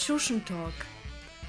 Tschuschen 0.00 0.42
Talk, 0.46 0.72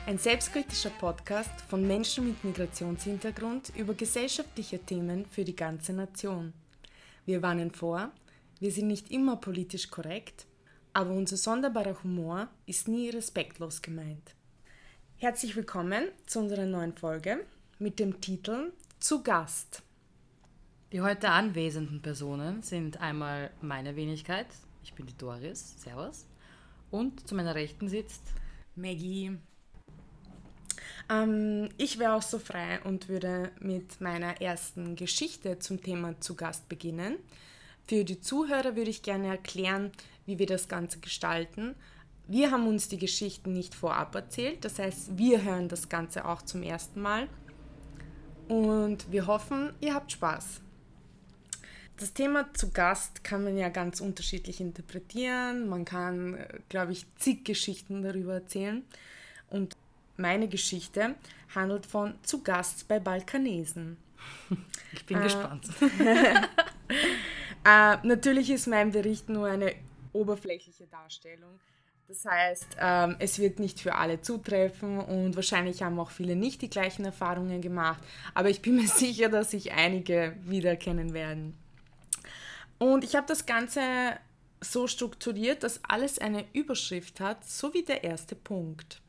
ein 0.07 0.17
selbstkritischer 0.17 0.89
Podcast 0.89 1.61
von 1.69 1.87
Menschen 1.87 2.27
mit 2.27 2.43
Migrationshintergrund 2.43 3.71
über 3.77 3.93
gesellschaftliche 3.93 4.77
Themen 4.77 5.25
für 5.25 5.45
die 5.45 5.55
ganze 5.55 5.93
Nation. 5.93 6.51
Wir 7.25 7.41
warnen 7.41 7.71
vor, 7.71 8.11
wir 8.59 8.71
sind 8.73 8.87
nicht 8.87 9.09
immer 9.09 9.37
politisch 9.37 9.89
korrekt, 9.89 10.47
aber 10.91 11.11
unser 11.11 11.37
sonderbarer 11.37 12.03
Humor 12.03 12.49
ist 12.65 12.89
nie 12.89 13.09
respektlos 13.09 13.81
gemeint. 13.81 14.35
Herzlich 15.15 15.55
willkommen 15.55 16.09
zu 16.25 16.39
unserer 16.39 16.65
neuen 16.65 16.93
Folge 16.93 17.45
mit 17.79 17.99
dem 17.99 18.19
Titel 18.19 18.73
Zu 18.99 19.23
Gast. 19.23 19.81
Die 20.91 20.99
heute 20.99 21.29
anwesenden 21.29 22.01
Personen 22.01 22.63
sind 22.63 22.99
einmal 22.99 23.49
meine 23.61 23.95
Wenigkeit, 23.95 24.47
ich 24.83 24.93
bin 24.93 25.05
die 25.05 25.17
Doris, 25.17 25.81
Servus, 25.81 26.25
und 26.91 27.25
zu 27.25 27.33
meiner 27.33 27.55
Rechten 27.55 27.87
sitzt 27.87 28.21
Maggie. 28.81 29.37
Ähm, 31.09 31.69
ich 31.77 31.99
wäre 31.99 32.13
auch 32.13 32.21
so 32.21 32.39
frei 32.39 32.79
und 32.83 33.09
würde 33.09 33.51
mit 33.59 34.01
meiner 34.01 34.41
ersten 34.41 34.95
Geschichte 34.95 35.59
zum 35.59 35.81
Thema 35.81 36.19
zu 36.19 36.35
Gast 36.35 36.67
beginnen. 36.69 37.17
Für 37.87 38.03
die 38.03 38.21
Zuhörer 38.21 38.75
würde 38.75 38.89
ich 38.89 39.03
gerne 39.03 39.27
erklären, 39.27 39.91
wie 40.25 40.39
wir 40.39 40.45
das 40.45 40.67
Ganze 40.67 40.99
gestalten. 40.99 41.75
Wir 42.27 42.51
haben 42.51 42.67
uns 42.67 42.87
die 42.87 42.97
Geschichten 42.97 43.51
nicht 43.53 43.75
vorab 43.75 44.15
erzählt, 44.15 44.63
das 44.63 44.79
heißt, 44.79 45.17
wir 45.17 45.43
hören 45.43 45.67
das 45.67 45.89
Ganze 45.89 46.25
auch 46.25 46.41
zum 46.41 46.63
ersten 46.63 47.01
Mal. 47.01 47.27
Und 48.47 49.11
wir 49.11 49.27
hoffen, 49.27 49.73
ihr 49.81 49.93
habt 49.93 50.11
Spaß. 50.11 50.61
Das 52.01 52.13
Thema 52.13 52.51
zu 52.55 52.71
Gast 52.71 53.23
kann 53.23 53.43
man 53.43 53.55
ja 53.55 53.69
ganz 53.69 54.01
unterschiedlich 54.01 54.59
interpretieren. 54.59 55.69
Man 55.69 55.85
kann, 55.85 56.43
glaube 56.67 56.93
ich, 56.93 57.05
zig 57.17 57.45
Geschichten 57.45 58.01
darüber 58.01 58.33
erzählen. 58.33 58.81
Und 59.51 59.77
meine 60.17 60.47
Geschichte 60.47 61.13
handelt 61.53 61.85
von 61.85 62.15
zu 62.23 62.41
Gast 62.41 62.87
bei 62.87 62.99
Balkanesen. 62.99 63.97
Ich 64.93 65.05
bin 65.05 65.19
äh, 65.19 65.23
gespannt. 65.23 65.69
äh, 67.65 67.97
natürlich 68.03 68.49
ist 68.49 68.67
mein 68.67 68.91
Bericht 68.91 69.29
nur 69.29 69.47
eine 69.47 69.73
oberflächliche 70.11 70.85
Darstellung. 70.87 71.59
Das 72.07 72.25
heißt, 72.25 72.77
ähm, 72.77 73.15
es 73.19 73.39
wird 73.39 73.59
nicht 73.59 73.79
für 73.79 73.95
alle 73.95 74.19
zutreffen 74.21 74.99
und 74.99 75.35
wahrscheinlich 75.37 75.81
haben 75.81 75.97
auch 75.97 76.11
viele 76.11 76.35
nicht 76.35 76.61
die 76.61 76.69
gleichen 76.69 77.05
Erfahrungen 77.05 77.61
gemacht. 77.61 78.03
Aber 78.33 78.49
ich 78.49 78.61
bin 78.61 78.75
mir 78.75 78.87
sicher, 78.89 79.29
dass 79.29 79.51
sich 79.51 79.71
einige 79.71 80.35
wiedererkennen 80.43 81.13
werden. 81.13 81.60
Und 82.81 83.03
ich 83.03 83.15
habe 83.15 83.27
das 83.27 83.45
Ganze 83.45 83.81
so 84.59 84.87
strukturiert, 84.87 85.61
dass 85.61 85.81
alles 85.83 86.17
eine 86.17 86.45
Überschrift 86.51 87.19
hat, 87.19 87.47
so 87.47 87.75
wie 87.75 87.83
der 87.83 88.03
erste 88.03 88.33
Punkt. 88.33 89.03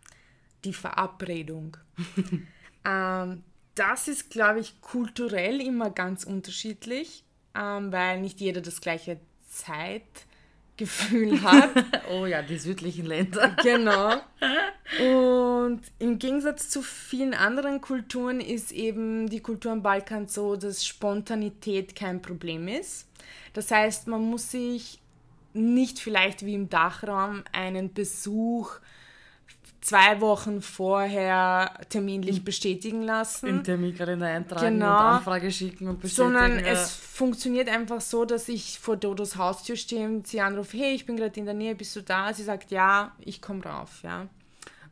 Die 0.66 0.74
Verabredung. 0.74 1.78
ähm, 2.84 3.42
das 3.74 4.08
ist, 4.08 4.28
glaube 4.28 4.60
ich, 4.60 4.78
kulturell 4.82 5.62
immer 5.62 5.88
ganz 5.88 6.24
unterschiedlich, 6.24 7.24
ähm, 7.54 7.90
weil 7.92 8.20
nicht 8.20 8.40
jeder 8.40 8.60
das 8.60 8.82
gleiche 8.82 9.18
Zeitgefühl 10.82 11.42
hat. 11.42 11.70
oh 12.10 12.26
ja, 12.26 12.42
die 12.42 12.58
südlichen 12.58 13.06
Länder. 13.06 13.56
genau. 13.62 14.20
Und 15.70 15.80
im 15.98 16.18
Gegensatz 16.18 16.68
zu 16.68 16.82
vielen 16.82 17.34
anderen 17.34 17.80
Kulturen 17.80 18.40
ist 18.40 18.72
eben 18.72 19.28
die 19.28 19.40
Kultur 19.40 19.72
am 19.72 19.82
Balkan 19.82 20.28
so, 20.28 20.56
dass 20.56 20.84
Spontanität 20.84 21.96
kein 21.96 22.20
Problem 22.20 22.68
ist. 22.68 23.08
Das 23.54 23.70
heißt, 23.70 24.08
man 24.08 24.22
muss 24.22 24.50
sich 24.50 25.00
nicht 25.54 25.98
vielleicht 25.98 26.44
wie 26.44 26.54
im 26.54 26.68
Dachraum 26.68 27.44
einen 27.52 27.92
Besuch 27.92 28.72
zwei 29.82 30.20
Wochen 30.20 30.62
vorher 30.62 31.74
terminlich 31.88 32.44
bestätigen 32.44 33.02
lassen. 33.02 33.46
Im 33.48 33.64
Terminkalender 33.64 34.26
eintragen 34.26 34.78
genau, 34.78 34.86
und 34.86 34.92
Anfrage 34.92 35.50
schicken 35.50 35.88
und 35.88 36.00
bestätigen. 36.00 36.32
Sondern 36.32 36.64
ja. 36.64 36.72
es 36.72 36.92
funktioniert 36.94 37.68
einfach 37.68 38.00
so, 38.00 38.24
dass 38.24 38.48
ich 38.48 38.78
vor 38.78 38.96
Dodos 38.96 39.36
Haustür 39.36 39.76
stehe 39.76 40.06
und 40.06 40.26
sie 40.26 40.40
anrufe, 40.40 40.78
hey, 40.78 40.94
ich 40.94 41.04
bin 41.04 41.16
gerade 41.16 41.38
in 41.38 41.44
der 41.44 41.54
Nähe, 41.54 41.74
bist 41.74 41.94
du 41.96 42.00
da? 42.00 42.32
Sie 42.32 42.44
sagt, 42.44 42.70
ja, 42.70 43.12
ich 43.18 43.42
komme 43.42 43.64
rauf, 43.64 44.02
ja. 44.02 44.28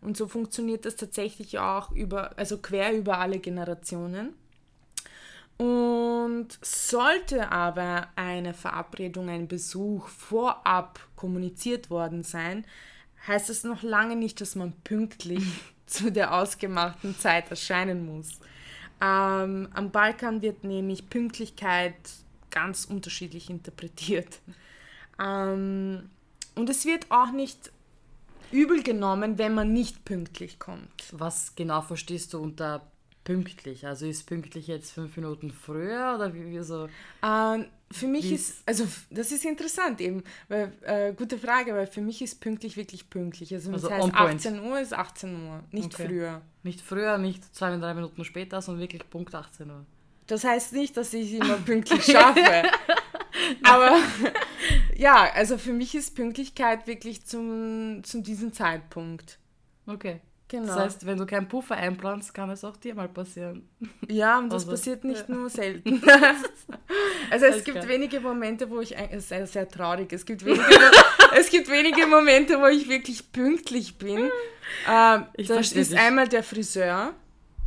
Und 0.03 0.17
so 0.17 0.27
funktioniert 0.27 0.85
das 0.85 0.97
tatsächlich 0.97 1.59
auch 1.59 1.93
über, 1.93 2.37
also 2.37 2.59
quer 2.59 2.93
über 2.93 3.19
alle 3.19 3.39
Generationen. 3.39 4.35
Und 5.57 6.49
sollte 6.63 7.53
aber 7.53 8.09
eine 8.17 8.55
Verabredung, 8.55 9.29
ein 9.29 9.47
Besuch 9.47 10.09
vorab 10.09 10.99
kommuniziert 11.17 11.91
worden 11.91 12.23
sein, 12.23 12.65
heißt 13.27 13.49
das 13.49 13.65
noch 13.65 13.83
lange 13.83 14.17
nicht, 14.17 14.41
dass 14.41 14.55
man 14.55 14.73
pünktlich 14.85 15.45
zu 15.87 16.11
der 16.11 16.35
ausgemachten 16.35 17.19
Zeit 17.19 17.51
erscheinen 17.51 18.07
muss. 18.07 18.39
Ähm, 19.01 19.69
am 19.73 19.91
Balkan 19.91 20.43
wird 20.43 20.65
nämlich 20.65 21.09
Pünktlichkeit 21.09 21.95
ganz 22.51 22.85
unterschiedlich 22.85 23.49
interpretiert. 23.49 24.41
Ähm, 25.19 26.11
und 26.55 26.69
es 26.69 26.85
wird 26.85 27.11
auch 27.11 27.33
nicht 27.33 27.73
übel 28.53 28.83
genommen, 28.83 29.39
wenn 29.39 29.55
man 29.55 29.73
nicht 29.73 30.05
pünktlich 30.05 30.59
kommt. 30.59 31.05
Was 31.13 31.55
genau 31.55 31.81
verstehst 31.83 32.35
du 32.35 32.41
unter 32.41 32.91
pünktlich? 33.25 33.87
Also 33.87 34.07
ist 34.07 34.27
pünktlich 34.27 34.67
jetzt 34.67 34.93
fünf 34.93 35.17
Minuten 35.17 35.51
früher 35.51 36.15
oder 36.17 36.35
wie, 36.35 36.51
wie 36.51 36.63
so? 36.63 36.89
Ähm, 37.23 37.67
für 37.93 38.07
mich 38.07 38.31
ist, 38.31 38.63
also 38.67 38.87
das 39.11 39.33
ist 39.33 39.45
interessant 39.45 40.01
eben, 40.01 40.23
weil, 40.49 40.73
äh, 40.83 41.13
gute 41.13 41.39
Frage, 41.39 41.75
weil 41.75 41.87
für 41.87 42.01
mich 42.01 42.23
ist 42.23 42.41
pünktlich 42.41 42.77
wirklich 42.77 43.11
pünktlich. 43.11 43.53
Also, 43.53 43.73
also 43.73 43.89
das 43.89 43.99
heißt 43.99 44.15
18 44.15 44.61
Uhr 44.61 44.81
ist 44.81 44.95
18 44.95 45.47
Uhr, 45.47 45.65
nicht 45.73 45.95
okay. 45.95 46.07
früher. 46.07 46.43
Nicht 46.63 46.81
früher, 46.81 47.19
nicht 47.19 47.55
zwei, 47.55 47.77
drei 47.77 47.95
Minuten 47.95 48.25
später, 48.25 48.63
sondern 48.63 48.83
wirklich 48.83 49.09
Punkt 49.11 49.35
18 49.35 49.69
Uhr. 49.71 49.85
Das 50.29 50.45
heißt 50.45 50.73
nicht, 50.75 50.97
dass 50.97 51.13
ich 51.13 51.35
immer 51.35 51.57
pünktlich 51.57 52.05
schaffe. 52.05 52.41
Aber 53.65 53.97
ja, 54.97 55.33
also 55.33 55.59
für 55.59 55.73
mich 55.73 55.95
ist 55.97 56.15
Pünktlichkeit 56.15 56.87
wirklich 56.87 57.27
zum, 57.27 58.03
zum 58.05 58.23
diesem 58.23 58.53
Zeitpunkt. 58.53 59.39
Okay. 59.87 60.21
Genau. 60.51 60.67
Das 60.67 60.77
heißt, 60.79 61.07
wenn 61.07 61.17
du 61.17 61.27
keinen 61.27 61.47
Puffer 61.47 61.77
einplanst, 61.77 62.35
kann 62.35 62.51
es 62.51 62.65
auch 62.65 62.77
dir 62.77 62.93
mal 62.93 63.09
passieren. 63.09 63.69
Ja, 64.09 64.41
und 64.41 64.49
das 64.49 64.65
also, 64.65 64.73
passiert 64.73 65.05
nicht 65.05 65.29
ja. 65.29 65.35
nur 65.35 65.49
selten. 65.49 66.03
also 67.31 67.47
es 67.47 67.63
gibt 67.63 67.87
wenige 67.87 68.19
Momente, 68.19 68.69
wo 68.69 68.81
ich, 68.81 68.99
es 68.99 69.19
ist 69.19 69.29
sehr, 69.29 69.47
sehr 69.47 69.69
traurig, 69.69 70.13
es 70.13 70.27
gibt, 70.27 70.45
wenige, 70.45 70.65
es 71.37 71.51
gibt 71.51 71.71
wenige 71.71 72.05
Momente, 72.05 72.61
wo 72.61 72.67
ich 72.67 72.89
wirklich 72.89 73.31
pünktlich 73.31 73.97
bin. 73.97 74.29
Ähm, 74.89 75.27
das 75.37 75.71
ist 75.71 75.93
dich. 75.93 75.99
einmal 75.99 76.27
der 76.27 76.43
Friseur. 76.43 77.15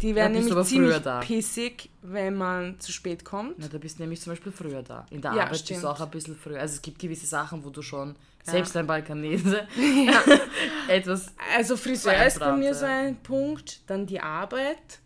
Die 0.02 0.14
werden 0.14 0.34
nämlich 0.34 0.66
ziemlich 0.66 1.02
pissig, 1.22 1.90
wenn 2.02 2.36
man 2.36 2.78
zu 2.82 2.92
spät 2.92 3.24
kommt. 3.24 3.62
Ja, 3.62 3.70
da 3.70 3.78
bist 3.78 3.98
du 3.98 4.04
nämlich 4.04 4.20
zum 4.20 4.34
Beispiel 4.34 4.52
früher 4.52 4.84
da. 4.84 5.06
In 5.10 5.22
der 5.22 5.32
ja, 5.34 5.44
Arbeit 5.44 5.60
stimmt. 5.60 5.70
bist 5.70 5.84
du 5.84 5.88
auch 5.88 6.02
ein 6.02 6.10
bisschen 6.10 6.36
früher. 6.36 6.60
Also 6.60 6.76
es 6.76 6.82
gibt 6.82 7.00
gewisse 7.00 7.26
Sachen, 7.26 7.64
wo 7.64 7.70
du 7.70 7.82
schon. 7.82 8.18
Selbst 8.44 8.76
ein 8.78 8.88
Balkanese 8.88 9.68
ja. 10.06 10.22
etwas. 10.88 11.28
Also 11.56 11.78
Friseur 11.78 12.26
ist 12.26 12.40
bei 12.40 12.52
mir 12.54 12.74
so 12.74 12.86
ein 12.86 13.16
Punkt. 13.18 13.81
Dann 13.88 14.06
die 14.06 14.20
Arbeit, 14.20 15.00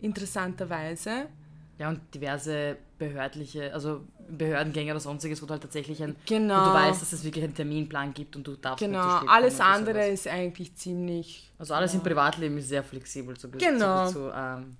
interessanterweise. 0.00 1.28
Ja, 1.78 1.88
und 1.88 2.00
diverse 2.14 2.76
behördliche, 2.98 3.72
also 3.74 4.06
Behördengänge 4.28 4.92
oder 4.92 5.00
sonstiges, 5.00 5.42
wo 5.42 5.46
du 5.46 5.52
halt 5.52 5.62
tatsächlich 5.62 6.02
ein, 6.02 6.16
genau. 6.26 6.66
du 6.66 6.72
weißt, 6.72 7.02
dass 7.02 7.12
es 7.12 7.24
wirklich 7.24 7.44
einen 7.44 7.54
Terminplan 7.54 8.14
gibt 8.14 8.36
und 8.36 8.46
du 8.46 8.56
darfst 8.56 8.78
Genau, 8.78 9.18
alles 9.26 9.60
andere 9.60 10.06
ist 10.08 10.26
eigentlich 10.28 10.74
ziemlich... 10.76 11.50
Also 11.58 11.74
alles 11.74 11.92
ja. 11.92 11.98
im 11.98 12.04
Privatleben 12.04 12.56
ist 12.58 12.68
sehr 12.68 12.82
flexibel 12.82 13.36
zu 13.36 13.50
Genau. 13.50 14.06
Zu, 14.06 14.12
zu, 14.12 14.32
ähm, 14.34 14.76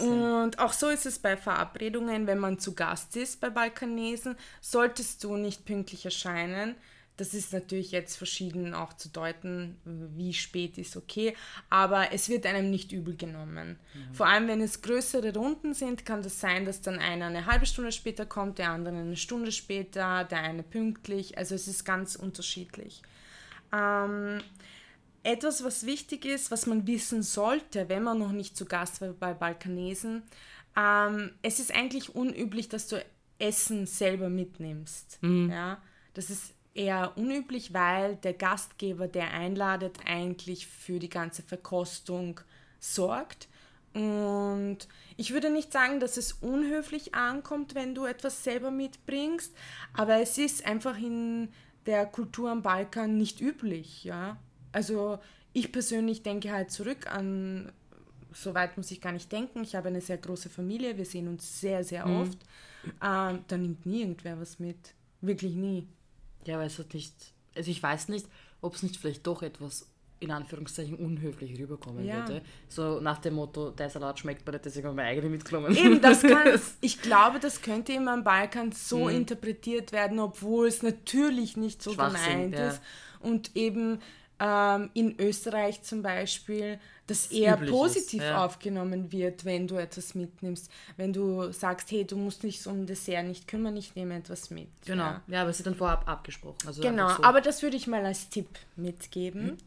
und 0.00 0.58
auch 0.58 0.72
so 0.72 0.88
ist 0.88 1.06
es 1.06 1.18
bei 1.18 1.36
Verabredungen, 1.36 2.26
wenn 2.26 2.38
man 2.38 2.58
zu 2.58 2.74
Gast 2.74 3.16
ist 3.16 3.40
bei 3.40 3.50
Balkanesen, 3.50 4.36
solltest 4.60 5.22
du 5.24 5.36
nicht 5.36 5.64
pünktlich 5.64 6.04
erscheinen, 6.04 6.74
das 7.16 7.34
ist 7.34 7.52
natürlich 7.52 7.92
jetzt 7.92 8.16
verschieden 8.16 8.74
auch 8.74 8.94
zu 8.94 9.08
deuten, 9.08 9.76
wie 9.84 10.32
spät 10.32 10.78
ist 10.78 10.96
okay, 10.96 11.36
aber 11.68 12.12
es 12.12 12.28
wird 12.28 12.46
einem 12.46 12.70
nicht 12.70 12.90
übel 12.90 13.16
genommen. 13.16 13.78
Mhm. 13.94 14.14
Vor 14.14 14.26
allem, 14.26 14.48
wenn 14.48 14.60
es 14.60 14.80
größere 14.80 15.34
Runden 15.34 15.74
sind, 15.74 16.06
kann 16.06 16.22
das 16.22 16.40
sein, 16.40 16.64
dass 16.64 16.80
dann 16.80 16.98
einer 16.98 17.26
eine 17.26 17.46
halbe 17.46 17.66
Stunde 17.66 17.92
später 17.92 18.24
kommt, 18.24 18.58
der 18.58 18.70
andere 18.70 18.96
eine 18.96 19.16
Stunde 19.16 19.52
später, 19.52 20.24
der 20.24 20.38
eine 20.38 20.62
pünktlich. 20.62 21.36
Also 21.36 21.54
es 21.54 21.68
ist 21.68 21.84
ganz 21.84 22.16
unterschiedlich. 22.16 23.02
Ähm, 23.72 24.40
etwas, 25.22 25.62
was 25.64 25.86
wichtig 25.86 26.24
ist, 26.24 26.50
was 26.50 26.66
man 26.66 26.86
wissen 26.86 27.22
sollte, 27.22 27.88
wenn 27.88 28.02
man 28.02 28.18
noch 28.18 28.32
nicht 28.32 28.56
zu 28.56 28.64
Gast 28.64 29.00
war 29.00 29.10
bei 29.10 29.34
Balkanesen, 29.34 30.22
ähm, 30.76 31.32
es 31.42 31.60
ist 31.60 31.74
eigentlich 31.74 32.14
unüblich, 32.14 32.68
dass 32.68 32.88
du 32.88 33.04
Essen 33.38 33.86
selber 33.86 34.28
mitnimmst. 34.28 35.18
Mhm. 35.22 35.50
Ja? 35.50 35.82
Das 36.14 36.30
ist 36.30 36.51
eher 36.74 37.12
unüblich, 37.16 37.72
weil 37.74 38.16
der 38.16 38.34
Gastgeber, 38.34 39.08
der 39.08 39.32
einladet, 39.32 39.98
eigentlich 40.06 40.66
für 40.66 40.98
die 40.98 41.08
ganze 41.10 41.42
Verkostung 41.42 42.40
sorgt. 42.80 43.48
Und 43.94 44.78
ich 45.18 45.32
würde 45.32 45.50
nicht 45.50 45.70
sagen, 45.70 46.00
dass 46.00 46.16
es 46.16 46.32
unhöflich 46.32 47.14
ankommt, 47.14 47.74
wenn 47.74 47.94
du 47.94 48.06
etwas 48.06 48.42
selber 48.42 48.70
mitbringst, 48.70 49.54
aber 49.92 50.20
es 50.22 50.38
ist 50.38 50.64
einfach 50.66 50.96
in 50.96 51.50
der 51.84 52.06
Kultur 52.06 52.50
am 52.50 52.62
Balkan 52.62 53.18
nicht 53.18 53.40
üblich, 53.40 54.04
ja. 54.04 54.38
Also 54.72 55.18
ich 55.52 55.72
persönlich 55.72 56.22
denke 56.22 56.52
halt 56.52 56.70
zurück 56.70 57.06
an, 57.12 57.70
so 58.32 58.54
weit 58.54 58.78
muss 58.78 58.90
ich 58.90 59.02
gar 59.02 59.12
nicht 59.12 59.30
denken. 59.30 59.62
Ich 59.62 59.74
habe 59.74 59.88
eine 59.88 60.00
sehr 60.00 60.16
große 60.16 60.48
Familie, 60.48 60.96
wir 60.96 61.04
sehen 61.04 61.28
uns 61.28 61.60
sehr, 61.60 61.84
sehr 61.84 62.06
Mhm. 62.06 62.20
oft. 62.22 62.38
Ähm, 63.02 63.44
da 63.46 63.58
nimmt 63.58 63.84
nie 63.84 64.00
irgendwer 64.00 64.40
was 64.40 64.58
mit. 64.58 64.94
Wirklich 65.20 65.54
nie. 65.54 65.86
Ja, 66.44 66.58
weil 66.58 66.66
es 66.66 66.78
hat 66.78 66.94
nicht. 66.94 67.14
Also 67.54 67.70
ich 67.70 67.82
weiß 67.82 68.08
nicht, 68.08 68.26
ob 68.60 68.74
es 68.74 68.82
nicht 68.82 68.96
vielleicht 68.96 69.26
doch 69.26 69.42
etwas 69.42 69.88
in 70.20 70.30
Anführungszeichen 70.30 70.94
unhöflich 70.94 71.58
rüberkommen 71.58 72.04
Ja. 72.06 72.14
würde. 72.28 72.42
So 72.68 73.00
nach 73.00 73.18
dem 73.18 73.34
Motto, 73.34 73.70
der 73.70 73.90
Salat 73.90 74.20
schmeckt 74.20 74.46
mir 74.46 74.52
nicht, 74.52 74.64
deswegen 74.64 74.86
habe 74.86 74.94
ich 74.94 74.96
meine 74.96 75.08
eigene 75.08 75.28
mitgenommen. 75.28 75.76
Eben, 75.76 76.00
das 76.00 76.22
kann, 76.22 76.60
ich 76.80 77.02
glaube, 77.02 77.40
das 77.40 77.60
könnte 77.60 77.92
immer 77.92 78.12
am 78.12 78.22
Balkan 78.22 78.70
so 78.70 79.06
Mhm. 79.08 79.16
interpretiert 79.16 79.90
werden, 79.90 80.20
obwohl 80.20 80.68
es 80.68 80.82
natürlich 80.82 81.56
nicht 81.56 81.82
so 81.82 81.90
gemeint 81.96 82.54
ja. 82.54 82.68
ist. 82.68 82.80
Und 83.18 83.56
eben 83.56 83.98
ähm, 84.38 84.90
in 84.94 85.18
Österreich 85.20 85.82
zum 85.82 86.02
Beispiel, 86.02 86.78
das 87.06 87.26
eher 87.26 87.60
ist, 87.60 87.70
positiv 87.70 88.22
ja. 88.22 88.44
aufgenommen 88.44 89.10
wird, 89.10 89.44
wenn 89.44 89.66
du 89.66 89.76
etwas 89.76 90.14
mitnimmst. 90.14 90.70
Wenn 90.96 91.12
du 91.12 91.50
sagst, 91.52 91.90
hey, 91.90 92.04
du 92.06 92.16
musst 92.16 92.42
dich 92.42 92.66
um 92.66 92.86
Dessert 92.86 93.26
nicht 93.26 93.48
kümmern, 93.48 93.76
ich 93.76 93.94
nehme 93.94 94.16
etwas 94.16 94.50
mit. 94.50 94.68
Genau. 94.86 95.04
Ja. 95.04 95.22
Ja, 95.26 95.40
aber 95.42 95.50
es 95.50 95.58
ist 95.58 95.66
dann 95.66 95.74
vorab 95.74 96.08
abgesprochen. 96.08 96.58
Also 96.66 96.80
Genau, 96.80 97.08
so. 97.08 97.24
aber 97.24 97.40
das 97.40 97.62
würde 97.62 97.76
ich 97.76 97.86
mal 97.86 98.04
als 98.06 98.28
Tipp 98.28 98.48
mitgeben. 98.76 99.58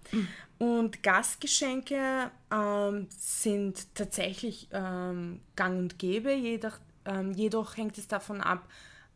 Und 0.57 1.03
Gastgeschenke 1.03 2.31
ähm, 2.51 3.07
sind 3.09 3.93
tatsächlich 3.95 4.69
ähm, 4.71 5.41
gang 5.55 5.77
und 5.79 5.99
gäbe, 5.99 6.33
jedoch, 6.33 6.79
ähm, 7.03 7.33
jedoch 7.33 7.75
hängt 7.75 7.97
es 7.97 8.07
davon 8.07 8.39
ab, 8.39 8.67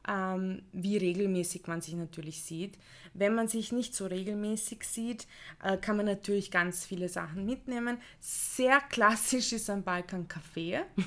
ähm, 0.09 0.63
wie 0.73 0.97
regelmäßig 0.97 1.67
man 1.67 1.81
sich 1.81 1.93
natürlich 1.93 2.43
sieht. 2.43 2.77
Wenn 3.13 3.35
man 3.35 3.47
sich 3.47 3.71
nicht 3.71 3.93
so 3.93 4.07
regelmäßig 4.07 4.83
sieht, 4.83 5.27
äh, 5.63 5.77
kann 5.77 5.97
man 5.97 6.05
natürlich 6.05 6.51
ganz 6.51 6.85
viele 6.85 7.09
Sachen 7.09 7.45
mitnehmen. 7.45 7.99
Sehr 8.19 8.79
klassisch 8.81 9.53
ist 9.53 9.69
am 9.69 9.83
Balkan 9.83 10.27
Kaffee. 10.27 10.81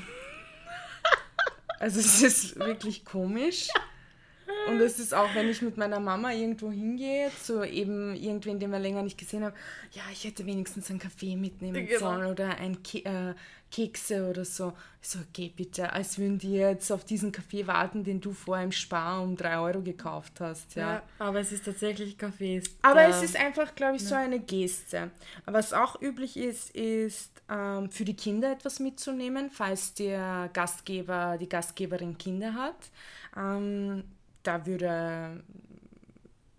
Also 1.79 1.99
es 1.99 2.23
ist 2.23 2.57
wirklich 2.61 3.05
komisch. 3.05 3.67
Und 4.69 4.81
es 4.81 4.99
ist 4.99 5.13
auch, 5.13 5.35
wenn 5.35 5.49
ich 5.49 5.61
mit 5.63 5.77
meiner 5.77 6.01
Mama 6.01 6.33
irgendwo 6.33 6.71
hingehe, 6.71 7.31
zu 7.43 7.63
eben 7.65 8.15
irgendwen, 8.15 8.59
den 8.59 8.71
wir 8.71 8.79
länger 8.79 9.03
nicht 9.03 9.19
gesehen 9.19 9.45
haben, 9.45 9.55
ja, 9.93 10.03
ich 10.13 10.25
hätte 10.25 10.47
wenigstens 10.47 10.89
einen 10.91 10.99
Kaffee 10.99 11.37
mitnehmen 11.37 11.87
Genau. 11.87 11.99
sollen 11.99 12.27
oder 12.27 12.57
ein 12.59 12.83
Ke 12.83 13.05
äh, 13.05 13.35
Kekse 13.73 14.29
oder 14.29 14.45
so. 14.45 14.75
Ich 15.01 15.09
so, 15.09 15.19
geh 15.33 15.49
bitte, 15.49 15.93
als 15.93 16.19
würden 16.19 16.39
die 16.39 16.53
jetzt 16.53 16.93
auf 16.93 17.05
diesen 17.05 17.33
Kaffee 17.33 17.67
warten, 17.67 18.05
den 18.05 18.21
du 18.21 18.33
vor 18.33 18.59
im 18.59 18.71
Spar 18.71 19.23
um 19.23 19.35
3 19.35 19.59
Euro 19.59 19.81
gekauft 19.81 20.41
hast. 20.41 20.75
Ja. 20.75 20.95
ja, 20.97 21.03
aber 21.19 21.41
es 21.41 21.53
ist 21.53 21.65
tatsächlich 21.65 22.19
Kaffee. 22.19 22.63
Aber 22.83 23.03
es 23.09 23.23
ist 23.23 23.35
einfach, 23.35 23.75
glaube 23.75 23.97
ich, 23.97 24.05
so 24.05 24.15
eine 24.15 24.41
Geste. 24.41 25.11
Was 25.47 25.73
auch 25.73 26.01
üblich 26.03 26.37
ist, 26.37 26.71
ist 26.77 27.31
ähm, 27.49 27.91
für 27.91 28.05
die 28.05 28.15
Kinder 28.15 28.53
etwas 28.53 28.79
mitzunehmen, 28.79 29.51
falls 29.51 29.95
der 29.95 30.51
Gastgeber, 30.53 31.39
die 31.41 31.49
Gastgeberin 31.49 32.19
Kinder 32.19 32.53
hat. 32.55 32.77
Ähm, 33.37 34.05
da 34.43 34.65
würde 34.67 35.43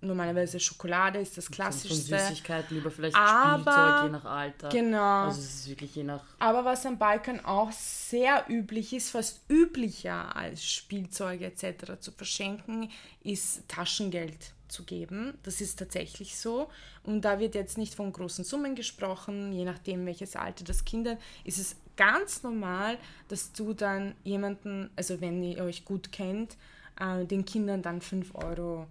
normalerweise 0.02 0.60
Schokolade 0.60 1.20
ist 1.20 1.38
das 1.38 1.46
Von 1.46 1.56
Klassischste. 1.56 2.20
Süßigkeiten 2.20 2.76
lieber 2.78 2.92
vielleicht 2.92 3.16
Aber- 3.16 3.62
Spielzeug, 3.62 4.04
je 4.04 4.10
nach 4.10 4.26
Alter. 4.26 4.70
Genau. 4.70 5.24
Also 5.28 5.40
es 5.40 5.56
ist 5.56 5.70
wirklich 5.70 5.96
je 5.96 6.04
nach. 6.04 6.24
Aber 6.40 6.66
was 6.66 6.86
am 6.86 6.98
Balkan 6.98 7.44
auch 7.46 7.72
sehr 7.72 8.46
üblich 8.50 8.94
ist, 8.94 9.12
fast 9.12 9.42
üblicher 9.50 10.36
als 10.36 10.66
Spielzeuge 10.66 11.46
etc. 11.46 12.00
zu 12.00 12.12
verschenken, 12.12 12.90
ist 13.22 13.68
Taschengeld 13.70 14.52
zu 14.68 14.84
geben. 14.84 15.38
Das 15.44 15.62
ist 15.62 15.80
tatsächlich 15.80 16.38
so. 16.38 16.70
Und 17.04 17.22
da 17.22 17.40
wird 17.40 17.56
jetzt 17.56 17.78
nicht 17.78 17.94
von 17.96 18.12
großen 18.12 18.44
Summen 18.44 18.76
gesprochen, 18.76 19.54
je 19.54 19.66
nachdem 19.66 20.06
welches 20.06 20.36
Alter 20.36 20.64
das 20.66 20.84
Kind 20.84 21.08
hat, 21.08 21.20
ist 21.44 21.60
es 21.60 21.76
ganz 21.96 22.44
normal, 22.44 22.98
dass 23.28 23.54
du 23.54 23.74
dann 23.74 24.16
jemanden, 24.24 24.90
also 24.96 25.22
wenn 25.22 25.44
ihr 25.44 25.64
euch 25.64 25.86
gut 25.86 26.12
kennt, 26.12 26.58
äh, 27.00 27.26
den 27.26 27.46
Kindern 27.46 27.82
dann 27.82 28.02
5 28.02 28.36
Euro 28.36 28.88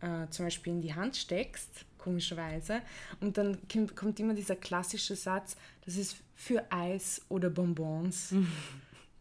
äh, 0.00 0.28
zum 0.30 0.46
Beispiel 0.46 0.72
in 0.74 0.80
die 0.80 0.94
Hand 0.94 1.16
steckst, 1.16 1.84
komischerweise, 1.98 2.80
und 3.20 3.36
dann 3.36 3.58
kommt, 3.94 4.20
immer 4.20 4.34
dieser 4.34 4.56
klassische 4.56 5.16
Satz, 5.16 5.56
das 5.84 5.96
ist 5.96 6.16
für 6.34 6.64
Eis 6.70 7.22
oder 7.28 7.50
Bonbons. 7.50 8.34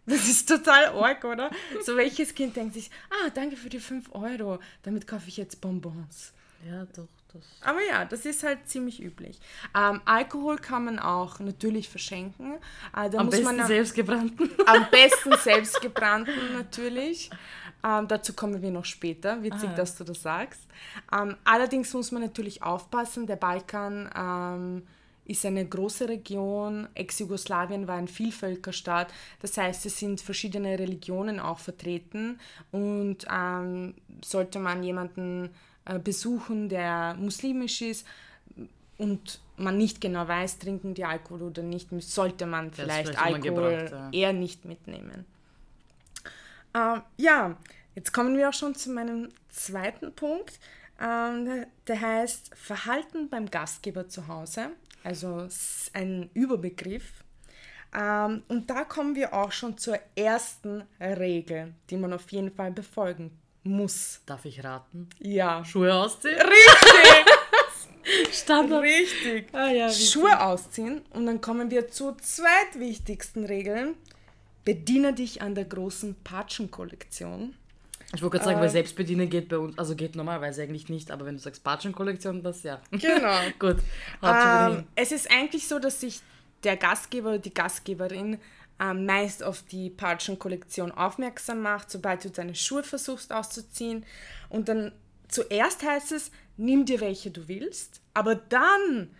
Das 0.10 0.26
ist 0.26 0.48
total 0.48 0.86
arg, 0.86 1.26
oder? 1.26 1.52
So 1.84 1.98
welches 1.98 2.34
Kind 2.34 2.56
denkt 2.56 2.76
sich, 2.76 2.90
ah, 3.10 3.30
danke 3.34 3.58
für 3.58 3.68
die 3.68 3.82
5 3.82 4.16
Euro, 4.16 4.58
damit 4.84 5.06
kaufe 5.06 5.28
ich 5.28 5.36
jetzt 5.36 5.60
Bonbons. 5.60 6.32
Ja, 6.66 6.86
doch, 6.96 7.10
das. 7.34 7.44
Aber 7.62 7.80
ja, 7.86 8.06
das 8.06 8.26
ist 8.26 8.44
halt 8.44 8.68
ziemlich 8.70 9.02
üblich. 9.02 9.38
Ähm, 9.76 10.02
Alkohol 10.06 10.58
kann 10.60 10.86
man 10.86 10.98
auch 10.98 11.40
natürlich 11.40 11.90
verschenken. 11.90 12.54
Äh, 12.96 13.10
da 13.10 13.18
Am 13.18 13.26
muss 13.26 13.36
besten 13.36 13.58
man 13.58 13.68
selbstgebrannten. 13.68 14.50
am 14.66 14.88
besten 14.90 15.34
selbstgebrannten 15.44 16.54
natürlich. 16.54 17.30
Ähm, 17.84 18.08
dazu 18.08 18.34
kommen 18.34 18.62
wir 18.62 18.72
noch 18.72 18.86
später. 18.86 19.44
Witzig, 19.44 19.70
Ah. 19.70 19.76
dass 19.76 19.96
du 19.96 20.04
das 20.04 20.22
sagst. 20.22 20.62
Ähm, 21.14 21.36
allerdings 21.44 21.94
muss 21.94 22.12
man 22.12 22.22
natürlich 22.22 22.64
aufpassen. 22.64 23.28
Der 23.28 23.36
Balkan 23.36 24.10
ähm, 24.16 24.88
ist 25.26 25.46
eine 25.46 25.66
große 25.66 26.10
Region. 26.10 26.88
Ex-Jugoslawien 26.96 27.88
war 27.88 27.96
ein 27.98 28.08
Vielvölkerstaat. 28.08 29.14
Das 29.42 29.58
heißt, 29.58 29.86
es 29.86 29.98
sind 30.00 30.22
verschiedene 30.22 30.80
Religionen 30.80 31.40
auch 31.40 31.60
vertreten. 31.60 32.40
Und 32.72 33.26
ähm, 33.32 33.94
sollte 34.24 34.60
man 34.60 34.84
jemanden 34.84 35.50
äh, 35.86 36.00
besuchen, 36.00 36.70
der 36.70 37.16
muslimisch 37.20 37.82
ist, 37.82 38.06
und 38.98 39.40
man 39.58 39.78
nicht 39.78 40.02
genau 40.02 40.28
weiß, 40.28 40.58
trinken 40.60 40.94
die 40.96 41.06
Alkohol 41.06 41.44
oder 41.44 41.62
nicht, 41.62 41.90
sollte 42.00 42.48
man 42.48 42.72
vielleicht 42.72 43.16
Alkohol 43.22 43.40
gebraucht, 43.42 43.94
eher 44.12 44.34
nicht 44.34 44.66
mitnehmen. 44.66 45.26
Ähm, 46.78 47.02
ja, 47.18 47.58
jetzt 47.96 48.14
kommen 48.14 48.38
wir 48.38 48.50
auch 48.50 48.54
schon 48.54 48.76
zu 48.76 48.92
meinem 48.92 49.30
zweiten 49.50 50.14
Punkt. 50.14 50.60
Ähm, 51.02 51.66
der, 51.88 52.02
heißt 52.02 52.52
Verhalten 52.56 53.30
beim 53.30 53.50
Gastgeber 53.50 54.08
zu 54.08 54.28
Hause, 54.28 54.72
also 55.04 55.48
ein 55.94 56.30
Überbegriff. 56.34 57.24
Ähm, 57.96 58.44
und 58.48 58.69
da 58.69 58.84
kommen 58.84 59.16
wir 59.16 59.34
auch 59.34 59.52
schon 59.52 59.78
zur 59.78 60.00
ersten 60.16 60.84
Regel, 61.00 61.74
die 61.90 61.98
man 61.98 62.14
auf 62.14 62.30
jeden 62.31 62.52
Fall 62.52 62.72
befolgen 62.72 63.31
muss. 63.64 64.22
Darf 64.26 64.46
ich 64.46 64.64
raten? 64.64 65.10
Ja. 65.19 65.64
Schuhe 65.64 65.94
ausziehen? 65.94 66.40
Richtig! 66.40 68.34
Standard. 68.34 68.84
Richtig! 68.84 69.54
Ah, 69.54 69.69
ja, 69.69 69.90
Schuhe 69.90 70.42
ausziehen 70.42 71.02
und 71.12 71.26
dann 71.26 71.42
kommen 71.42 71.69
wir 71.69 71.90
zur 71.90 72.18
zweitwichtigsten 72.18 73.46
Regel. 73.46 73.96
Bediene 74.68 75.14
dich 75.14 75.42
an 75.42 75.56
der 75.56 75.64
großen 75.64 76.14
Patschen-Kollektion. 76.26 77.56
Ich 78.14 78.21
wollte 78.21 78.36
gerade 78.36 78.50
sagen, 78.50 78.59
weil 78.59 78.68
Äh, 78.68 78.71
Selbstbedienen 78.71 79.30
geht 79.30 79.47
bei 79.47 79.57
uns, 79.57 79.78
also 79.78 79.95
geht 79.95 80.18
normalerweise 80.18 80.62
eigentlich 80.62 80.90
nicht, 80.90 81.09
aber 81.09 81.26
wenn 81.26 81.36
du 81.36 81.42
sagst 81.42 81.64
Patschen-Kollektion, 81.64 82.44
das 82.44 82.64
ja. 82.64 82.81
Genau. 82.92 83.38
Gut. 83.59 83.78
Ähm, 84.21 84.83
es 84.95 85.14
ist 85.14 85.31
eigentlich 85.31 85.69
so, 85.69 85.80
dass 85.80 86.02
sich 86.02 86.19
der 86.66 86.76
Gastgeber 86.76 87.30
oder 87.30 87.40
die 87.40 87.54
Gastgeberin 87.54 88.40
ähm, 88.78 89.06
meist 89.06 89.42
auf 89.42 89.64
die 89.64 89.90
Patschen-Kollektion 89.90 90.92
aufmerksam 90.92 91.62
macht, 91.62 91.90
sobald 91.90 92.26
du 92.26 92.30
deine 92.30 92.54
Schuhe 92.54 92.83
versuchst 92.83 93.31
auszuziehen. 93.31 94.06
Und 94.50 94.68
dann 94.68 94.92
zuerst 95.30 95.81
heißt 95.81 96.12
es, 96.12 96.30
nimm 96.57 96.83
dir 96.83 97.00
welche 97.00 97.31
du 97.31 97.47
willst, 97.47 98.02
aber 98.14 98.36
dann 98.36 99.12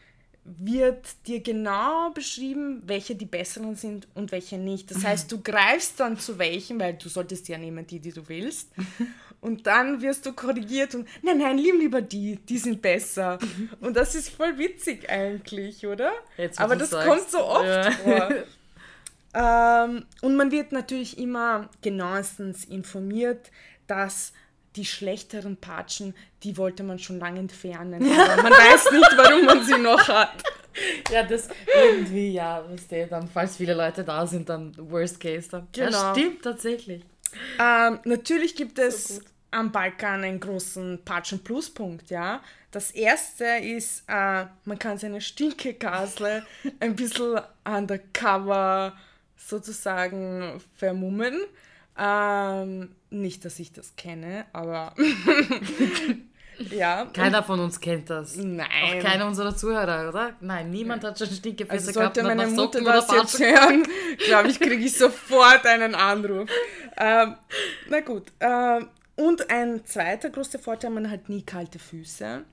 wird 0.60 1.06
dir 1.28 1.42
genau 1.42 2.10
beschrieben, 2.12 2.82
welche 2.86 3.16
die 3.16 3.26
besseren 3.26 3.76
sind 3.76 4.08
und 4.16 4.32
welche 4.32 4.58
nicht. 4.58 4.90
Das 4.92 5.04
heißt, 5.04 5.30
du 5.32 5.42
greifst 5.42 6.00
dann 6.00 6.18
zu 6.18 6.40
welchen, 6.40 6.80
weil 6.80 6.94
du 6.94 7.10
solltest 7.10 7.48
ja 7.50 7.58
nehmen 7.58 7.86
die, 7.86 8.00
die 8.00 8.12
du 8.14 8.28
willst. 8.30 8.70
Und 9.40 9.68
dann 9.68 10.02
wirst 10.02 10.26
du 10.26 10.34
korrigiert 10.34 10.96
und 10.96 11.08
nein, 11.22 11.38
nein, 11.38 11.58
nimm 11.58 11.80
lieber 11.80 12.02
die, 12.02 12.38
die 12.38 12.58
sind 12.58 12.82
besser. 12.82 13.38
Und 13.82 13.96
das 13.96 14.16
ist 14.16 14.30
voll 14.30 14.58
witzig 14.58 15.08
eigentlich, 15.12 15.86
oder? 15.86 16.12
Jetzt, 16.38 16.60
Aber 16.60 16.76
das 16.76 16.90
sagst. 16.90 17.08
kommt 17.08 17.30
so 17.30 17.46
oft 17.46 17.64
Ja. 17.68 17.92
vor. 17.92 18.30
Ähm, 19.36 20.06
und 20.22 20.36
man 20.36 20.52
wird 20.52 20.72
natürlich 20.72 21.20
immer 21.20 21.70
genauestens 21.84 22.66
informiert, 22.66 23.52
dass 23.86 24.34
die 24.78 24.86
schlechteren 24.86 25.58
Patschen, 25.58 26.16
die 26.44 26.58
wollte 26.58 26.84
man 26.84 27.00
schon 27.00 27.20
lange 27.20 27.40
entfernen. 27.40 28.04
Aber 28.04 28.44
man 28.44 28.52
weiß 28.52 28.92
nicht, 28.92 29.18
warum 29.18 29.46
man 29.46 29.64
sie 29.64 29.78
noch 29.78 30.08
hat. 30.08 30.44
Ja, 31.12 31.24
das 31.24 31.50
irgendwie, 31.76 32.34
ja, 32.34 32.64
wisst 32.70 32.92
ihr, 32.92 33.08
dann, 33.08 33.28
falls 33.28 33.58
viele 33.58 33.74
Leute 33.74 34.04
da 34.04 34.28
sind, 34.28 34.48
dann 34.48 34.76
Worst 34.78 35.20
Case 35.20 35.50
dann. 35.50 35.68
Genau. 35.72 35.90
Ja, 35.90 36.14
stimmt 36.14 36.44
tatsächlich. 36.44 37.04
Ähm, 37.60 38.00
natürlich 38.04 38.56
gibt 38.56 38.78
es 38.78 39.08
So 39.08 39.22
am 39.52 39.72
Balkan 39.72 40.24
einen 40.24 40.40
großen 40.40 41.00
Patschen-Pluspunkt, 41.04 42.10
ja. 42.10 42.42
Das 42.72 42.92
erste 42.92 43.46
ist, 43.46 44.04
äh, 44.08 44.46
man 44.66 44.78
kann 44.78 44.98
seine 44.98 45.22
Stinkekasle 45.22 46.46
ein 46.80 46.96
bisschen 46.96 47.40
undercover 47.66 48.94
sozusagen 49.36 50.62
vermummen. 50.76 51.40
Ähm, 51.98 52.96
nicht, 53.10 53.46
dass 53.46 53.60
ich 53.60 53.72
das 53.72 53.96
kenne, 53.96 54.46
aber 54.54 54.94
Ja. 56.72 57.06
Keiner 57.14 57.44
von 57.44 57.60
uns 57.60 57.80
kennt 57.80 58.10
das. 58.10 58.36
Nein. 58.36 58.68
Auch 58.84 59.00
keiner 59.04 59.28
unserer 59.28 59.56
Zuhörer, 59.56 60.10
oder? 60.10 60.34
Nein, 60.42 60.72
niemand 60.72 61.04
hat 61.04 61.18
schon 61.20 61.28
Stinkefäße 61.28 61.72
Also 61.88 62.00
gehabt. 62.00 62.16
sollte 62.16 62.28
meine 62.36 62.50
Mutter 62.52 62.82
das 62.82 63.12
jetzt 63.12 63.40
hören, 63.40 63.84
glaube 64.26 64.50
ich, 64.50 64.60
kriege 64.60 64.84
ich 64.84 64.94
sofort 64.98 65.66
einen 65.68 65.94
Anruf. 65.94 66.50
Ähm, 66.98 67.36
na 67.90 68.00
gut. 68.02 68.32
Ähm, 68.40 68.88
und 69.16 69.50
ein 69.50 69.86
zweiter 69.86 70.30
großer 70.30 70.60
Vorteil, 70.60 70.90
man 70.92 71.10
hat 71.10 71.30
nie 71.30 71.44
kalte 71.44 71.80
Füße. 71.80 72.44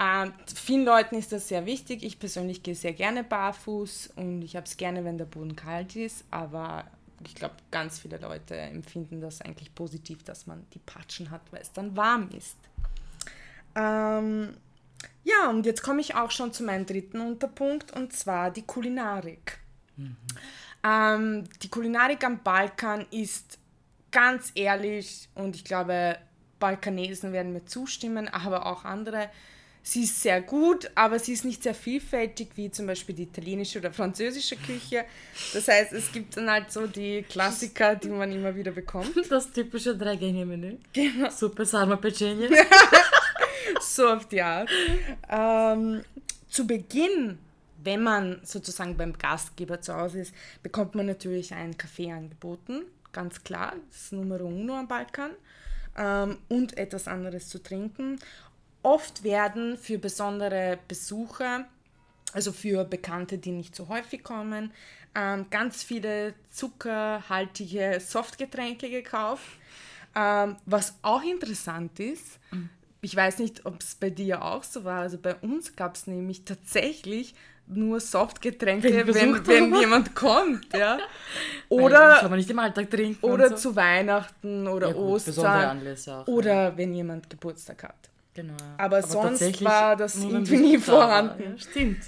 Ähm, 0.00 0.32
vielen 0.54 0.84
Leuten 0.84 1.16
ist 1.16 1.32
das 1.32 1.48
sehr 1.48 1.66
wichtig. 1.66 2.04
Ich 2.04 2.20
persönlich 2.20 2.62
gehe 2.62 2.76
sehr 2.76 2.92
gerne 2.92 3.24
barfuß 3.24 4.10
und 4.14 4.42
ich 4.42 4.54
habe 4.54 4.66
es 4.66 4.76
gerne, 4.76 5.04
wenn 5.04 5.18
der 5.18 5.24
Boden 5.24 5.56
kalt 5.56 5.96
ist, 5.96 6.24
aber 6.30 6.84
ich 7.24 7.34
glaube, 7.34 7.56
ganz 7.70 7.98
viele 7.98 8.18
Leute 8.18 8.56
empfinden 8.56 9.20
das 9.20 9.40
eigentlich 9.40 9.74
positiv, 9.74 10.22
dass 10.22 10.46
man 10.46 10.66
die 10.74 10.78
Patschen 10.78 11.30
hat, 11.30 11.42
weil 11.50 11.62
es 11.62 11.72
dann 11.72 11.96
warm 11.96 12.28
ist. 12.30 12.56
Ähm, 13.74 14.54
ja, 15.24 15.50
und 15.50 15.66
jetzt 15.66 15.82
komme 15.82 16.00
ich 16.00 16.14
auch 16.14 16.30
schon 16.30 16.52
zu 16.52 16.64
meinem 16.64 16.86
dritten 16.86 17.20
Unterpunkt 17.20 17.92
und 17.92 18.12
zwar 18.12 18.50
die 18.50 18.62
Kulinarik. 18.62 19.58
Ähm, 20.84 21.44
die 21.62 21.68
Kulinarik 21.68 22.24
am 22.24 22.42
Balkan 22.42 23.06
ist 23.10 23.58
ganz 24.10 24.52
ehrlich 24.54 25.28
und 25.34 25.56
ich 25.56 25.64
glaube, 25.64 26.16
Balkanesen 26.58 27.32
werden 27.32 27.52
mir 27.52 27.64
zustimmen, 27.64 28.28
aber 28.28 28.66
auch 28.66 28.84
andere. 28.84 29.30
Sie 29.90 30.02
ist 30.02 30.20
sehr 30.20 30.42
gut, 30.42 30.90
aber 30.94 31.18
sie 31.18 31.32
ist 31.32 31.46
nicht 31.46 31.62
sehr 31.62 31.74
vielfältig 31.74 32.48
wie 32.56 32.70
zum 32.70 32.86
Beispiel 32.86 33.14
die 33.14 33.22
italienische 33.22 33.78
oder 33.78 33.90
französische 33.90 34.56
Küche. 34.56 35.06
Das 35.54 35.66
heißt, 35.66 35.94
es 35.94 36.12
gibt 36.12 36.36
dann 36.36 36.50
halt 36.50 36.70
so 36.70 36.86
die 36.86 37.22
Klassiker, 37.22 37.96
die 37.96 38.10
man 38.10 38.30
immer 38.30 38.54
wieder 38.54 38.72
bekommt. 38.72 39.16
Das 39.30 39.50
typische 39.50 39.96
Drei-Gänge-Menü. 39.96 40.76
Genau. 40.92 41.30
Suppe, 41.30 41.64
Sarma, 41.64 41.96
Pecenie. 41.96 42.50
so 43.80 44.08
auf 44.08 44.28
die 44.28 44.42
Art. 44.42 44.68
Ähm, 45.26 46.02
zu 46.50 46.66
Beginn, 46.66 47.38
wenn 47.82 48.02
man 48.02 48.40
sozusagen 48.42 48.94
beim 48.94 49.16
Gastgeber 49.16 49.80
zu 49.80 49.94
Hause 49.94 50.20
ist, 50.20 50.34
bekommt 50.62 50.96
man 50.96 51.06
natürlich 51.06 51.54
einen 51.54 51.78
Kaffee 51.78 52.12
angeboten. 52.12 52.82
Ganz 53.12 53.42
klar, 53.42 53.72
das 53.88 54.02
ist 54.02 54.12
Numero 54.12 54.48
uno 54.48 54.74
am 54.74 54.86
Balkan. 54.86 55.30
Ähm, 55.96 56.36
und 56.48 56.76
etwas 56.76 57.08
anderes 57.08 57.48
zu 57.48 57.62
trinken. 57.62 58.18
Oft 58.88 59.22
werden 59.22 59.76
für 59.76 59.98
besondere 59.98 60.78
Besucher, 60.88 61.66
also 62.32 62.52
für 62.52 62.84
Bekannte, 62.84 63.36
die 63.36 63.50
nicht 63.52 63.76
so 63.76 63.88
häufig 63.88 64.22
kommen, 64.24 64.72
ähm, 65.14 65.44
ganz 65.50 65.82
viele 65.82 66.32
zuckerhaltige 66.50 68.00
Softgetränke 68.00 68.88
gekauft. 68.88 69.44
Ähm, 70.16 70.56
was 70.64 70.94
auch 71.02 71.22
interessant 71.22 72.00
ist, 72.00 72.38
ich 73.02 73.14
weiß 73.14 73.40
nicht, 73.40 73.66
ob 73.66 73.78
es 73.82 73.94
bei 73.94 74.08
dir 74.08 74.42
auch 74.42 74.64
so 74.64 74.84
war, 74.84 75.02
also 75.02 75.18
bei 75.18 75.34
uns 75.34 75.76
gab 75.76 75.94
es 75.94 76.06
nämlich 76.06 76.46
tatsächlich 76.46 77.34
nur 77.66 78.00
Softgetränke, 78.00 79.06
Wenn 79.06 79.46
wenn, 79.46 79.74
jemand 79.74 80.14
kommt, 80.14 80.74
ja. 80.74 80.98
Oder, 81.68 82.08
das 82.08 82.20
kann 82.20 82.30
man 82.30 82.38
nicht 82.38 82.48
im 82.48 82.58
Alltag 82.58 82.88
trinken. 82.88 83.26
oder 83.26 83.50
so. 83.50 83.56
zu 83.56 83.76
Weihnachten 83.76 84.66
oder 84.66 84.88
ja, 84.88 84.94
gut, 84.94 85.26
besondere 85.26 85.56
Ostern 85.56 85.70
Anlässe 85.76 86.16
auch. 86.16 86.26
oder 86.26 86.74
wenn 86.78 86.94
jemand 86.94 87.28
Geburtstag 87.28 87.82
hat. 87.82 88.08
Genau. 88.38 88.54
Aber 88.76 89.02
sonst 89.02 89.30
tatsächlich 89.40 89.68
war 89.68 89.96
das 89.96 90.14
irgendwie 90.22 90.58
nie 90.58 90.76
da 90.76 90.82
vorhanden. 90.82 91.42
Ja, 91.42 91.58
stimmt. 91.58 91.98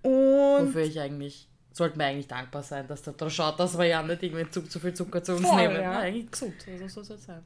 Und 0.00 0.68
Wofür 0.68 0.80
ich 0.80 0.98
eigentlich, 0.98 1.46
sollten 1.72 1.98
wir 1.98 2.06
eigentlich 2.06 2.26
dankbar 2.26 2.62
sein, 2.62 2.86
dass 2.88 3.02
der 3.02 3.12
darauf 3.12 3.34
schaut, 3.34 3.60
dass 3.60 3.76
wir 3.76 3.84
ja 3.84 4.02
nicht 4.02 4.22
irgendwie 4.22 4.48
zu, 4.48 4.62
zu 4.62 4.80
viel 4.80 4.94
Zucker 4.94 5.22
zu 5.22 5.32
uns 5.34 5.46
Voll, 5.46 5.56
nehmen. 5.56 5.74
ja. 5.74 5.82
Ja. 5.82 5.98
eigentlich 5.98 6.30
gesund, 6.30 6.54
also 6.66 6.88
so 6.88 7.02
soll 7.02 7.16
es 7.16 7.24
sein. 7.26 7.42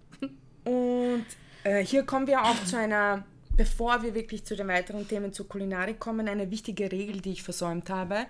Und 0.65 1.27
äh, 1.65 1.85
hier 1.85 2.05
kommen 2.05 2.29
wir 2.29 2.45
auch 2.45 2.65
zu 2.65 2.79
einer, 2.79 3.25
bevor 3.57 4.05
wir 4.05 4.15
wirklich 4.15 4.45
zu 4.45 4.55
den 4.55 4.69
weiteren 4.69 5.09
Themen 5.09 5.33
zur 5.33 5.49
Kulinarik 5.49 5.99
kommen, 5.99 6.29
eine 6.29 6.49
wichtige 6.53 6.93
Regel, 6.93 7.21
die 7.21 7.33
ich 7.33 7.43
versäumt 7.43 7.91
habe. 7.91 8.27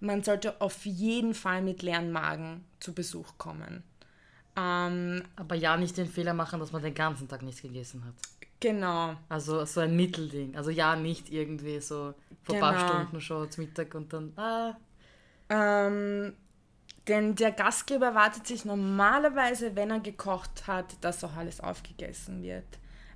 Man 0.00 0.24
sollte 0.24 0.60
auf 0.60 0.84
jeden 0.86 1.34
Fall 1.34 1.62
mit 1.62 1.82
leeren 1.82 2.10
Magen 2.10 2.64
zu 2.80 2.92
Besuch 2.92 3.38
kommen. 3.38 3.84
Ähm, 4.56 5.22
Aber 5.36 5.54
ja, 5.54 5.76
nicht 5.76 5.96
den 5.96 6.08
Fehler 6.08 6.34
machen, 6.34 6.58
dass 6.58 6.72
man 6.72 6.82
den 6.82 6.94
ganzen 6.94 7.28
Tag 7.28 7.42
nichts 7.42 7.62
gegessen 7.62 8.04
hat. 8.04 8.14
Genau. 8.60 9.16
Also 9.28 9.64
so 9.66 9.80
ein 9.80 9.94
Mittelding. 9.96 10.56
Also 10.56 10.70
ja, 10.70 10.96
nicht 10.96 11.30
irgendwie 11.30 11.80
so 11.80 12.14
vor 12.42 12.54
ein 12.56 12.58
paar 12.58 12.76
Genau. 12.76 12.78
Stunden 12.78 13.20
schon 13.20 13.50
zum 13.50 13.64
Mittag 13.64 13.94
und 13.94 14.12
dann, 14.12 14.32
ah, 14.36 14.76
Ähm, 15.48 16.34
denn 17.08 17.34
der 17.36 17.52
Gastgeber 17.52 18.06
erwartet 18.08 18.46
sich 18.46 18.64
normalerweise, 18.64 19.76
wenn 19.76 19.90
er 19.90 20.00
gekocht 20.00 20.66
hat, 20.66 20.96
dass 21.04 21.24
auch 21.24 21.36
alles 21.36 21.60
aufgegessen 21.60 22.42
wird. 22.42 22.66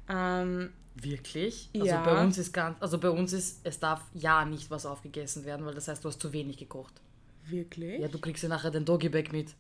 Ähm, 0.09 0.73
wirklich? 0.95 1.71
Also 1.79 1.97
Ja. 1.97 2.03
bei 2.03 2.15
uns 2.15 2.39
ist 2.39 2.53
ganz, 2.53 2.77
also 2.81 2.99
bei 2.99 3.11
uns 3.11 3.33
ist, 3.33 3.61
es 3.65 3.79
darf 3.81 4.03
ja 4.13 4.45
nicht 4.45 4.71
was 4.71 4.87
aufgegessen 4.87 5.45
werden, 5.45 5.67
weil 5.67 5.75
das 5.75 5.89
heißt, 5.89 6.05
du 6.05 6.09
hast 6.09 6.21
zu 6.21 6.33
wenig 6.33 6.57
gekocht. 6.59 7.01
wirklich? 7.45 8.03
Ja, 8.03 8.09
du 8.09 8.19
kriegst 8.21 8.43
ja 8.43 8.49
nachher 8.49 8.71
den 8.73 8.85
Doggy-Bag 8.85 9.33
mit. 9.33 9.55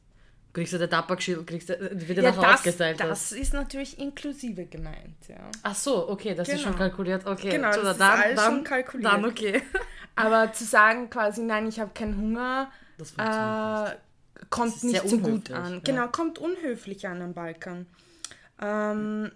Du 0.52 0.54
kriegst 0.60 0.72
ja 0.72 0.78
den 0.80 0.90
Tabakschil, 0.90 1.44
kriegst 1.44 1.68
ja, 1.68 1.76
wird 1.80 2.18
ja, 2.18 2.22
nachher 2.32 2.42
das, 2.42 2.60
ausgeteilt. 2.60 2.98
das 2.98 3.30
ist 3.32 3.52
natürlich 3.52 3.98
inklusive 4.00 4.66
gemeint, 4.66 5.28
ja. 5.28 5.36
Ach 5.62 5.74
so, 5.76 6.08
okay, 6.08 6.34
das 6.34 6.48
ist 6.48 6.56
Genau. 6.56 6.68
schon 6.68 6.76
kalkuliert. 6.76 7.24
Okay, 7.24 7.50
Genau, 7.50 7.70
so, 7.72 7.82
das 7.82 7.92
ist 7.92 8.00
dann, 8.00 8.20
alles 8.20 8.36
dann, 8.36 8.54
schon 8.54 8.64
kalkuliert. 8.64 9.12
Dann 9.12 9.24
okay. 9.24 9.62
Aber 10.16 10.52
zu 10.52 10.64
sagen 10.64 11.08
quasi, 11.08 11.42
nein, 11.42 11.68
ich 11.68 11.78
habe 11.78 11.92
keinen 11.94 12.16
Hunger, 12.16 12.70
Das 12.98 13.12
äh, 13.16 13.96
kommt 14.50 14.74
ist 14.74 14.84
nicht 14.84 15.08
so 15.08 15.18
gut 15.18 15.52
an. 15.52 15.74
ja. 15.74 15.80
Genau, 15.84 16.08
kommt 16.08 16.38
unhöflich 16.40 17.06
an 17.06 17.22
am 17.22 17.32
Balkan. 17.32 17.86
Ähm, 18.60 19.30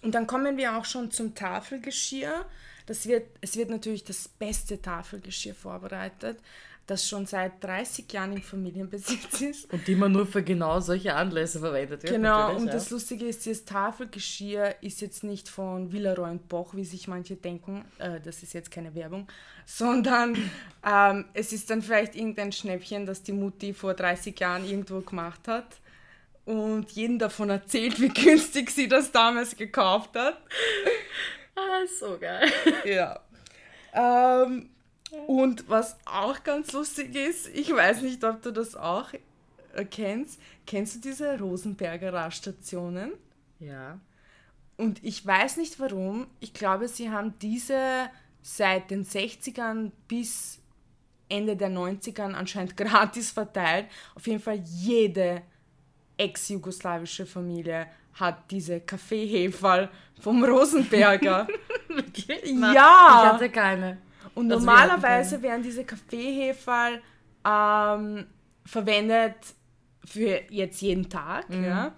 und 0.00 0.14
dann 0.14 0.26
kommen 0.26 0.56
wir 0.56 0.76
auch 0.78 0.86
schon 0.86 1.10
zum 1.10 1.34
Tafelgeschirr. 1.34 2.46
Das 2.86 3.06
wird, 3.06 3.26
es 3.42 3.56
wird 3.56 3.68
natürlich 3.70 4.04
das 4.04 4.26
beste 4.26 4.80
Tafelgeschirr 4.80 5.54
vorbereitet, 5.54 6.38
das 6.90 7.08
schon 7.08 7.24
seit 7.24 7.62
30 7.62 8.12
Jahren 8.12 8.32
im 8.32 8.42
Familienbesitz 8.42 9.40
ist. 9.40 9.72
Und 9.72 9.86
die 9.86 9.94
man 9.94 10.10
nur 10.10 10.26
für 10.26 10.42
genau 10.42 10.80
solche 10.80 11.14
Anlässe 11.14 11.60
verwendet 11.60 12.02
wird. 12.02 12.14
Genau, 12.14 12.56
und 12.56 12.66
ja. 12.66 12.72
das 12.72 12.90
Lustige 12.90 13.26
ist, 13.26 13.46
dieses 13.46 13.64
Tafelgeschirr 13.64 14.74
ist 14.82 15.00
jetzt 15.00 15.22
nicht 15.22 15.48
von 15.48 15.92
Villeroy 15.92 16.30
und 16.30 16.48
Boch, 16.48 16.74
wie 16.74 16.84
sich 16.84 17.06
manche 17.06 17.36
denken, 17.36 17.84
äh, 17.98 18.20
das 18.20 18.42
ist 18.42 18.54
jetzt 18.54 18.70
keine 18.70 18.94
Werbung, 18.94 19.28
sondern 19.64 20.36
ähm, 20.84 21.26
es 21.32 21.52
ist 21.52 21.70
dann 21.70 21.80
vielleicht 21.80 22.16
irgendein 22.16 22.50
Schnäppchen, 22.50 23.06
das 23.06 23.22
die 23.22 23.32
Mutti 23.32 23.72
vor 23.72 23.94
30 23.94 24.38
Jahren 24.40 24.68
irgendwo 24.68 25.00
gemacht 25.00 25.46
hat 25.46 25.66
und 26.44 26.90
jeden 26.90 27.20
davon 27.20 27.50
erzählt, 27.50 28.00
wie 28.00 28.08
günstig 28.24 28.70
sie 28.70 28.88
das 28.88 29.12
damals 29.12 29.56
gekauft 29.56 30.16
hat. 30.16 30.38
Ah, 31.54 31.86
so 31.98 32.18
geil. 32.18 32.50
Ja. 32.84 33.20
Ähm, 33.92 34.70
und 35.26 35.68
was 35.68 35.96
auch 36.04 36.42
ganz 36.42 36.72
lustig 36.72 37.14
ist, 37.14 37.48
ich 37.48 37.74
weiß 37.74 38.02
nicht, 38.02 38.22
ob 38.24 38.42
du 38.42 38.50
das 38.50 38.76
auch 38.76 39.12
kennst. 39.90 40.40
Kennst 40.66 40.96
du 40.96 41.00
diese 41.00 41.38
Rosenberger 41.38 42.12
Raststationen? 42.12 43.12
Ja. 43.58 43.98
Und 44.76 45.02
ich 45.04 45.24
weiß 45.24 45.58
nicht 45.58 45.78
warum. 45.78 46.26
Ich 46.40 46.52
glaube, 46.52 46.88
sie 46.88 47.10
haben 47.10 47.34
diese 47.40 48.08
seit 48.42 48.90
den 48.90 49.04
60ern 49.04 49.90
bis 50.08 50.58
Ende 51.28 51.56
der 51.56 51.70
90ern 51.70 52.32
anscheinend 52.32 52.76
gratis 52.78 53.30
verteilt. 53.30 53.86
Auf 54.14 54.26
jeden 54.26 54.40
Fall 54.40 54.62
jede 54.64 55.42
ex-jugoslawische 56.16 57.26
Familie 57.26 57.86
hat 58.14 58.50
diese 58.50 58.80
Kaffeeheferl 58.80 59.88
vom 60.20 60.44
Rosenberger. 60.44 61.46
Ja. 62.44 63.24
Ich 63.24 63.32
hatte 63.32 63.50
keine. 63.50 63.98
Und 64.34 64.50
Also 64.50 64.64
wir 64.64 64.72
normalerweise 64.72 65.42
werden 65.42 65.62
diese 65.62 65.84
Kaffeeheferl 65.84 67.00
ähm, 67.46 68.26
verwendet 68.64 69.36
für 70.04 70.40
jetzt 70.50 70.80
jeden 70.82 71.08
Tag. 71.08 71.48
Mhm. 71.50 71.64
Ja? 71.64 71.94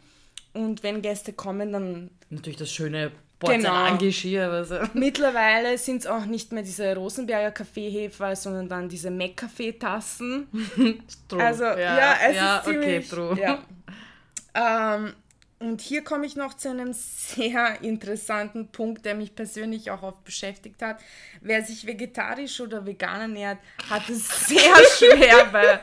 Und 0.53 0.83
wenn 0.83 1.03
Gäste 1.03 1.33
kommen, 1.33 1.73
dann 1.73 2.11
Natürlich 2.31 2.59
das 2.59 2.73
schöne 2.73 3.13
Genau. 3.47 3.71
Porzellangeschirr. 3.71 4.51
Also. 4.51 4.79
Mittlerweile 4.95 5.77
sind 5.79 6.03
es 6.03 6.07
auch 6.07 6.25
nicht 6.25 6.53
mehr 6.53 6.63
diese 6.63 6.95
Rosenberger 6.95 7.51
Kaffeehefer, 7.51 8.37
sondern 8.37 8.69
dann 8.69 8.89
diese 8.89 9.11
Mac-Kaffeetassen. 9.11 10.47
True. 11.29 11.43
Also, 11.43 11.65
ja, 11.65 12.15
es 12.29 12.37
ja, 12.37 12.57
ist 12.59 12.65
ziemlich... 12.65 12.87
okay, 12.89 13.01
true. 13.09 13.39
Ja. 13.41 13.59
Ähm, 14.55 15.15
und 15.63 15.81
hier 15.81 16.03
komme 16.03 16.27
ich 16.27 16.37
noch 16.37 16.55
zu 16.55 16.71
einem 16.71 16.93
sehr 16.93 17.81
interessanten 17.83 18.69
Punkt, 18.69 19.05
der 19.05 19.15
mich 19.15 19.35
persönlich 19.35 19.91
auch 19.91 20.03
oft 20.03 20.25
beschäftigt 20.25 20.83
hat. 20.83 21.01
Wer 21.41 21.65
sich 21.65 21.87
vegetarisch 21.87 22.61
oder 22.61 22.85
vegan 22.85 23.21
ernährt, 23.23 23.59
hat 23.89 24.09
es 24.09 24.29
sehr 24.49 24.75
schwer 24.99 25.47
bei, 25.53 25.81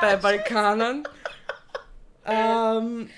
bei 0.00 0.16
Balkanern. 0.16 1.04
Ähm, 2.24 3.08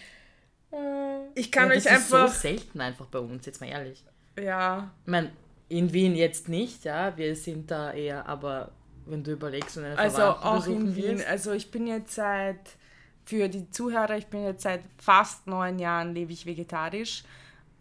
ich 1.35 1.51
kann 1.51 1.69
ja, 1.69 1.77
euch 1.77 1.85
das 1.85 1.99
ist 1.99 2.09
so 2.09 2.17
einfach... 2.17 2.35
selten 2.35 2.81
einfach 2.81 3.07
bei 3.07 3.19
uns, 3.19 3.47
jetzt 3.47 3.61
mal 3.61 3.69
ehrlich. 3.69 4.05
ja, 4.39 4.91
Ich 5.05 5.11
meine, 5.11 5.33
in 5.69 5.93
Wien 5.93 6.15
jetzt 6.15 6.49
nicht, 6.49 6.85
ja, 6.85 7.17
wir 7.17 7.35
sind 7.35 7.71
da 7.71 7.93
eher, 7.93 8.27
aber 8.29 8.73
wenn 9.07 9.25
du 9.25 9.33
überlegst 9.33 9.77
und 9.77 9.85
eine 9.85 9.99
Also 9.99 10.23
auch 10.23 10.67
in 10.67 10.95
Wien. 10.95 11.19
wirst, 11.19 11.27
Also 11.27 11.53
ich 11.53 11.71
bin 11.71 11.87
jetzt 11.87 12.15
seit, 12.15 12.77
für 13.25 13.49
die 13.49 13.71
Zuhörer, 13.71 14.17
ich 14.17 14.27
bin 14.27 14.45
jetzt 14.45 14.63
seit 14.63 14.83
fast 14.99 15.47
neun 15.47 15.79
Jahren 15.79 16.15
lebe 16.15 16.33
ich 16.33 16.47
vegetarisch. 16.47 17.25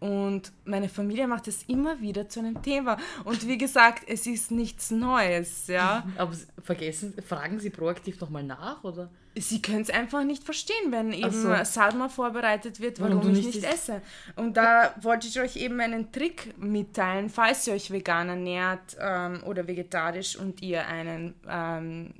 Und 0.02 0.50
meine 0.64 0.88
Familie 0.88 1.28
macht 1.28 1.46
es 1.46 1.62
immer 1.68 2.00
wieder 2.00 2.28
zu 2.28 2.40
einem 2.40 2.60
Thema. 2.60 2.96
Und 3.22 3.46
wie 3.46 3.56
gesagt, 3.56 4.02
es 4.08 4.26
ist 4.26 4.50
nichts 4.50 4.90
Neues, 4.90 5.68
ja. 5.68 6.04
Aber 6.18 6.32
vergessen, 6.60 7.14
fragen 7.24 7.60
Sie 7.60 7.70
proaktiv 7.70 8.20
nochmal 8.20 8.42
nach, 8.42 8.82
oder? 8.82 9.10
Sie 9.36 9.62
können 9.62 9.82
es 9.82 9.90
einfach 9.90 10.24
nicht 10.24 10.42
verstehen, 10.42 10.90
wenn 10.90 11.12
eben 11.12 11.30
so. 11.30 11.54
Sadma 11.62 12.08
vorbereitet 12.08 12.80
wird, 12.80 13.00
Warum 13.00 13.18
warum, 13.18 13.34
ich 13.34 13.46
nicht 13.46 13.64
esse. 13.64 14.02
Und 14.34 14.56
da 14.56 14.92
wollte 15.00 15.28
ich 15.28 15.40
euch 15.40 15.54
eben 15.54 15.80
einen 15.80 16.10
Trick 16.10 16.58
mitteilen, 16.58 17.30
falls 17.30 17.66
ihr 17.68 17.74
euch 17.74 17.92
vegan 17.92 18.28
ernährt 18.28 18.96
ähm, 19.00 19.42
oder 19.44 19.68
vegetarisch 19.68 20.36
und 20.36 20.60
ihr 20.62 20.84
einen 20.86 21.34
ähm, 21.48 22.12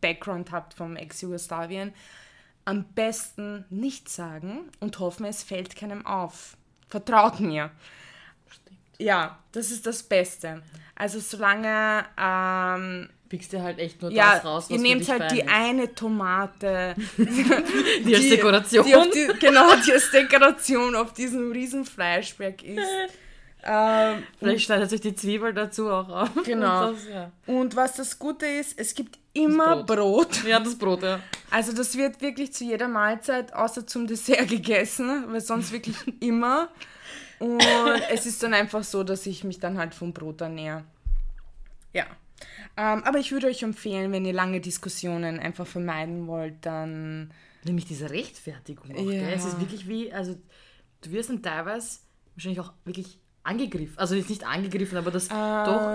Background 0.00 0.50
habt 0.50 0.74
vom 0.74 0.96
Ex-Jugoslawien. 0.96 1.92
Am 2.70 2.84
besten 2.94 3.64
nichts 3.68 4.14
sagen 4.14 4.60
und 4.78 4.98
hoffen, 5.00 5.26
es 5.26 5.42
fällt 5.42 5.74
keinem 5.74 6.06
auf. 6.06 6.56
Vertraut 6.88 7.40
mir. 7.40 7.70
Ja, 8.98 9.38
das 9.52 9.70
ist 9.70 9.86
das 9.86 10.02
Beste. 10.02 10.62
Also 10.94 11.18
solange 11.18 12.04
ähm, 12.16 13.08
Pickst 13.30 13.52
dir 13.52 13.62
halt 13.62 13.78
echt 13.78 14.02
nur 14.02 14.10
ja, 14.10 14.34
das 14.34 14.44
raus, 14.44 14.64
was 14.64 14.70
ihr 14.70 14.82
nehmt 14.82 15.08
halt 15.08 15.30
die 15.30 15.38
ist. 15.38 15.48
eine 15.48 15.94
Tomate, 15.94 16.96
Die 17.16 18.16
als 18.16 18.28
Dekoration. 18.28 18.84
Die 18.84 18.96
auf 18.96 19.08
die, 19.08 19.28
genau, 19.38 19.68
die 19.86 19.92
als 19.92 20.10
Dekoration 20.10 20.96
auf 20.96 21.12
diesem 21.12 21.52
riesen 21.52 21.84
Fleischberg 21.84 22.60
ist. 22.64 22.88
ähm, 23.64 24.24
Vielleicht 24.36 24.64
schneidet 24.64 24.90
sich 24.90 25.00
die 25.00 25.14
Zwiebel 25.14 25.54
dazu 25.54 25.90
auch 25.90 26.08
auf. 26.08 26.30
Genau. 26.44 26.88
Und 26.88 26.96
das, 26.96 27.08
ja. 27.08 27.30
und 27.46 27.76
was 27.76 27.94
das 27.94 28.18
Gute 28.18 28.46
ist, 28.46 28.76
es 28.76 28.96
gibt 28.96 29.19
immer 29.32 29.82
Brot. 29.84 30.44
ja, 30.44 30.60
das 30.60 30.76
Brot, 30.76 31.02
ja. 31.02 31.20
Also 31.50 31.72
das 31.72 31.96
wird 31.96 32.20
wirklich 32.20 32.52
zu 32.52 32.64
jeder 32.64 32.88
Mahlzeit 32.88 33.52
außer 33.52 33.86
zum 33.86 34.06
Dessert 34.06 34.48
gegessen, 34.48 35.24
weil 35.28 35.40
sonst 35.40 35.72
wirklich 35.72 35.96
immer. 36.20 36.68
Und 37.38 37.62
es 38.12 38.26
ist 38.26 38.42
dann 38.42 38.54
einfach 38.54 38.84
so, 38.84 39.02
dass 39.02 39.24
ich 39.26 39.44
mich 39.44 39.58
dann 39.58 39.78
halt 39.78 39.94
vom 39.94 40.12
Brot 40.12 40.40
ernähre. 40.42 40.84
Ja. 41.92 42.04
Ähm, 42.76 43.02
aber 43.04 43.18
ich 43.18 43.32
würde 43.32 43.46
euch 43.46 43.62
empfehlen, 43.62 44.12
wenn 44.12 44.24
ihr 44.24 44.32
lange 44.32 44.60
Diskussionen 44.60 45.38
einfach 45.38 45.66
vermeiden 45.66 46.26
wollt, 46.26 46.54
dann 46.66 47.32
Nämlich 47.64 47.84
diese 47.84 48.10
Rechtfertigung 48.10 48.90
auch, 48.94 49.10
Ja. 49.10 49.20
gell? 49.20 49.32
Es 49.34 49.44
ist 49.44 49.60
wirklich 49.60 49.86
wie, 49.88 50.12
also 50.12 50.34
du 51.02 51.10
wirst 51.12 51.28
dann 51.30 51.42
teilweise 51.42 51.98
wahrscheinlich 52.34 52.60
auch 52.60 52.72
wirklich 52.84 53.18
angegriffen. 53.42 53.98
Also 53.98 54.14
jetzt 54.14 54.28
nicht 54.30 54.46
angegriffen, 54.46 54.98
aber 54.98 55.10
dass 55.10 55.28
doch 55.28 55.34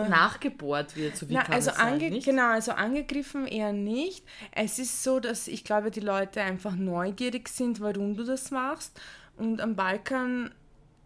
nachgebohrt 0.10 0.96
wird, 0.96 1.16
so 1.16 1.30
wie 1.30 1.34
Na, 1.36 1.44
kann 1.44 1.54
also 1.56 1.72
sein, 1.72 1.98
nicht? 1.98 2.26
genau, 2.26 2.50
also 2.52 2.72
angegriffen 2.72 3.46
eher 3.48 3.72
nicht. 3.74 4.26
Es 4.52 4.80
ist 4.80 5.04
so, 5.04 5.20
dass 5.20 5.48
ich 5.48 5.64
glaube, 5.64 5.92
die 5.92 6.00
Leute 6.00 6.42
einfach 6.42 6.76
neugierig 6.76 7.48
sind, 7.50 7.80
warum 7.82 8.16
du 8.16 8.24
das 8.24 8.52
machst. 8.52 9.00
Und 9.38 9.62
am 9.62 9.76
Balkan, 9.76 10.52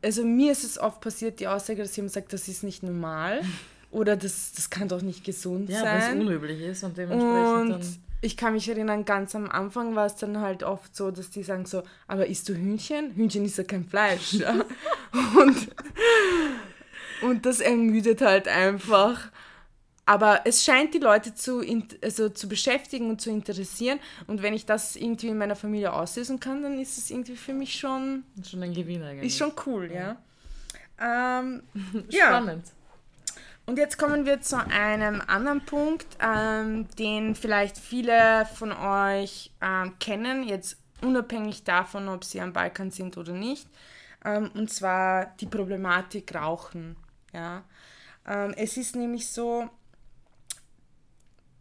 also 0.04 0.24
mir 0.24 0.52
ist 0.52 0.64
es 0.64 0.78
oft 0.80 1.02
passiert, 1.02 1.40
die 1.40 1.48
Aussage, 1.48 1.82
dass 1.82 1.96
jemand 1.96 2.14
sagt, 2.14 2.32
das 2.32 2.48
ist 2.48 2.64
nicht 2.64 2.84
normal 2.84 3.42
oder 3.92 4.16
das, 4.16 4.54
das 4.54 4.70
kann 4.70 4.88
doch 4.88 5.02
nicht 5.02 5.24
gesund 5.24 5.70
Ja, 5.70 5.84
weil 5.84 5.98
es 6.00 6.06
sein. 6.06 6.22
unüblich 6.22 6.62
ist 6.62 6.84
und 6.84 6.98
dementsprechend 6.98 7.62
Und 7.62 7.70
dann... 7.72 8.09
ich 8.22 8.36
kann 8.36 8.54
mich 8.54 8.68
erinnern, 8.68 9.06
ganz 9.06 9.34
am 9.36 9.50
Anfang 9.50 9.96
war 9.96 10.06
es 10.06 10.16
dann 10.16 10.40
halt 10.42 10.64
oft 10.64 10.96
so, 10.96 11.12
dass 11.12 11.30
die 11.30 11.44
sagen 11.44 11.66
so, 11.66 11.84
aber 12.08 12.28
isst 12.28 12.50
du 12.50 12.54
Hühnchen? 12.54 13.12
Hühnchen 13.16 13.46
ist 13.46 13.58
ja 13.58 13.64
kein 13.64 13.86
Fleisch. 13.86 14.34
Ja? 14.34 14.54
und, 15.40 15.68
und 17.22 17.46
das 17.46 17.62
ermüdet 17.62 18.22
halt 18.22 18.48
einfach. 18.48 19.32
Aber 20.06 20.42
es 20.46 20.64
scheint 20.64 20.96
die 20.96 21.00
Leute 21.00 21.36
zu, 21.36 21.64
also 22.02 22.30
zu 22.30 22.50
beschäftigen 22.50 23.10
und 23.10 23.22
zu 23.22 23.30
interessieren. 23.30 24.00
Und 24.28 24.42
wenn 24.42 24.56
ich 24.56 24.66
das 24.66 24.96
irgendwie 24.96 25.28
in 25.28 25.38
meiner 25.38 25.56
Familie 25.56 25.94
auslösen 25.94 26.40
kann, 26.40 26.64
dann 26.64 26.80
ist 26.80 26.98
es 26.98 27.12
irgendwie 27.12 27.36
für 27.36 27.54
mich 27.54 27.80
schon, 27.80 28.24
Schon 28.44 28.64
ein 28.64 28.74
Gewinn 28.74 29.04
eigentlich. 29.04 29.28
ist 29.28 29.38
schon 29.38 29.54
cool, 29.66 29.92
ja. 29.94 30.18
Ähm, 31.00 31.62
ja. 32.10 32.42
Und 33.70 33.78
jetzt 33.78 34.00
kommen 34.00 34.26
wir 34.26 34.42
zu 34.42 34.58
einem 34.58 35.22
anderen 35.28 35.64
Punkt, 35.64 36.08
ähm, 36.20 36.88
den 36.98 37.36
vielleicht 37.36 37.78
viele 37.78 38.48
von 38.56 38.72
euch 38.72 39.52
ähm, 39.62 39.94
kennen, 40.00 40.42
jetzt 40.42 40.82
unabhängig 41.04 41.66
davon, 41.66 42.08
ob 42.08 42.24
sie 42.24 42.42
am 42.42 42.52
Balkan 42.52 42.90
sind 42.90 43.16
oder 43.16 43.32
nicht. 43.32 43.68
Ähm, 44.26 44.50
und 44.56 44.72
zwar 44.72 45.36
die 45.40 45.46
Problematik 45.46 46.34
Rauchen. 46.34 46.96
Ja? 47.32 47.64
Ähm, 48.26 48.56
es 48.58 48.76
ist 48.76 48.96
nämlich 48.96 49.30
so, 49.30 49.70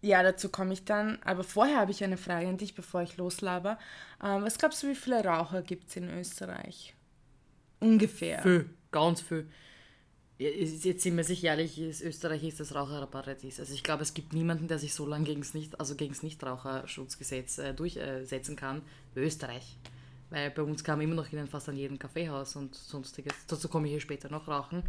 ja, 0.00 0.22
dazu 0.22 0.48
komme 0.48 0.72
ich 0.72 0.86
dann, 0.86 1.18
aber 1.26 1.44
vorher 1.44 1.76
habe 1.76 1.90
ich 1.90 2.02
eine 2.02 2.16
Frage 2.16 2.48
an 2.48 2.56
dich, 2.56 2.74
bevor 2.74 3.02
ich 3.02 3.18
loslaber. 3.18 3.78
Ähm, 4.24 4.44
was 4.44 4.56
glaubst 4.56 4.82
du, 4.82 4.88
wie 4.88 4.94
viele 4.94 5.22
Raucher 5.22 5.60
gibt 5.60 5.90
es 5.90 5.96
in 5.96 6.08
Österreich? 6.08 6.94
Ungefähr. 7.80 8.40
Viel, 8.40 8.70
ganz 8.92 9.20
viel. 9.20 9.50
Jetzt 10.38 11.02
sind 11.02 11.16
wir 11.16 11.24
sich 11.24 11.42
ehrlich, 11.42 11.80
ist 11.80 12.00
Österreich 12.00 12.44
ist 12.44 12.60
das 12.60 12.72
Raucherparadies. 12.72 13.58
Also 13.58 13.74
ich 13.74 13.82
glaube, 13.82 14.04
es 14.04 14.14
gibt 14.14 14.32
niemanden, 14.32 14.68
der 14.68 14.78
sich 14.78 14.94
so 14.94 15.04
lange 15.04 15.24
gegen 15.24 15.40
das 15.40 15.52
Nicht, 15.52 15.80
also 15.80 15.96
gegen 15.96 16.12
das 16.12 16.22
Nichtraucherschutzgesetz 16.22 17.58
äh, 17.58 17.74
durchsetzen 17.74 18.54
kann 18.54 18.82
wie 19.14 19.20
Österreich. 19.20 19.76
Weil 20.30 20.50
bei 20.50 20.62
uns 20.62 20.84
kam 20.84 21.00
immer 21.00 21.16
noch 21.16 21.32
in 21.32 21.46
fast 21.48 21.68
an 21.68 21.76
jedem 21.76 21.98
Kaffeehaus 21.98 22.54
und 22.54 22.74
sonstiges. 22.74 23.32
Dazu 23.48 23.68
komme 23.68 23.86
ich 23.86 23.92
hier 23.92 24.00
später 24.00 24.30
noch 24.30 24.46
rauchen. 24.46 24.84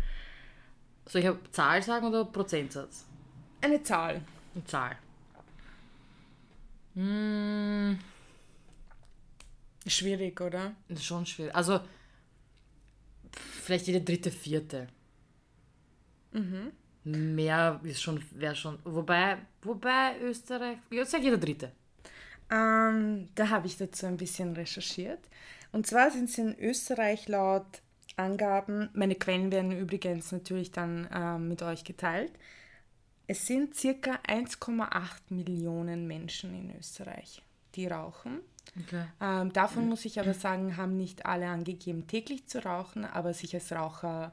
Soll 1.08 1.22
ich 1.22 1.28
eine 1.28 1.40
Zahl 1.52 1.82
sagen 1.82 2.06
oder 2.08 2.26
Prozentsatz? 2.26 3.06
Eine 3.62 3.82
Zahl. 3.82 4.22
Eine 4.54 4.66
Zahl. 4.66 4.98
Hm, 6.94 7.98
Schwierig, 9.88 10.40
oder? 10.42 10.76
das 10.88 11.00
ist 11.00 11.06
schon 11.06 11.26
schwierig. 11.26 11.56
Also 11.56 11.80
vielleicht 13.32 13.88
jede 13.88 14.02
dritte, 14.02 14.30
vierte. 14.30 14.88
Mehr 17.04 17.80
ist 17.84 18.02
schon, 18.02 18.24
wäre 18.32 18.56
schon. 18.56 18.78
Wobei, 18.84 19.38
wobei 19.62 20.20
Österreich. 20.22 20.78
Ja, 20.92 21.06
sag 21.06 21.24
jeder 21.24 21.38
dritte. 21.38 21.72
Ähm, 22.52 23.30
da 23.36 23.50
habe 23.50 23.68
ich 23.68 23.78
dazu 23.78 24.06
ein 24.06 24.18
bisschen 24.18 24.54
recherchiert. 24.54 25.20
Und 25.72 25.88
zwar 25.88 26.12
sind 26.12 26.30
es 26.30 26.38
in 26.38 26.58
Österreich 26.60 27.28
laut 27.28 27.82
Angaben, 28.20 28.90
meine 28.94 29.16
Quellen 29.16 29.52
werden 29.52 29.72
übrigens 29.72 30.32
natürlich 30.32 30.72
dann 30.72 31.08
ähm, 31.14 31.48
mit 31.48 31.62
euch 31.62 31.84
geteilt, 31.84 32.34
es 33.28 33.46
sind 33.46 33.76
circa 33.76 34.16
1,8 34.28 34.90
Millionen 35.30 36.08
Menschen 36.08 36.54
in 36.54 36.76
Österreich, 36.78 37.42
die 37.76 37.88
rauchen. 37.88 38.40
Okay. 38.86 39.06
Ähm, 39.22 39.54
davon 39.54 39.88
muss 39.88 40.06
ich 40.06 40.20
aber 40.20 40.34
sagen, 40.34 40.78
haben 40.78 40.98
nicht 40.98 41.26
alle 41.26 41.48
angegeben, 41.48 42.08
täglich 42.08 42.48
zu 42.48 42.64
rauchen, 42.64 43.06
aber 43.06 43.34
sich 43.34 43.54
als 43.54 43.72
Raucher 43.72 44.32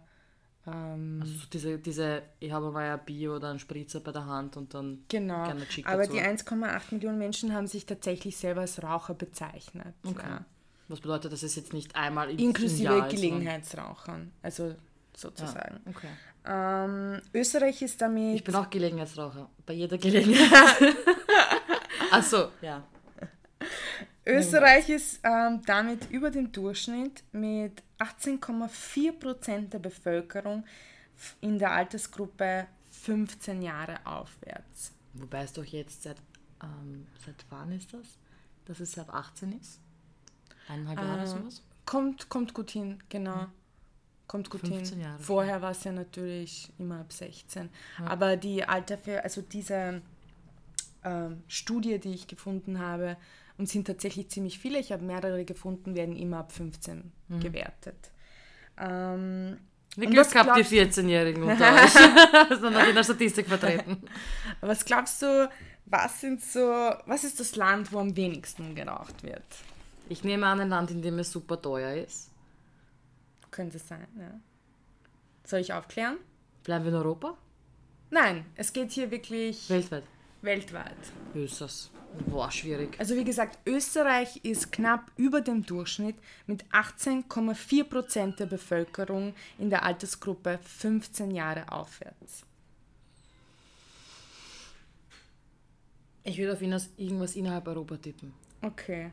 ähm, 0.67 1.19
Also 1.23 1.33
so 1.35 1.47
diese, 1.53 1.79
diese, 1.79 2.23
ich 2.41 2.51
habe 2.53 2.71
mal 2.71 2.91
ein 2.93 3.05
Bier 3.05 3.33
oder 3.35 3.51
einen 3.51 3.59
Spritzer 3.59 4.01
bei 4.01 4.13
der 4.13 4.27
Hand 4.27 4.57
und 4.57 4.75
dann 4.75 5.05
Genau, 5.09 5.45
gerne 5.45 5.67
Chick 5.69 5.87
aber 5.87 6.03
dazu. 6.03 6.15
die 6.15 6.21
1,8 6.23 6.81
Millionen 6.93 7.19
Menschen 7.19 7.53
haben 7.55 7.67
sich 7.67 7.87
tatsächlich 7.87 8.37
selber 8.37 8.63
als 8.63 8.83
Raucher 8.83 9.15
bezeichnet. 9.15 9.95
Okay. 10.05 10.27
Ja. 10.29 10.45
Was 10.89 11.01
bedeutet, 11.01 11.33
dass 11.33 11.43
es 11.43 11.57
jetzt 11.57 11.73
nicht 11.73 11.97
einmal 11.97 12.31
im, 12.31 12.39
Inklusive 12.39 12.85
Jahr 12.85 13.07
ist, 13.09 13.15
Gelegenheitsrauchern, 13.17 14.31
also 14.43 14.75
sozusagen. 15.17 15.81
Ja, 15.85 15.91
okay. 15.91 16.09
Ähm, 16.49 17.21
Österreich 17.35 17.83
ist 17.83 18.01
damit. 18.01 18.37
Ich 18.37 18.45
bin 18.45 18.55
auch 18.55 18.71
Gelegenheitsraucher. 18.71 19.51
Bei 19.67 19.73
jeder 19.73 19.99
Gelegenheit. 19.99 20.95
Achso, 22.11 22.51
ja. 22.63 22.85
Österreich 24.25 24.89
ist 24.89 25.21
ähm, 25.23 25.63
damit 25.67 26.11
über 26.11 26.31
dem 26.31 26.51
Durchschnitt 26.53 27.23
mit 27.33 27.83
18,4 27.99 29.13
Prozent 29.13 29.73
der 29.73 29.79
Bevölkerung 29.79 30.65
in 31.41 31.59
der 31.59 31.73
Altersgruppe 31.73 32.67
15 32.91 33.63
Jahre 33.63 34.05
aufwärts. 34.05 34.93
Wobei 35.15 35.43
es 35.43 35.53
doch 35.53 35.65
jetzt 35.65 36.03
seit, 36.03 36.17
ähm, 36.63 37.07
seit 37.25 37.45
wann 37.51 37.73
ist 37.73 37.93
das? 37.93 38.19
Dass 38.67 38.81
es 38.81 38.93
seit 38.93 39.09
18 39.09 39.53
ist? 39.59 39.81
Eineinhalb 40.69 40.99
Jahre 40.99 41.23
Äh, 41.23 41.27
sowas? 41.27 41.63
Kommt, 41.85 42.29
kommt 42.29 42.53
gut 42.53 42.71
hin, 42.71 43.03
genau. 43.09 43.47
Kommt 44.27 44.51
gut 44.51 44.61
15 44.63 44.99
hin. 44.99 45.01
Jahre. 45.07 45.19
Vorher 45.21 45.63
war 45.63 45.71
es 45.71 45.85
ja 45.85 45.93
natürlich 45.93 46.73
immer 46.79 47.01
ab 47.01 47.13
16. 47.13 47.71
Aber 48.05 48.37
die 48.37 48.65
Alter 48.65 48.99
für, 48.99 49.23
also 49.23 49.41
diese 49.41 50.03
ähm, 51.05 51.43
Studie, 51.47 51.99
die 52.01 52.13
ich 52.13 52.27
gefunden 52.27 52.81
habe, 52.81 53.17
und 53.59 53.69
sind 53.69 53.87
tatsächlich 53.87 54.29
ziemlich 54.31 54.59
viele, 54.59 54.79
ich 54.79 54.93
habe 54.93 55.05
mehrere 55.05 55.45
gefunden, 55.45 55.95
werden 55.95 56.17
immer 56.17 56.39
ab 56.39 56.53
15 56.53 57.13
Mhm. 57.29 57.41
gewertet. 57.41 58.11
Ähm, 58.79 59.59
Glück 59.97 60.17
was 60.17 60.31
gehabt, 60.31 60.51
die 60.59 60.63
glaubst 60.63 60.97
du- 60.99 61.03
14-Jährigen 61.03 61.43
unter 61.49 61.75
euch. 61.75 61.93
Sondern 62.61 62.89
in 62.89 62.95
der 62.95 63.05
Statistik 63.05 63.47
vertreten. 63.49 64.03
was 64.61 64.85
glaubst 64.85 65.23
du, 65.23 65.49
was 65.87 66.21
sind 66.21 66.43
so, 66.43 66.61
was 67.07 67.25
ist 67.25 67.41
das 67.41 67.57
Land, 67.57 67.93
wo 67.93 67.99
am 67.99 68.15
wenigsten 68.17 68.75
geraucht 68.75 69.23
wird? 69.23 69.43
Ich 70.09 70.23
nehme 70.23 70.47
an, 70.47 70.61
ein 70.61 70.69
Land, 70.69 70.91
in 70.91 71.03
dem 71.03 71.19
es 71.19 71.33
super 71.33 71.61
teuer 71.61 71.95
ist. 72.05 72.31
Könnte 73.51 73.79
sein, 73.79 74.07
ja. 74.19 74.39
Soll 75.45 75.61
ich 75.61 75.73
aufklären? 75.73 76.19
Bleiben 76.65 76.85
wir 76.85 76.91
in 76.93 76.99
Europa? 76.99 77.37
Nein, 78.11 78.45
es 78.57 78.73
geht 78.73 78.91
hier 78.93 79.11
wirklich 79.11 79.69
Weltweit. 79.71 80.05
Weltweit. 80.47 80.97
Östers. 81.35 81.91
Boah, 82.27 82.51
schwierig. 82.51 82.99
Also 82.99 83.15
wie 83.15 83.25
gesagt, 83.25 83.59
Österreich 83.67 84.41
ist 84.43 84.73
knapp 84.73 85.11
über 85.19 85.43
dem 85.43 85.67
Durchschnitt 85.67 86.17
mit 86.47 86.65
18,4 86.73 87.85
Prozent 87.85 88.41
der 88.41 88.47
Bevölkerung 88.47 89.35
in 89.59 89.69
der 89.69 89.83
Altersgruppe 89.83 90.59
15 90.63 91.31
Jahre 91.31 91.71
aufwärts. 91.71 92.45
Ich 96.25 96.39
würde 96.39 96.55
auf 96.55 96.63
irgendwas 96.97 97.37
innerhalb 97.37 97.69
Europa 97.69 97.97
tippen. 97.99 98.33
Okay. 98.63 99.13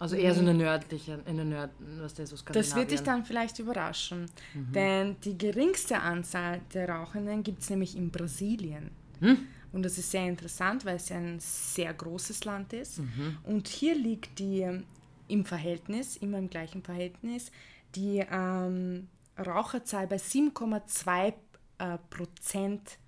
Also 0.00 0.16
eher 0.16 0.34
so 0.34 0.40
eine 0.40 0.54
nördliche, 0.54 1.20
in 1.26 1.36
der 1.36 1.44
Nörd, 1.44 1.70
was 2.00 2.14
der 2.14 2.26
so 2.26 2.34
Das 2.52 2.74
wird 2.74 2.90
dich 2.90 3.02
dann 3.02 3.24
vielleicht 3.26 3.58
überraschen, 3.58 4.30
Mhm. 4.54 4.72
denn 4.72 5.16
die 5.20 5.36
geringste 5.36 6.00
Anzahl 6.00 6.62
der 6.72 6.88
Rauchenden 6.88 7.42
gibt 7.42 7.60
es 7.60 7.68
nämlich 7.68 7.94
in 7.96 8.10
Brasilien. 8.10 8.90
Hm? 9.20 9.46
Und 9.72 9.82
das 9.84 9.98
ist 9.98 10.10
sehr 10.10 10.26
interessant, 10.26 10.84
weil 10.84 10.96
es 10.96 11.10
ein 11.12 11.38
sehr 11.38 11.92
großes 11.94 12.44
Land 12.44 12.72
ist. 12.72 12.98
Mhm. 12.98 13.38
Und 13.44 13.68
hier 13.68 13.94
liegt 13.94 14.38
die 14.38 14.60
ähm, 14.60 14.84
im 15.28 15.44
Verhältnis, 15.44 16.16
immer 16.16 16.38
im 16.38 16.50
gleichen 16.50 16.82
Verhältnis, 16.82 17.52
die 17.94 18.24
ähm, 18.30 19.08
Raucherzahl 19.38 20.06
bei 20.06 20.16
7,2 20.16 21.34
äh, 21.78 21.98
Prozent 22.10 22.98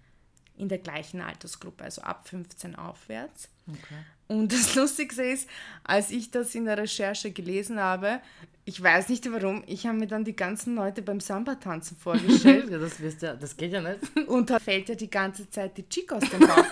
in 0.63 0.69
der 0.69 0.79
gleichen 0.79 1.21
Altersgruppe, 1.21 1.85
also 1.85 2.03
ab 2.03 2.29
15 2.29 2.77
aufwärts. 2.77 3.49
Okay. 3.69 3.99
Und 4.29 4.53
das 4.53 4.75
Lustigste 4.77 5.25
ist, 5.25 5.49
als 5.85 6.11
ich 6.11 6.31
das 6.31 6.55
in 6.55 6.65
der 6.65 6.79
Recherche 6.79 7.33
gelesen 7.33 7.81
habe, 7.81 8.21
ich 8.65 8.81
weiß 8.81 9.09
nicht 9.09 9.31
warum, 9.31 9.65
ich 9.67 9.87
habe 9.87 9.99
mir 9.99 10.07
dann 10.07 10.25
die 10.25 10.37
ganzen 10.37 10.77
Leute 10.77 11.03
beim 11.03 11.19
Samba-Tanzen 11.19 11.97
vorgestellt 11.97 12.69
Ja, 12.71 12.79
das, 12.79 13.01
wirst 13.01 13.23
ja, 13.23 13.35
das 13.35 13.57
geht 13.57 13.73
ja 13.73 13.81
nicht. 13.81 14.17
und 14.29 14.49
da 14.49 14.61
fällt 14.61 14.89
ja 14.89 14.95
die 14.95 15.11
ganze 15.11 15.51
Zeit 15.51 15.77
die 15.77 15.89
Chick 15.89 16.13
aus 16.13 16.23
dem 16.31 16.41
Bauch. 16.41 16.65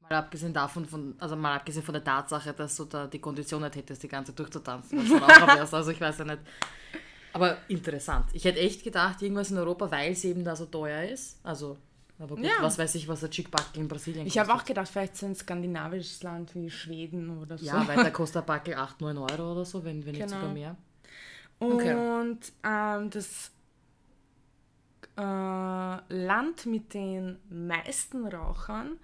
Mal 0.00 0.16
abgesehen 0.16 0.54
davon, 0.54 0.86
von, 0.86 1.16
also 1.18 1.34
mal 1.34 1.56
abgesehen 1.56 1.84
von 1.84 1.92
der 1.92 2.04
Tatsache, 2.04 2.54
dass 2.54 2.76
du 2.76 2.84
da 2.84 3.08
die 3.08 3.18
Kondition 3.18 3.60
nicht 3.60 3.74
hättest, 3.74 4.02
die 4.02 4.08
ganze 4.08 4.32
durchzutanzen, 4.32 4.98
wärst. 5.10 5.74
Also 5.74 5.90
ich 5.90 6.00
weiß 6.00 6.18
ja 6.18 6.24
nicht. 6.24 6.38
Aber 7.32 7.58
interessant. 7.68 8.26
Ich 8.32 8.44
hätte 8.44 8.58
echt 8.60 8.82
gedacht, 8.82 9.20
irgendwas 9.20 9.50
in 9.50 9.58
Europa, 9.58 9.90
weil 9.90 10.12
es 10.12 10.24
eben 10.24 10.44
da 10.44 10.56
so 10.56 10.66
teuer 10.66 11.04
ist. 11.04 11.38
Also, 11.42 11.76
aber 12.18 12.36
gut, 12.36 12.44
Ja. 12.44 12.52
was 12.60 12.78
weiß 12.78 12.94
ich, 12.96 13.06
was 13.08 13.20
der 13.20 13.30
Chickbackel 13.30 13.80
in 13.80 13.88
Brasilien 13.88 14.26
Ich 14.26 14.38
habe 14.38 14.52
auch 14.52 14.64
gedacht, 14.64 14.88
vielleicht 14.88 15.16
so 15.16 15.26
ein 15.26 15.34
skandinavisches 15.34 16.22
Land 16.22 16.54
wie 16.54 16.70
Schweden 16.70 17.38
oder 17.38 17.56
so. 17.58 17.64
Ja, 17.66 17.86
weil 17.86 17.96
da 17.96 18.10
kostet 18.10 18.36
der 18.36 18.42
Backel 18.42 18.74
8, 18.74 19.00
9 19.00 19.16
Euro 19.18 19.52
oder 19.52 19.64
so, 19.64 19.84
wenn, 19.84 20.04
wenn 20.04 20.12
nicht 20.16 20.26
Genau. 20.26 20.40
sogar 20.40 20.52
mehr. 20.52 20.76
Und 21.58 21.72
Okay. 21.74 21.96
ähm, 22.64 23.10
das 23.10 23.50
äh, 25.16 25.20
Land 25.22 26.66
mit 26.66 26.94
den 26.94 27.38
meisten 27.50 28.26
Rauchern, 28.26 28.98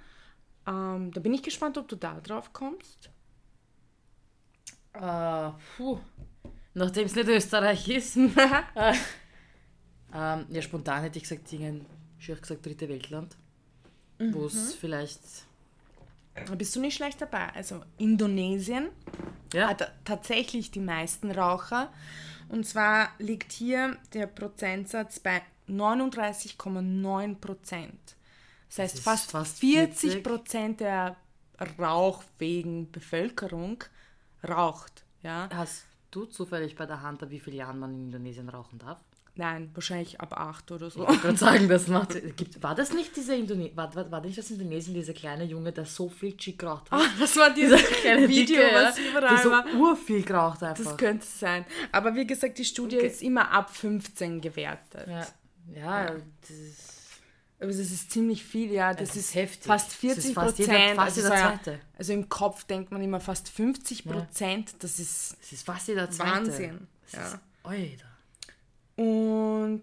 ähm, 0.66 1.10
da 1.12 1.20
bin 1.20 1.34
ich 1.34 1.42
gespannt, 1.42 1.78
ob 1.78 1.88
du 1.88 1.96
da 1.96 2.20
drauf 2.20 2.52
kommst. 2.52 3.10
Äh, 4.92 5.50
puh. 5.76 5.98
Nachdem 6.74 7.06
es 7.06 7.14
nicht 7.14 7.28
Österreich 7.28 7.88
ist. 7.88 8.16
äh, 8.16 8.94
ähm, 10.14 10.46
ja, 10.50 10.62
spontan 10.62 11.02
hätte 11.02 11.18
ich 11.18 11.24
gesagt, 11.24 11.52
irgendein, 11.52 11.86
schier 12.24 12.36
gesagt, 12.36 12.64
dritte 12.66 12.88
Weltland. 12.88 13.36
Wo 14.18 14.46
es 14.46 14.74
vielleicht. 14.74 15.20
Da 16.34 16.54
bist 16.54 16.74
du 16.74 16.80
nicht 16.80 16.96
schlecht 16.96 17.20
dabei. 17.20 17.52
Also 17.54 17.82
Indonesien 17.98 18.88
Ja, 19.52 19.68
hat 19.68 19.92
tatsächlich 20.04 20.70
die 20.70 20.80
meisten 20.80 21.30
Raucher. 21.30 21.92
Und 22.48 22.66
zwar 22.66 23.10
liegt 23.18 23.52
hier 23.52 23.96
der 24.12 24.26
Prozentsatz 24.26 25.20
bei 25.20 25.42
39,9 25.68 27.36
Prozent. 27.36 28.16
Das 28.68 28.78
heißt, 28.78 28.94
ist 28.96 29.04
fast, 29.04 29.30
fast 29.30 29.58
40 29.58 30.12
40. 30.12 30.22
Prozent 30.22 30.80
der 30.80 31.16
rauchfähigen 31.78 32.90
Bevölkerung 32.90 33.84
raucht. 34.46 35.04
Ja? 35.22 35.48
hast 35.52 35.84
du 36.10 36.26
zufällig 36.26 36.76
bei 36.76 36.86
der 36.86 37.00
Hand, 37.00 37.28
wie 37.30 37.40
viele 37.40 37.56
Jahren 37.56 37.78
man 37.78 37.94
in 37.94 38.04
Indonesien 38.06 38.48
rauchen 38.48 38.78
darf? 38.78 39.00
Nein, 39.36 39.70
wahrscheinlich 39.74 40.20
ab 40.20 40.32
8 40.38 40.70
oder 40.70 40.90
so. 40.90 41.08
Ich 41.08 41.20
gerade 41.20 41.36
sagen, 41.36 41.68
das 41.68 41.88
macht. 41.88 42.10
Gibt, 42.36 42.62
war 42.62 42.76
das 42.76 42.92
nicht 42.92 43.16
dieser 43.16 43.34
Indone 43.34 43.72
war, 43.74 43.92
war, 43.96 44.08
war 44.10 44.20
nicht 44.20 44.38
das 44.38 44.48
Indonesien, 44.52 44.94
dieser 44.94 45.12
kleine 45.12 45.42
Junge, 45.42 45.72
der 45.72 45.86
so 45.86 46.08
viel 46.08 46.36
Chick 46.36 46.60
geraucht 46.60 46.88
hat? 46.92 47.02
Das 47.18 47.36
war 47.36 47.50
dieses 47.52 47.82
kleine 47.82 48.28
Video, 48.28 48.56
Dicke, 48.62 48.74
was 48.74 48.96
ja, 48.96 49.04
überall 49.10 49.34
der 49.34 49.42
so 49.42 49.50
war. 49.50 49.66
urviel 49.74 50.22
geraucht 50.22 50.62
einfach. 50.62 50.84
Das 50.84 50.96
könnte 50.96 51.24
es 51.24 51.40
sein. 51.40 51.64
Aber 51.90 52.14
wie 52.14 52.24
gesagt, 52.26 52.58
die 52.58 52.64
Studie 52.64 52.98
Okay. 52.98 53.06
ist 53.08 53.22
immer 53.22 53.50
ab 53.50 53.74
15 53.74 54.40
gewertet. 54.40 55.08
ja, 55.08 55.26
ja, 55.74 56.10
das 56.40 56.50
ist. 56.50 56.90
Aber 57.58 57.68
das 57.68 57.78
ist 57.78 58.10
ziemlich 58.12 58.44
viel, 58.44 58.70
ja. 58.70 58.92
Das, 58.94 59.08
Das 59.08 59.16
ist, 59.16 59.34
heftig. 59.34 59.66
fast 59.66 59.88
Das 59.88 59.94
40 59.96 60.24
ist 60.26 60.34
fast 60.34 60.58
jeder- 60.58 60.72
fast 60.94 60.98
also, 61.18 61.22
so, 61.22 61.28
ja, 61.34 61.40
Zweite. 61.40 61.80
also 61.98 62.12
im 62.12 62.28
Kopf 62.28 62.64
denkt 62.64 62.92
man 62.92 63.02
immer 63.02 63.20
fast 63.20 63.48
50 63.48 64.04
Prozent. 64.04 64.74
Das 64.80 64.98
ist 65.00 65.36
Es 65.42 65.52
ist 65.52 65.64
fast 65.66 65.88
jeder 65.88 66.08
zweite. 66.10 66.30
Wahnsinn. 66.30 66.86
Das 67.10 67.12
Ja. 67.20 67.26
ist, 67.28 67.38
Alter. 67.64 68.04
Und 68.96 69.82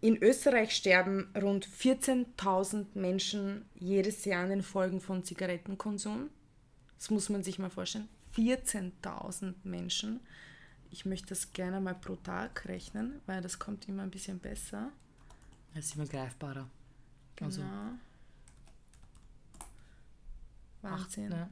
in 0.00 0.16
Österreich 0.22 0.74
sterben 0.74 1.30
rund 1.40 1.66
14.000 1.66 2.86
Menschen 2.94 3.66
jedes 3.74 4.24
Jahr 4.24 4.44
an 4.44 4.50
den 4.50 4.62
Folgen 4.62 5.00
von 5.00 5.24
Zigarettenkonsum. 5.24 6.30
Das 6.96 7.10
muss 7.10 7.28
man 7.28 7.42
sich 7.42 7.58
mal 7.58 7.70
vorstellen. 7.70 8.08
14.000 8.34 9.54
Menschen. 9.64 10.20
Ich 10.90 11.04
möchte 11.04 11.28
das 11.28 11.52
gerne 11.52 11.80
mal 11.80 11.94
pro 11.94 12.16
Tag 12.16 12.66
rechnen, 12.66 13.20
weil 13.26 13.42
das 13.42 13.58
kommt 13.58 13.88
immer 13.88 14.02
ein 14.02 14.10
bisschen 14.10 14.38
besser. 14.38 14.90
Das 15.74 15.86
ist 15.86 15.96
immer 15.96 16.06
greifbarer. 16.06 16.68
Also, 17.40 17.60
Genau. 17.60 17.92
Wahnsinn. 20.82 21.30
ja. 21.30 21.48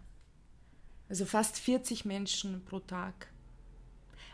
Also 1.09 1.25
fast 1.25 1.59
40 1.59 2.05
Menschen 2.05 2.65
pro 2.65 2.81
Tag. 2.81 3.29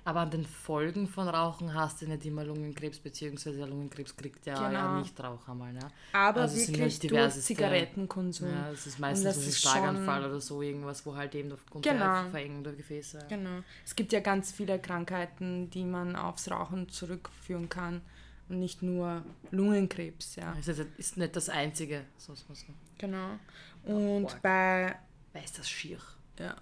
Aber 0.07 0.21
an 0.21 0.31
den 0.31 0.45
Folgen 0.45 1.09
von 1.09 1.29
Rauchen 1.29 1.73
hast 1.73 2.03
du 2.03 2.07
nicht 2.07 2.27
immer 2.27 2.45
Lungenkrebs, 2.45 2.99
beziehungsweise 2.99 3.65
Lungenkrebs 3.65 4.15
kriegt 4.15 4.45
ja, 4.45 4.55
ja 4.55 4.69
Genau. 4.69 4.99
nicht 5.01 5.19
Raucher 5.19 5.55
mal. 5.55 5.73
Ne? 5.73 5.81
Aber 6.13 6.43
Also 6.43 6.57
es 6.57 6.67
sind 6.67 6.77
wirklich 6.79 7.01
halt 7.01 7.11
durch 7.35 7.45
Zigarettenkonsum. 7.45 8.51
Ja, 8.51 8.71
das 8.71 8.87
ist 8.87 8.99
meistens 8.99 9.37
ein 9.47 9.53
Schlaganfall 9.53 10.27
oder 10.27 10.41
so 10.41 10.61
irgendwas, 10.61 11.07
wo 11.07 11.17
halt 11.17 11.35
eben 11.35 11.51
aufgrund 11.53 11.85
Genau. 11.87 12.23
der 12.23 12.31
Verengung 12.31 12.63
der 12.65 12.75
Gefäße. 12.75 13.27
Genau. 13.31 13.61
Es 13.85 13.97
gibt 13.97 14.13
ja 14.13 14.21
ganz 14.21 14.53
viele 14.53 14.79
Krankheiten, 14.79 15.71
die 15.71 15.85
man 15.85 16.17
aufs 16.17 16.51
Rauchen 16.51 16.89
zurückführen 16.91 17.69
kann. 17.69 18.03
Und 18.51 18.59
nicht 18.59 18.83
nur 18.83 19.23
Lungenkrebs, 19.53 20.37
ja. 20.37 20.55
Das 20.67 20.79
ist, 20.79 21.17
nicht 21.17 21.35
das 21.35 21.49
Einzige. 21.49 22.05
So, 22.19 22.35
so, 22.35 22.53
so. 22.53 22.67
Genau. 22.99 23.39
Und 23.85 24.27
Arg. 24.31 24.43
bei, 24.43 24.97
Weil 25.33 25.45
ist 25.45 25.59
das 25.59 25.69
schier. 25.71 25.97
ja. 26.39 26.55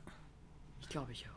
Ich 0.81 0.89
glaube, 0.89 1.11
ich 1.11 1.27
auf. 1.27 1.32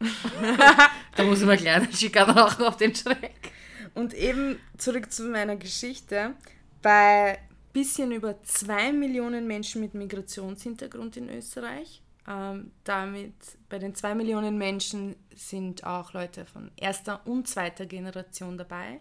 da 1.16 1.24
muss 1.24 1.40
ich 1.40 1.46
mal 1.46 1.56
kleine 1.56 1.92
Schikan 1.92 2.30
rauchen 2.30 2.64
auf 2.64 2.76
den 2.76 2.94
Schreck. 2.94 3.52
Und 3.94 4.14
eben 4.14 4.58
zurück 4.78 5.12
zu 5.12 5.24
meiner 5.24 5.56
Geschichte. 5.56 6.34
Bei 6.82 7.38
bisschen 7.72 8.12
über 8.12 8.42
zwei 8.42 8.92
Millionen 8.92 9.46
Menschen 9.46 9.80
mit 9.80 9.94
Migrationshintergrund 9.94 11.16
in 11.16 11.28
Österreich. 11.28 12.02
Ähm, 12.28 12.72
damit 12.84 13.34
bei 13.68 13.78
den 13.78 13.94
zwei 13.94 14.14
Millionen 14.14 14.58
Menschen 14.58 15.16
sind 15.34 15.84
auch 15.84 16.12
Leute 16.12 16.44
von 16.44 16.70
erster 16.76 17.26
und 17.26 17.48
zweiter 17.48 17.86
Generation 17.86 18.58
dabei. 18.58 19.00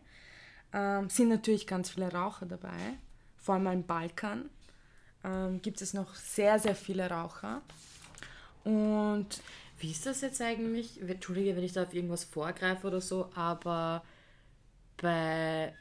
Ähm, 0.72 1.10
sind 1.10 1.30
natürlich 1.30 1.68
ganz 1.68 1.90
viele 1.90 2.12
Raucher 2.12 2.46
dabei, 2.46 2.98
vor 3.38 3.56
allem 3.56 3.68
am 3.68 3.84
Balkan. 3.84 4.50
Ähm, 5.24 5.62
gibt 5.62 5.82
es 5.82 5.94
noch 5.94 6.16
sehr, 6.16 6.60
sehr 6.60 6.76
viele 6.76 7.10
Raucher. 7.10 7.62
Und 8.64 9.42
Wie 9.80 9.92
ist 9.92 10.06
das 10.06 10.22
jetzt 10.22 10.42
eigentlich? 10.42 11.02
Entschuldige, 11.02 11.56
wenn 11.56 11.64
ich 11.64 11.74
da 11.74 11.84
auf 11.84 11.94
irgendwas 11.94 12.24
vorgreife 12.26 12.86
oder 12.88 13.02
so, 13.02 13.30
aber 13.36 14.04
bei 15.02 15.74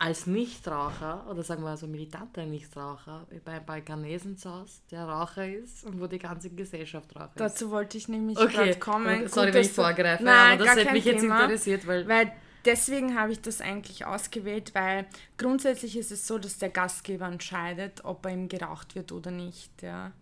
als 0.00 0.26
Nichtraucher 0.26 1.26
oder 1.28 1.42
sagen 1.42 1.64
wir 1.64 1.76
so 1.76 1.88
militanter 1.88 2.46
Nichtraucher 2.46 3.26
bei 3.44 3.58
Balkanesen 3.58 4.36
zu 4.36 4.48
Hause, 4.52 4.80
der 4.92 5.04
Raucher 5.06 5.48
ist 5.48 5.84
und 5.84 6.00
wo 6.00 6.06
die 6.06 6.20
ganze 6.20 6.50
Gesellschaft 6.50 7.16
Raucher 7.16 7.30
ist. 7.34 7.40
dazu 7.40 7.70
wollte 7.70 7.98
ich 7.98 8.06
nämlich 8.06 8.38
Okay, 8.38 8.52
gerade 8.52 8.78
kommen. 8.78 9.26
sorry, 9.28 9.46
Gut, 9.48 9.54
wenn 9.54 9.62
ich 9.62 9.72
vorgreife, 9.72 10.22
Nein, 10.22 10.52
aber 10.60 10.64
das 10.66 10.76
hätte 10.76 10.92
mich 10.92 11.04
jetzt 11.04 11.22
Thema. 11.22 11.42
interessiert, 11.44 11.84
weil- 11.88 12.06
weil 12.06 12.30
deswegen 12.64 13.18
habe 13.18 13.32
ich 13.32 13.40
das 13.40 13.60
eigentlich 13.60 14.04
ausgewählt, 14.06 14.72
weil 14.76 15.06
grundsätzlich 15.36 15.96
ist 15.96 16.12
es 16.12 16.28
so, 16.28 16.38
dass 16.38 16.58
der 16.58 16.68
Gastgeber 16.68 17.26
entscheidet, 17.26 18.04
ob 18.04 18.22
bei 18.22 18.32
ihm 18.32 18.48
geraucht 18.48 18.94
wird 18.94 19.10
oder 19.10 19.32
nicht. 19.32 19.82
Ja. 19.82 20.12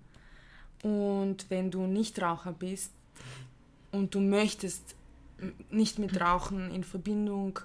Und 0.83 1.47
wenn 1.49 1.71
du 1.71 1.87
nicht 1.87 2.21
Raucher 2.21 2.53
bist 2.53 2.93
und 3.93 4.15
du 4.15 4.21
möchtest 4.21 4.95
nicht 5.71 5.99
mit 5.99 6.21
Rauchen 6.21 6.71
in 6.71 6.85
Verbindung 6.85 7.59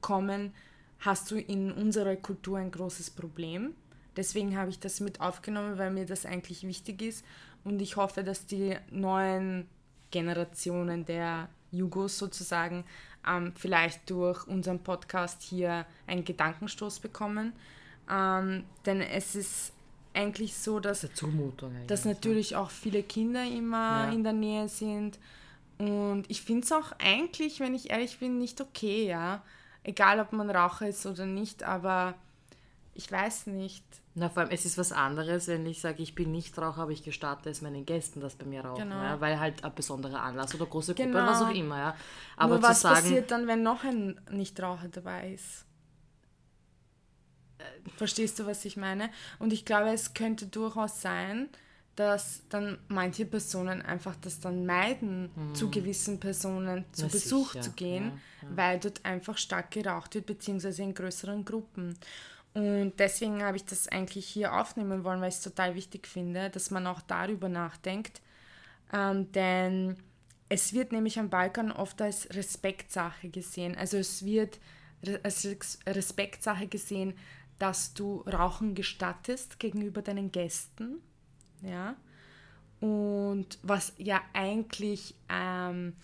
kommen, 0.00 0.52
hast 1.00 1.30
du 1.30 1.36
in 1.36 1.72
unserer 1.72 2.16
Kultur 2.16 2.58
ein 2.58 2.70
großes 2.70 3.10
Problem. 3.10 3.74
Deswegen 4.16 4.56
habe 4.56 4.70
ich 4.70 4.80
das 4.80 5.00
mit 5.00 5.20
aufgenommen, 5.20 5.78
weil 5.78 5.92
mir 5.92 6.06
das 6.06 6.26
eigentlich 6.26 6.66
wichtig 6.66 7.02
ist. 7.02 7.24
Und 7.64 7.80
ich 7.80 7.96
hoffe, 7.96 8.24
dass 8.24 8.46
die 8.46 8.76
neuen 8.90 9.68
Generationen 10.10 11.04
der 11.04 11.48
Jugos 11.70 12.18
sozusagen 12.18 12.84
ähm, 13.28 13.52
vielleicht 13.54 14.08
durch 14.10 14.46
unseren 14.46 14.80
Podcast 14.80 15.42
hier 15.42 15.86
einen 16.06 16.24
Gedankenstoß 16.24 17.00
bekommen. 17.00 17.52
Ähm, 18.10 18.64
denn 18.86 19.00
es 19.00 19.34
ist 19.34 19.72
eigentlich 20.18 20.56
so, 20.56 20.80
dass, 20.80 21.04
eigentlich. 21.04 21.86
dass 21.86 22.04
natürlich 22.04 22.56
auch 22.56 22.70
viele 22.70 23.02
Kinder 23.02 23.44
immer 23.44 24.06
Ja. 24.06 24.12
in 24.12 24.24
der 24.24 24.32
Nähe 24.32 24.68
sind. 24.68 25.18
Und 25.78 26.24
ich 26.28 26.42
finde 26.42 26.64
es 26.64 26.72
auch 26.72 26.92
eigentlich, 26.98 27.60
wenn 27.60 27.74
ich 27.74 27.90
ehrlich 27.90 28.18
bin, 28.18 28.38
nicht 28.38 28.60
okay, 28.60 29.06
ja. 29.06 29.42
Egal, 29.84 30.18
ob 30.20 30.32
man 30.32 30.50
Raucher 30.50 30.88
ist 30.88 31.06
oder 31.06 31.24
nicht, 31.24 31.62
aber 31.62 32.14
ich 32.94 33.10
weiß 33.10 33.46
nicht. 33.46 33.84
Na, 34.16 34.28
vor 34.28 34.42
allem, 34.42 34.50
es 34.50 34.64
ist 34.64 34.76
was 34.76 34.90
anderes, 34.90 35.46
wenn 35.46 35.64
ich 35.66 35.80
sage, 35.80 36.02
ich 36.02 36.16
bin 36.16 36.32
nicht 36.32 36.58
Raucher, 36.58 36.82
aber 36.82 36.90
ich 36.90 37.04
gestatte 37.04 37.48
es 37.48 37.62
meinen 37.62 37.86
Gästen, 37.86 38.20
dass 38.20 38.34
bei 38.34 38.44
mir 38.44 38.64
rauchen. 38.64 38.82
Genau. 38.88 39.00
Ja, 39.00 39.20
weil 39.20 39.38
halt 39.38 39.62
ein 39.64 39.72
besonderer 39.72 40.20
Anlass 40.20 40.52
oder 40.56 40.66
große 40.66 40.94
Gruppe, 40.96 41.10
Genau. 41.10 41.24
was 41.26 41.40
auch 41.42 41.54
immer. 41.54 41.78
Ja. 41.78 41.96
Aber 42.36 42.54
Nur 42.54 42.62
was 42.64 42.80
sagen, 42.80 42.96
passiert 42.96 43.30
dann, 43.30 43.46
wenn 43.46 43.62
noch 43.62 43.84
ein 43.84 44.20
Nichtraucher 44.32 44.88
dabei 44.88 45.34
ist? 45.34 45.64
Verstehst 47.96 48.38
du, 48.38 48.46
was 48.46 48.64
ich 48.64 48.76
meine? 48.76 49.10
Und 49.38 49.52
ich 49.52 49.64
glaube, 49.64 49.90
es 49.90 50.14
könnte 50.14 50.46
durchaus 50.46 51.00
sein, 51.00 51.48
dass 51.96 52.42
dann 52.48 52.78
manche 52.86 53.24
Personen 53.24 53.82
einfach 53.82 54.14
das 54.20 54.38
dann 54.38 54.64
meiden, 54.64 55.30
zu 55.54 55.68
gewissen 55.68 56.20
Personen 56.20 56.84
zu 56.92 57.02
Na 57.06 57.08
Besuch 57.08 57.48
sicher, 57.52 57.60
zu 57.60 57.72
gehen, 57.72 58.12
ja, 58.42 58.48
weil 58.54 58.78
dort 58.78 59.04
einfach 59.04 59.36
stark 59.36 59.72
geraucht 59.72 60.14
wird, 60.14 60.26
beziehungsweise 60.26 60.82
in 60.84 60.94
größeren 60.94 61.44
Gruppen. 61.44 61.98
Und 62.54 62.92
deswegen 62.98 63.42
habe 63.42 63.56
ich 63.56 63.64
das 63.64 63.88
eigentlich 63.88 64.26
hier 64.26 64.54
aufnehmen 64.54 65.02
wollen, 65.02 65.20
weil 65.20 65.30
ich 65.30 65.36
es 65.36 65.42
total 65.42 65.74
wichtig 65.74 66.06
finde, 66.06 66.50
dass 66.50 66.70
man 66.70 66.86
auch 66.86 67.00
darüber 67.00 67.48
nachdenkt. 67.48 68.20
Ähm, 68.92 69.30
denn 69.32 69.96
es 70.48 70.72
wird 70.72 70.92
nämlich 70.92 71.18
am 71.18 71.30
Balkan 71.30 71.72
oft 71.72 72.00
als 72.00 72.28
Respektsache 72.34 73.28
gesehen. 73.28 73.76
Also 73.76 73.96
es 73.96 74.24
wird 74.24 74.60
als 75.22 75.44
Res- 75.44 75.78
Respektsache 75.86 76.68
gesehen, 76.68 77.14
dass 77.58 77.94
du 77.94 78.20
Rauchen 78.20 78.74
gestattest 78.74 79.58
gegenüber 79.58 80.02
deinen 80.02 80.32
Gästen. 80.32 81.00
Ja. 81.62 81.96
Und 82.80 83.58
was 83.62 83.92
ja 83.98 84.20
eigentlich 84.32 85.14
ähm, 85.28 85.94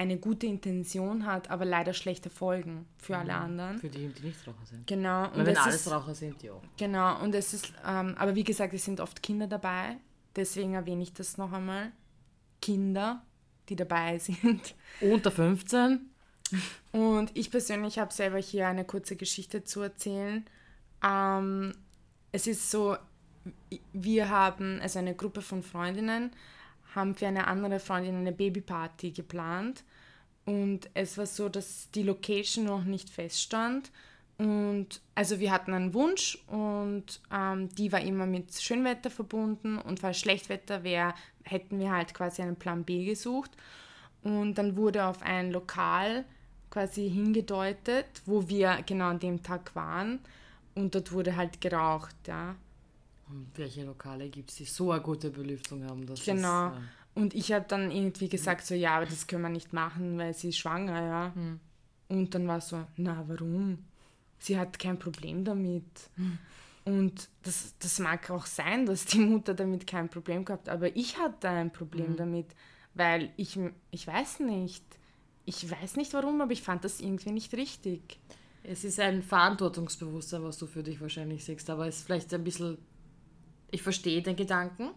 eine 0.00 0.18
gute 0.18 0.46
Intention 0.46 1.26
hat, 1.26 1.50
aber 1.50 1.66
leider 1.66 1.92
schlechte 1.92 2.30
Folgen 2.30 2.86
für 2.96 3.18
alle 3.18 3.34
anderen. 3.34 3.78
für 3.78 3.90
die, 3.90 4.08
die 4.08 4.26
nicht 4.28 4.46
Raucher 4.46 4.64
sind. 4.64 4.86
Genau. 4.86 5.28
Weil 5.34 5.46
wenn 5.46 5.52
es 5.54 5.58
alles 5.58 5.74
ist, 5.76 5.92
Raucher 5.92 6.14
sind, 6.14 6.42
ja. 6.42 6.52
Genau, 6.78 7.22
und 7.22 7.34
es 7.34 7.52
ist, 7.52 7.72
ähm, 7.86 8.14
aber 8.18 8.34
wie 8.34 8.44
gesagt, 8.44 8.72
es 8.72 8.84
sind 8.84 9.00
oft 9.00 9.22
Kinder 9.22 9.46
dabei, 9.46 9.98
deswegen 10.36 10.72
erwähne 10.72 11.02
ich 11.02 11.12
das 11.12 11.36
noch 11.36 11.52
einmal. 11.52 11.92
Kinder, 12.62 13.22
die 13.68 13.76
dabei 13.76 14.18
sind. 14.20 14.74
Unter 15.02 15.30
15? 15.30 16.10
Und 16.92 17.30
ich 17.36 17.50
persönlich 17.50 17.98
habe 17.98 18.12
selber 18.12 18.38
hier 18.38 18.68
eine 18.68 18.84
kurze 18.84 19.16
Geschichte 19.16 19.64
zu 19.64 19.82
erzählen. 19.82 20.46
Ähm, 21.04 21.72
es 22.32 22.46
ist 22.46 22.70
so, 22.70 22.96
wir 23.92 24.28
haben, 24.28 24.80
also 24.80 24.98
eine 24.98 25.14
Gruppe 25.14 25.42
von 25.42 25.62
Freundinnen, 25.62 26.30
haben 26.94 27.14
für 27.14 27.26
eine 27.26 27.46
andere 27.46 27.78
Freundin 27.80 28.16
eine 28.16 28.32
Babyparty 28.32 29.12
geplant. 29.12 29.84
Und 30.44 30.90
es 30.94 31.18
war 31.18 31.26
so, 31.26 31.48
dass 31.48 31.90
die 31.92 32.02
Location 32.02 32.64
noch 32.64 32.84
nicht 32.84 33.10
feststand. 33.10 33.90
Und 34.38 35.02
also 35.14 35.38
wir 35.38 35.52
hatten 35.52 35.74
einen 35.74 35.92
Wunsch 35.92 36.38
und 36.46 37.20
ähm, 37.30 37.68
die 37.74 37.92
war 37.92 38.00
immer 38.00 38.24
mit 38.24 38.54
Schönwetter 38.54 39.10
verbunden. 39.10 39.76
Und 39.78 40.00
falls 40.00 40.18
Schlechtwetter 40.18 40.82
wäre, 40.82 41.14
hätten 41.44 41.78
wir 41.78 41.92
halt 41.92 42.14
quasi 42.14 42.42
einen 42.42 42.56
Plan 42.56 42.84
B 42.84 43.04
gesucht. 43.04 43.50
Und 44.22 44.54
dann 44.54 44.76
wurde 44.76 45.04
auf 45.04 45.22
ein 45.22 45.50
Lokal 45.50 46.24
quasi 46.70 47.10
hingedeutet, 47.10 48.06
wo 48.24 48.48
wir 48.48 48.82
genau 48.86 49.08
an 49.08 49.18
dem 49.18 49.42
Tag 49.42 49.74
waren. 49.76 50.20
Und 50.80 50.94
dort 50.94 51.12
wurde 51.12 51.36
halt 51.36 51.60
geraucht, 51.60 52.16
ja. 52.26 52.56
Und 53.28 53.46
welche 53.54 53.84
Lokale 53.84 54.28
gibt 54.28 54.50
es, 54.50 54.56
die 54.56 54.64
so 54.64 54.90
eine 54.90 55.02
gute 55.02 55.30
Belüftung 55.30 55.84
haben? 55.84 56.06
Dass 56.06 56.24
Genau. 56.24 56.70
Das, 56.70 56.78
äh, 56.78 57.20
Und 57.20 57.34
ich 57.34 57.52
habe 57.52 57.64
dann 57.68 57.90
irgendwie 57.90 58.28
gesagt, 58.28 58.64
so, 58.66 58.74
ja, 58.74 58.96
aber 58.96 59.06
das 59.06 59.26
können 59.26 59.42
wir 59.42 59.50
nicht 59.50 59.72
machen, 59.72 60.18
weil 60.18 60.32
sie 60.34 60.48
ist 60.48 60.58
schwanger, 60.58 61.02
ja. 61.02 61.32
Und 62.08 62.34
dann 62.34 62.48
war 62.48 62.60
so, 62.60 62.84
na, 62.96 63.24
warum? 63.28 63.84
Sie 64.38 64.58
hat 64.58 64.78
kein 64.78 64.98
Problem 64.98 65.44
damit. 65.44 65.84
Und 66.84 67.28
das, 67.42 67.74
das 67.78 67.98
mag 67.98 68.30
auch 68.30 68.46
sein, 68.46 68.86
dass 68.86 69.04
die 69.04 69.18
Mutter 69.20 69.54
damit 69.54 69.86
kein 69.86 70.08
Problem 70.08 70.44
gehabt 70.44 70.66
hat, 70.68 70.74
aber 70.74 70.96
ich 70.96 71.18
hatte 71.18 71.48
ein 71.50 71.72
Problem 71.72 72.16
damit, 72.16 72.46
weil 72.94 73.30
ich, 73.36 73.58
ich 73.90 74.06
weiß 74.06 74.40
nicht. 74.40 74.84
Ich 75.44 75.70
weiß 75.70 75.96
nicht 75.96 76.12
warum, 76.14 76.40
aber 76.40 76.52
ich 76.52 76.62
fand 76.62 76.84
das 76.84 77.00
irgendwie 77.00 77.32
nicht 77.32 77.52
richtig. 77.54 78.18
Es 78.62 78.84
ist 78.84 79.00
ein 79.00 79.22
Verantwortungsbewusstsein, 79.22 80.44
was 80.44 80.58
du 80.58 80.66
für 80.66 80.82
dich 80.82 81.00
wahrscheinlich 81.00 81.44
siehst, 81.44 81.68
aber 81.70 81.86
es 81.86 81.98
ist 81.98 82.06
vielleicht 82.06 82.32
ein 82.34 82.44
bisschen. 82.44 82.78
Ich 83.70 83.82
verstehe 83.82 84.20
den 84.20 84.36
Gedanken, 84.36 84.90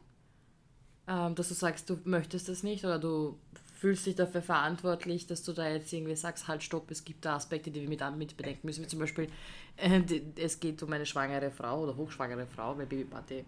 ähm, 1.08 1.36
dass 1.36 1.50
du 1.50 1.54
sagst, 1.54 1.90
du 1.90 2.00
möchtest 2.06 2.50
das 2.50 2.64
nicht 2.64 2.84
oder 2.84 3.00
du 3.00 3.38
fühlst 3.84 4.06
dich 4.06 4.16
dafür 4.16 4.42
verantwortlich, 4.42 5.28
dass 5.28 5.44
du 5.44 5.52
da 5.52 5.70
jetzt 5.70 5.92
irgendwie 5.92 6.16
sagst, 6.16 6.48
halt 6.48 6.64
stopp, 6.64 6.90
es 6.90 7.04
gibt 7.04 7.26
da 7.26 7.36
Aspekte, 7.36 7.70
die 7.70 7.82
wir 7.82 7.90
mit, 7.90 8.02
mit 8.18 8.38
bedenken 8.38 8.66
müssen, 8.66 8.84
wie 8.84 8.88
zum 8.88 9.00
Beispiel, 9.00 9.28
äh, 9.76 10.02
die, 10.02 10.24
es 10.38 10.60
geht 10.60 10.82
um 10.82 10.92
eine 10.94 11.06
schwangere 11.06 11.52
Frau 11.52 11.84
oder 11.84 11.96
hochschwangere 11.96 12.48
Frau 12.48 12.76
bei 12.76 12.86
Babyparty. 12.86 13.44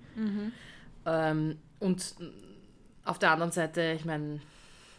Ähm, 1.05 1.57
und 1.79 2.15
auf 3.05 3.17
der 3.17 3.31
anderen 3.31 3.51
Seite, 3.51 3.93
ich 3.97 4.05
meine, 4.05 4.41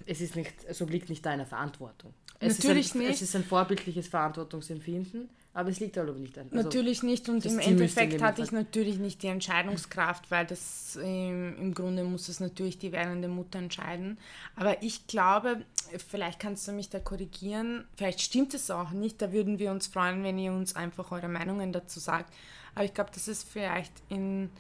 es 0.07 0.21
ist 0.21 0.37
nicht, 0.37 0.55
es 0.67 0.81
obliegt 0.81 1.11
nicht 1.11 1.27
deiner 1.27 1.45
Verantwortung. 1.45 2.15
Es 2.39 2.59
Natürlich 2.59 2.87
ist 2.87 2.95
ein, 2.95 2.99
nicht. 2.99 3.11
Es 3.11 3.23
ist 3.23 3.37
ein 3.37 3.45
vorbildliches 3.45 4.09
Verantwortungsempfinden, 4.09 5.29
aber 5.55 5.71
es 5.71 5.81
liegt 5.81 5.97
halt 5.97 6.09
aber 6.09 6.19
nicht 6.19 6.37
an. 6.39 6.49
Also, 6.51 6.57
natürlich 6.57 7.03
nicht 7.03 7.29
und 7.29 7.45
im 7.47 7.59
Endeffekt 7.59 8.21
hatte 8.21 8.43
ich 8.43 8.53
natürlich 8.53 8.99
nicht 8.99 9.23
die 9.23 9.29
Entscheidungskraft, 9.29 10.31
weil 10.31 10.45
das 10.47 10.99
ähm, 11.03 11.57
im 11.59 11.75
Grunde 11.75 12.05
muss 12.05 12.29
es 12.29 12.41
natürlich 12.41 12.79
die 12.79 12.93
werdende 12.93 13.29
Mutter 13.29 13.59
entscheiden. 13.59 14.19
Aber 14.55 14.83
ich 14.83 15.07
glaube, 15.07 15.65
vielleicht 16.09 16.41
kannst 16.41 16.69
du 16.69 16.73
mich 16.73 16.91
da 16.91 16.99
korrigieren, 16.99 17.85
vielleicht 17.97 18.21
stimmt 18.21 18.53
es 18.53 18.71
auch 18.71 18.91
nicht, 18.91 19.23
da 19.23 19.33
würden 19.33 19.59
wir 19.59 19.71
uns 19.71 19.87
freuen, 19.87 20.23
wenn 20.23 20.39
ihr 20.39 20.53
uns 20.53 20.77
einfach 20.77 21.11
eure 21.13 21.29
Meinungen 21.29 21.73
dazu 21.73 22.01
sagt. 22.01 22.33
Aber 22.75 22.85
ich 22.85 22.93
glaube, 22.93 23.11
das 23.15 23.27
ist 23.27 23.49
vielleicht 23.49 23.93
in, 24.11 24.51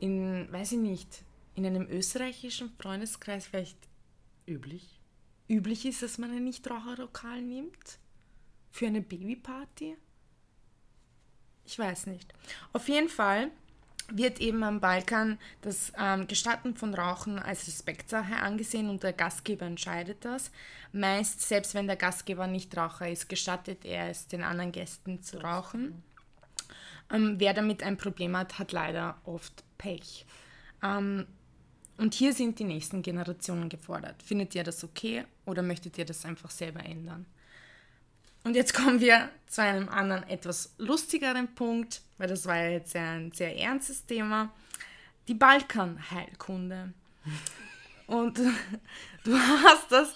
in, 0.00 0.48
weiß 0.50 0.72
ich 0.72 0.78
nicht, 0.78 1.22
in 1.54 1.64
einem 1.64 1.88
österreichischen 1.88 2.70
Freundeskreis 2.80 3.46
vielleicht 3.46 3.78
üblich. 4.46 4.97
Üblich 5.48 5.86
ist, 5.86 6.02
dass 6.02 6.18
man 6.18 6.30
ein 6.30 6.44
Nichtraucherlokal 6.44 7.40
nimmt 7.42 7.98
für 8.70 8.86
eine 8.86 9.00
Babyparty? 9.00 9.96
Ich 11.64 11.78
weiß 11.78 12.06
nicht. 12.06 12.32
Auf 12.72 12.88
jeden 12.88 13.08
Fall 13.08 13.50
wird 14.10 14.40
eben 14.40 14.62
am 14.62 14.80
Balkan 14.80 15.38
das 15.60 15.92
ähm, 15.98 16.26
Gestatten 16.26 16.74
von 16.74 16.94
Rauchen 16.94 17.38
als 17.38 17.66
Respektsache 17.66 18.36
angesehen 18.36 18.88
und 18.88 19.02
der 19.02 19.12
Gastgeber 19.12 19.66
entscheidet 19.66 20.24
das. 20.24 20.50
Meist, 20.92 21.42
selbst 21.42 21.74
wenn 21.74 21.86
der 21.86 21.96
Gastgeber 21.96 22.46
nicht 22.46 22.74
Raucher 22.76 23.10
ist, 23.10 23.28
gestattet 23.28 23.84
er 23.84 24.08
es 24.08 24.26
den 24.26 24.42
anderen 24.42 24.72
Gästen 24.72 25.22
zu 25.22 25.38
rauchen. 25.38 26.02
Ähm, 27.12 27.34
wer 27.38 27.52
damit 27.52 27.82
ein 27.82 27.98
Problem 27.98 28.36
hat, 28.36 28.58
hat 28.58 28.72
leider 28.72 29.18
oft 29.24 29.62
Pech. 29.76 30.24
Ähm, 30.82 31.26
und 31.98 32.14
hier 32.14 32.32
sind 32.32 32.58
die 32.60 32.64
nächsten 32.64 33.02
Generationen 33.02 33.68
gefordert. 33.68 34.22
Findet 34.22 34.54
ihr 34.54 34.62
das 34.62 34.84
okay 34.84 35.24
oder 35.44 35.62
möchtet 35.62 35.98
ihr 35.98 36.04
das 36.04 36.24
einfach 36.24 36.50
selber 36.50 36.84
ändern? 36.84 37.26
Und 38.44 38.54
jetzt 38.54 38.72
kommen 38.72 39.00
wir 39.00 39.28
zu 39.48 39.62
einem 39.62 39.88
anderen, 39.88 40.22
etwas 40.28 40.72
lustigeren 40.78 41.54
Punkt, 41.54 42.00
weil 42.16 42.28
das 42.28 42.46
war 42.46 42.56
ja 42.56 42.70
jetzt 42.70 42.94
ein 42.94 43.32
sehr 43.32 43.56
ernstes 43.58 44.06
Thema. 44.06 44.52
Die 45.26 45.34
Balkanheilkunde. 45.34 46.94
Und 48.06 48.38
du 49.24 49.38
hast 49.38 49.90
das 49.90 50.14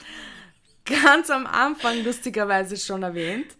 ganz 0.85 1.31
am 1.31 1.47
Anfang 1.47 2.03
lustigerweise 2.05 2.77
schon 2.77 3.03
erwähnt. 3.03 3.57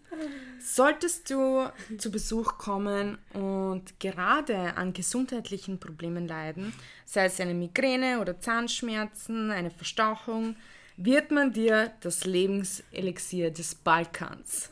Solltest 0.63 1.29
du 1.29 1.69
zu 1.97 2.09
Besuch 2.09 2.57
kommen 2.57 3.17
und 3.33 3.99
gerade 3.99 4.77
an 4.77 4.93
gesundheitlichen 4.93 5.77
Problemen 5.77 6.25
leiden, 6.25 6.73
sei 7.05 7.25
es 7.25 7.41
eine 7.41 7.53
Migräne 7.53 8.21
oder 8.21 8.39
Zahnschmerzen, 8.39 9.51
eine 9.51 9.71
Verstauchung, 9.71 10.55
wird 10.95 11.31
man 11.31 11.51
dir 11.51 11.91
das 11.99 12.23
Lebenselixier 12.23 13.51
des 13.51 13.75
Balkans 13.75 14.69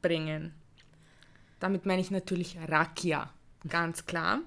bringen. 0.00 0.52
Damit 1.60 1.86
meine 1.86 2.00
ich 2.00 2.10
natürlich 2.10 2.58
Rakia, 2.66 3.30
ganz 3.68 4.04
klar. 4.04 4.40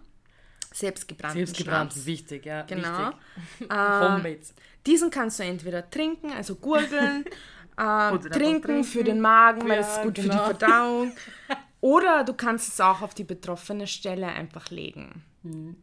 Selbstgebrannten 0.73 1.37
Selbstgebrannt, 1.37 1.93
Schnaps. 1.93 2.05
wichtig, 2.05 2.45
ja. 2.45 2.63
Genau. 2.63 3.13
Wichtig. 3.59 3.69
Homemade. 3.71 4.41
Diesen 4.85 5.09
kannst 5.09 5.39
du 5.39 5.43
entweder 5.43 5.89
trinken, 5.89 6.33
also 6.33 6.55
gurgeln, 6.55 7.23
ähm, 7.77 8.21
trinken, 8.21 8.61
trinken. 8.61 8.83
für 8.83 9.03
den 9.03 9.19
Magen, 9.21 9.67
weil 9.67 9.79
es 9.79 9.87
Ja, 9.87 9.95
ist 9.97 10.03
gut 10.03 10.17
für 10.19 10.23
genau. 10.29 10.33
die 10.49 10.57
Verdauung. 10.57 11.11
Oder 11.81 12.23
du 12.23 12.33
kannst 12.33 12.69
es 12.69 12.81
auch 12.81 13.01
auf 13.01 13.13
die 13.13 13.23
betroffene 13.23 13.85
Stelle 13.87 14.27
einfach 14.27 14.69
legen. 14.71 15.23
Mhm. 15.43 15.75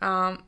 Ähm, 0.00 0.38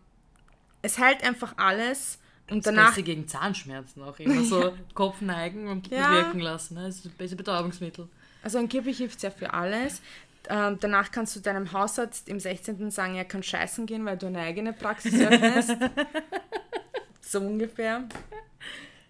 es 0.82 0.96
hält 0.98 1.22
einfach 1.24 1.54
alles 1.58 2.18
und 2.50 2.64
Das 2.64 2.72
danach 2.74 2.86
Beste 2.88 3.02
gegen 3.02 3.26
Zahnschmerzen 3.28 4.02
auch 4.02 4.18
immer 4.18 4.42
so 4.44 4.72
Kopf 4.94 5.20
neigen 5.20 5.68
und 5.68 5.88
Ja. 5.88 6.10
wirken 6.10 6.40
lassen. 6.40 6.74
Ne? 6.74 6.84
Das 6.86 6.96
ist 6.96 7.04
das 7.06 7.12
beste 7.12 7.36
Betäubungsmittel. 7.36 8.08
Also 8.42 8.58
angeblich 8.58 8.98
hilft 8.98 9.16
es 9.16 9.22
ja 9.22 9.30
für 9.30 9.52
alles. 9.52 10.00
Ähm, 10.48 10.78
danach 10.80 11.10
kannst 11.10 11.36
du 11.36 11.40
deinem 11.40 11.72
Hausarzt 11.72 12.28
im 12.28 12.40
16. 12.40 12.90
sagen, 12.90 13.16
er 13.16 13.26
kann 13.26 13.42
scheißen 13.42 13.84
gehen, 13.84 14.06
weil 14.06 14.16
du 14.16 14.26
eine 14.28 14.40
eigene 14.40 14.72
Praxis 14.72 15.20
öffnest. 15.20 15.76
so 17.20 17.40
ungefähr. 17.40 18.04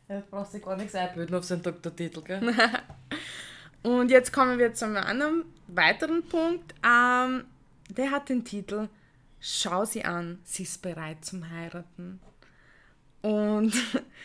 Ja, 0.09 0.23
brauchst 0.31 0.55
du 0.55 0.61
gar 0.61 0.77
nichts 0.77 0.95
einbilden 0.95 1.35
auf 1.35 1.45
seinen 1.45 1.63
Doktortitel, 1.63 2.23
gell? 2.23 2.55
Und 3.83 4.11
jetzt 4.11 4.33
kommen 4.33 4.59
wir 4.59 4.73
zu 4.75 4.87
einem 4.87 4.97
anderen, 4.97 5.45
weiteren 5.67 6.23
Punkt. 6.27 6.75
Ähm, 6.85 7.45
der 7.91 8.11
hat 8.11 8.29
den 8.29 8.45
Titel 8.45 8.89
Schau 9.41 9.85
sie 9.85 10.05
an, 10.05 10.41
sie 10.45 10.65
ist 10.65 10.83
bereit 10.83 11.25
zum 11.25 11.49
Heiraten. 11.49 12.21
Und 13.23 13.73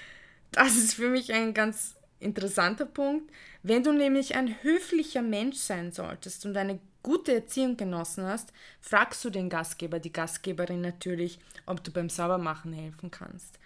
das 0.51 0.75
ist 0.75 0.95
für 0.95 1.09
mich 1.09 1.33
ein 1.33 1.53
ganz 1.53 1.95
interessanter 2.19 2.85
Punkt. 2.85 3.31
Wenn 3.61 3.83
du 3.83 3.91
nämlich 3.91 4.35
ein 4.35 4.55
höflicher 4.63 5.21
Mensch 5.21 5.57
sein 5.57 5.91
solltest 5.91 6.45
und 6.45 6.57
eine 6.57 6.79
gute 7.03 7.33
Erziehung 7.35 7.77
genossen 7.77 8.25
hast, 8.25 8.53
fragst 8.81 9.23
du 9.25 9.29
den 9.29 9.49
Gastgeber, 9.49 9.99
die 9.99 10.13
Gastgeberin 10.13 10.81
natürlich, 10.81 11.39
ob 11.65 11.83
du 11.83 11.91
beim 11.91 12.09
Saubermachen 12.09 12.73
helfen 12.73 13.11
kannst. 13.11 13.59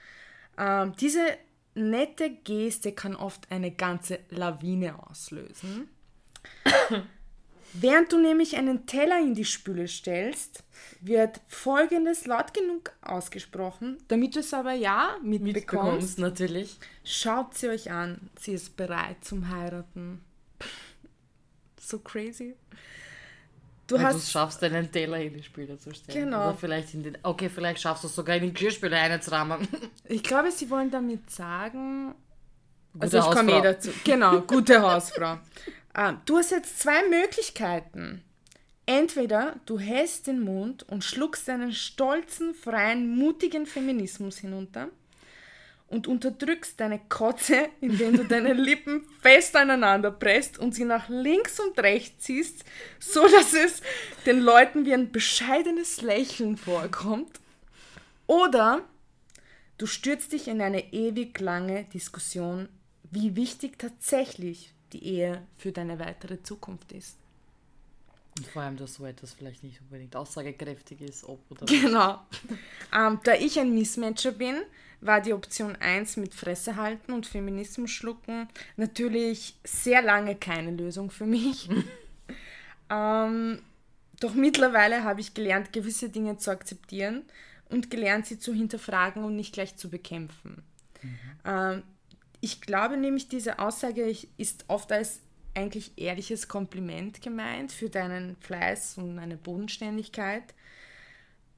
Ähm, 0.57 0.93
diese 0.99 1.37
nette 1.77 2.29
Geste 2.29 2.91
kann 2.91 3.15
oft 3.15 3.51
eine 3.51 3.71
ganze 3.71 4.19
Lawine 4.29 5.07
auslösen. 5.07 5.89
Während 7.73 8.11
du 8.11 8.19
nämlich 8.19 8.55
einen 8.55 8.85
Teller 8.87 9.19
in 9.19 9.35
die 9.35 9.45
Spüle 9.45 9.87
stellst, 9.87 10.63
wird 11.01 11.41
folgendes 11.47 12.25
laut 12.25 12.53
genug 12.53 12.91
ausgesprochen, 13.01 13.97
damit 14.07 14.35
du 14.35 14.39
es 14.39 14.53
aber 14.53 14.73
ja 14.73 15.17
mitbekommst. 15.21 15.55
mitbekommst 15.55 16.19
natürlich. 16.19 16.77
Schaut 17.03 17.55
sie 17.55 17.69
euch 17.69 17.91
an, 17.91 18.29
sie 18.39 18.53
ist 18.53 18.77
bereit 18.77 19.23
zum 19.23 19.49
Heiraten. 19.49 20.21
So 21.79 21.99
crazy. 21.99 22.55
Du 23.87 23.95
Weil 23.95 24.05
hast 24.05 24.27
du 24.27 24.31
schaffst, 24.31 24.61
einen 24.63 24.91
Teller 24.91 25.19
in 25.19 25.33
die 25.33 25.43
Spüle 25.43 25.79
zu 25.79 25.93
stellen. 25.93 26.25
Genau. 26.25 26.49
Oder 26.49 26.57
vielleicht 26.57 26.93
in 26.93 27.03
den. 27.03 27.17
Okay, 27.23 27.49
vielleicht 27.49 27.79
schaffst 27.79 28.03
du 28.03 28.07
es 28.07 28.15
sogar 28.15 28.35
in 28.35 28.43
den 28.43 28.53
Geschirrspüler 28.53 28.97
einzurammen. 28.97 29.67
Ich 30.09 30.23
glaube, 30.23 30.51
sie 30.51 30.69
wollen 30.69 30.89
damit 30.89 31.29
sagen. 31.29 32.15
Gute 32.93 33.03
also 33.03 33.17
ich 33.19 33.35
komme 33.35 33.51
eh 33.51 33.61
dazu. 33.61 33.89
Genau, 34.05 34.39
gute 34.41 34.81
Hausfrau. 34.93 35.37
Ähm, 35.95 36.17
du 36.25 36.37
hast 36.37 36.51
jetzt 36.51 36.79
zwei 36.79 37.07
Möglichkeiten. 37.09 38.23
Entweder 38.85 39.57
du 39.65 39.79
hältst 39.79 40.27
den 40.27 40.39
Mund 40.39 40.83
und 40.83 41.03
schluckst 41.03 41.47
deinen 41.49 41.73
stolzen, 41.73 42.53
freien, 42.53 43.17
mutigen 43.17 43.65
Feminismus 43.65 44.37
hinunter 44.37 44.87
und 45.87 46.07
unterdrückst 46.07 46.79
deine 46.79 46.99
Kotze, 47.07 47.69
indem 47.81 48.17
du 48.17 48.25
deine 48.25 48.53
Lippen 48.53 49.05
fest 49.21 49.55
aneinander 49.55 50.11
presst 50.11 50.57
und 50.57 50.75
sie 50.75 50.85
nach 50.85 51.07
links 51.09 51.59
und 51.59 51.79
rechts 51.79 52.25
ziehst, 52.25 52.65
so 52.99 53.27
dass 53.27 53.53
es 53.53 53.81
den 54.25 54.39
Leuten 54.41 54.85
wie 54.85 54.93
ein 54.93 55.11
bescheidenes 55.11 56.01
Lächeln 56.01 56.57
vorkommt. 56.57 57.39
Oder 58.27 58.81
du 59.77 59.85
stürzt 59.85 60.33
dich 60.33 60.47
in 60.49 60.61
eine 60.61 60.91
ewig 60.93 61.39
lange 61.39 61.85
Diskussion, 61.85 62.67
wie 63.09 63.35
wichtig 63.37 63.79
tatsächlich 63.79 64.73
die 64.91 65.05
Ehe 65.05 65.41
für 65.57 65.71
deine 65.71 65.99
weitere 65.99 66.43
Zukunft 66.43 66.91
ist. 66.91 67.15
Und 68.37 68.47
vor 68.47 68.61
allem, 68.61 68.77
dass 68.77 68.95
so 68.95 69.05
etwas 69.05 69.33
vielleicht 69.33 69.63
nicht 69.63 69.81
unbedingt 69.81 70.15
aussagekräftig 70.15 71.01
ist, 71.01 71.23
ob 71.23 71.39
oder 71.49 71.65
Genau. 71.65 72.19
ähm, 72.93 73.19
da 73.23 73.33
ich 73.33 73.59
ein 73.59 73.73
Missmatcher 73.73 74.31
bin, 74.31 74.57
war 75.01 75.21
die 75.21 75.33
Option 75.33 75.75
1 75.75 76.17
mit 76.17 76.33
Fresse 76.33 76.75
halten 76.75 77.13
und 77.13 77.25
Feminismus 77.25 77.91
schlucken 77.91 78.47
natürlich 78.75 79.55
sehr 79.63 80.01
lange 80.01 80.35
keine 80.35 80.71
Lösung 80.71 81.11
für 81.11 81.25
mich. 81.25 81.69
ähm, 82.89 83.59
doch 84.19 84.33
mittlerweile 84.33 85.03
habe 85.03 85.21
ich 85.21 85.33
gelernt, 85.33 85.71
gewisse 85.71 86.09
Dinge 86.09 86.37
zu 86.37 86.51
akzeptieren 86.51 87.23
und 87.69 87.91
gelernt, 87.91 88.25
sie 88.25 88.39
zu 88.39 88.53
hinterfragen 88.53 89.23
und 89.23 89.35
nicht 89.35 89.53
gleich 89.53 89.75
zu 89.75 89.89
bekämpfen. 89.89 90.63
Mhm. 91.03 91.19
Ähm, 91.45 91.83
ich 92.41 92.61
glaube 92.61 92.97
nämlich, 92.97 93.27
diese 93.27 93.59
Aussage 93.59 94.15
ist 94.37 94.65
oft 94.67 94.91
als 94.91 95.21
eigentlich 95.53 95.91
ehrliches 95.97 96.47
Kompliment 96.47 97.21
gemeint 97.21 97.71
für 97.71 97.89
deinen 97.89 98.35
Fleiß 98.37 98.97
und 98.99 99.17
deine 99.17 99.37
Bodenständigkeit, 99.37 100.53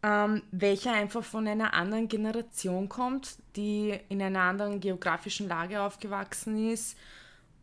ähm, 0.02 0.44
welcher 0.52 0.94
einfach 0.94 1.24
von 1.24 1.48
einer 1.48 1.74
anderen 1.74 2.08
Generation 2.08 2.88
kommt, 2.88 3.38
die 3.56 4.00
in 4.10 4.22
einer 4.22 4.42
anderen 4.42 4.80
geografischen 4.80 5.48
Lage 5.48 5.82
aufgewachsen 5.82 6.72
ist 6.72 6.98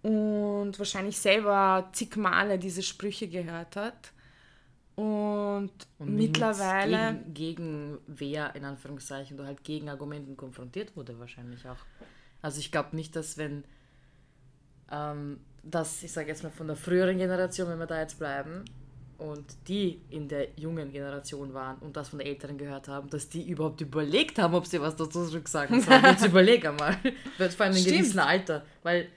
und 0.02 0.78
wahrscheinlich 0.78 1.18
selber 1.18 1.88
zig 1.92 2.16
Male 2.16 2.58
diese 2.58 2.82
Sprüche 2.82 3.28
gehört 3.28 3.76
hat. 3.76 4.12
Und, 4.96 5.72
und 5.98 6.14
mittlerweile. 6.14 7.20
Gegen, 7.32 7.34
gegen 7.34 7.98
wer, 8.06 8.54
in 8.54 8.64
Anführungszeichen, 8.64 9.38
oder 9.38 9.48
halt 9.48 9.64
gegen 9.64 9.88
Argumenten 9.88 10.36
konfrontiert 10.36 10.96
wurde, 10.96 11.18
wahrscheinlich 11.18 11.66
auch. 11.68 11.76
Also 12.40 12.60
ich 12.60 12.70
glaube 12.70 12.96
nicht, 12.96 13.16
dass 13.16 13.36
wenn 13.36 13.64
ähm, 14.90 15.40
das, 15.62 16.02
ich 16.02 16.12
sage 16.12 16.28
jetzt 16.28 16.42
mal 16.42 16.50
von 16.50 16.66
der 16.66 16.76
früheren 16.76 17.18
Generation, 17.18 17.68
wenn 17.68 17.78
wir 17.78 17.86
da 17.86 18.00
jetzt 18.00 18.18
bleiben, 18.18 18.64
und 19.18 19.44
die 19.68 20.00
in 20.10 20.28
der 20.28 20.48
jungen 20.56 20.92
Generation 20.92 21.54
waren 21.54 21.78
und 21.78 21.96
das 21.96 22.08
von 22.10 22.18
der 22.18 22.28
Älteren 22.28 22.58
gehört 22.58 22.88
haben, 22.88 23.08
dass 23.10 23.28
die 23.28 23.48
überhaupt 23.48 23.80
überlegt 23.80 24.38
haben, 24.38 24.54
ob 24.54 24.66
sie 24.66 24.80
was 24.80 24.96
dazu 24.96 25.26
zurücksagen 25.26 25.80
sollen. 25.80 26.04
Jetzt 26.04 26.24
überleg 26.26 26.66
einmal. 26.66 26.96
Vor 27.36 27.66
allem 27.66 27.76
in 27.76 27.82
einem 27.82 27.84
gewissen 27.84 28.18
Alter. 28.18 28.64
Weil 28.82 29.08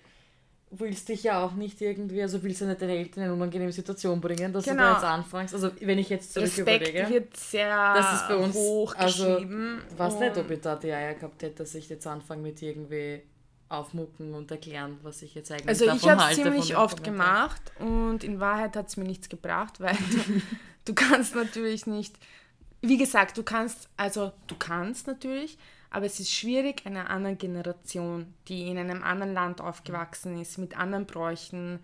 willst 0.71 1.09
dich 1.09 1.23
ja 1.23 1.43
auch 1.43 1.53
nicht 1.53 1.81
irgendwie, 1.81 2.21
also 2.21 2.41
willst 2.43 2.61
du 2.61 2.65
nicht 2.65 2.81
deine 2.81 2.95
Eltern 2.95 3.23
in 3.23 3.29
eine 3.29 3.33
unangenehme 3.33 3.71
Situation 3.71 4.21
bringen, 4.21 4.53
dass 4.53 4.65
genau. 4.65 4.75
du 4.75 4.89
da 4.89 4.93
jetzt 4.93 5.03
anfängst. 5.03 5.53
Also 5.53 5.71
wenn 5.81 5.97
ich 5.97 6.09
jetzt 6.09 6.33
zurück 6.33 6.47
Respekt 6.47 6.89
überlege. 6.89 7.09
wird 7.09 7.35
sehr 7.35 7.93
das 7.93 8.13
ist 8.13 8.27
bei 8.27 8.35
uns, 8.35 8.55
hoch 8.55 8.95
also, 8.95 9.25
geschrieben. 9.25 9.81
Ich 9.91 9.99
weiß 9.99 10.19
nicht, 10.19 10.37
ob 10.37 10.49
ich 10.51 10.61
da 10.61 10.75
die 10.75 10.91
Eier 10.91 11.15
gehabt 11.15 11.41
hätte, 11.41 11.55
dass 11.55 11.73
ich 11.75 11.89
jetzt 11.89 12.05
anfange 12.05 12.43
mit 12.43 12.61
irgendwie 12.61 13.21
aufmucken 13.69 14.33
und 14.33 14.49
erklären, 14.49 14.97
was 15.03 15.21
ich 15.21 15.35
jetzt 15.35 15.51
eigentlich 15.51 15.69
also 15.69 15.85
davon 15.85 16.01
halte. 16.01 16.21
Also 16.21 16.41
ich 16.41 16.45
habe 16.45 16.57
es 16.59 16.65
ziemlich 16.65 16.77
oft 16.77 17.03
gemacht 17.03 17.61
und 17.79 18.23
in 18.23 18.39
Wahrheit 18.39 18.75
hat 18.75 18.87
es 18.87 18.97
mir 18.97 19.05
nichts 19.05 19.29
gebracht, 19.29 19.79
weil 19.79 19.95
du, 19.95 20.41
du 20.85 20.93
kannst 20.95 21.35
natürlich 21.35 21.85
nicht, 21.85 22.17
wie 22.81 22.97
gesagt, 22.97 23.37
du 23.37 23.43
kannst, 23.43 23.87
also 23.95 24.31
du 24.47 24.55
kannst 24.55 25.05
natürlich, 25.05 25.57
aber 25.91 26.07
es 26.07 26.19
ist 26.19 26.31
schwierig, 26.31 26.85
einer 26.85 27.09
anderen 27.09 27.37
Generation, 27.37 28.33
die 28.47 28.67
in 28.67 28.77
einem 28.77 29.03
anderen 29.03 29.33
Land 29.33 29.61
aufgewachsen 29.61 30.39
ist, 30.41 30.57
mit 30.57 30.77
anderen 30.77 31.05
Bräuchen, 31.05 31.79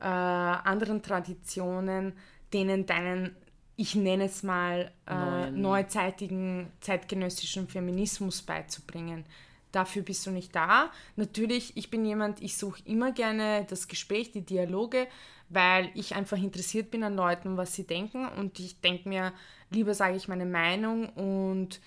äh, 0.00 0.04
anderen 0.04 1.02
Traditionen, 1.02 2.14
denen 2.52 2.86
deinen, 2.86 3.36
ich 3.76 3.94
nenne 3.94 4.24
es 4.24 4.42
mal, 4.42 4.90
äh, 5.06 5.50
neuzeitigen, 5.50 6.72
zeitgenössischen 6.80 7.68
Feminismus 7.68 8.40
beizubringen 8.40 9.24
dafür 9.72 10.02
bist 10.02 10.26
du 10.26 10.30
nicht 10.30 10.54
da. 10.54 10.90
Natürlich, 11.16 11.76
ich 11.76 11.90
bin 11.90 12.04
jemand, 12.04 12.42
ich 12.42 12.56
suche 12.56 12.82
immer 12.84 13.12
gerne 13.12 13.66
das 13.68 13.88
Gespräch, 13.88 14.32
die 14.32 14.42
Dialoge, 14.42 15.06
weil 15.48 15.90
ich 15.94 16.14
einfach 16.14 16.38
interessiert 16.38 16.90
bin 16.90 17.04
an 17.04 17.14
Leuten, 17.14 17.56
was 17.56 17.74
sie 17.74 17.84
denken 17.84 18.26
und 18.28 18.58
ich 18.58 18.80
denke 18.80 19.08
mir, 19.08 19.32
lieber 19.70 19.94
sage 19.94 20.16
ich 20.16 20.28
meine 20.28 20.46
Meinung 20.46 21.08
und 21.10 21.80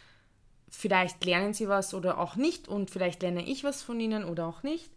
vielleicht 0.70 1.24
lernen 1.26 1.54
sie 1.54 1.68
was 1.68 1.94
oder 1.94 2.20
auch 2.20 2.36
nicht 2.36 2.68
und 2.68 2.92
vielleicht 2.92 3.22
lerne 3.22 3.46
ich 3.46 3.63
was 3.63 3.82
von 3.82 4.00
ihnen 4.00 4.24
oder 4.24 4.46
auch 4.46 4.63
nicht. 4.63 4.92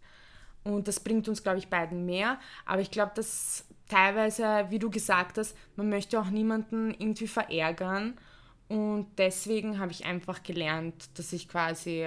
Und 0.63 0.87
das 0.87 1.01
bringt 1.01 1.27
uns, 1.27 1.43
glaube 1.43 1.57
ich, 1.57 1.67
beiden 1.67 2.05
mehr. 2.05 2.39
Aber 2.65 2.81
ich 2.81 2.91
glaube, 2.91 3.11
dass 3.15 3.65
teilweise, 3.89 4.67
wie 4.69 4.79
du 4.79 4.89
gesagt 4.89 5.37
hast, 5.37 5.57
man 5.75 5.89
möchte 5.89 6.19
auch 6.19 6.29
niemanden 6.29 6.91
irgendwie 6.91 7.27
verärgern. 7.27 8.17
Und 8.69 9.07
deswegen 9.17 9.79
habe 9.79 9.91
ich 9.91 10.05
einfach 10.05 10.41
gelernt, 10.41 11.17
dass 11.17 11.33
ich 11.33 11.49
quasi 11.49 12.05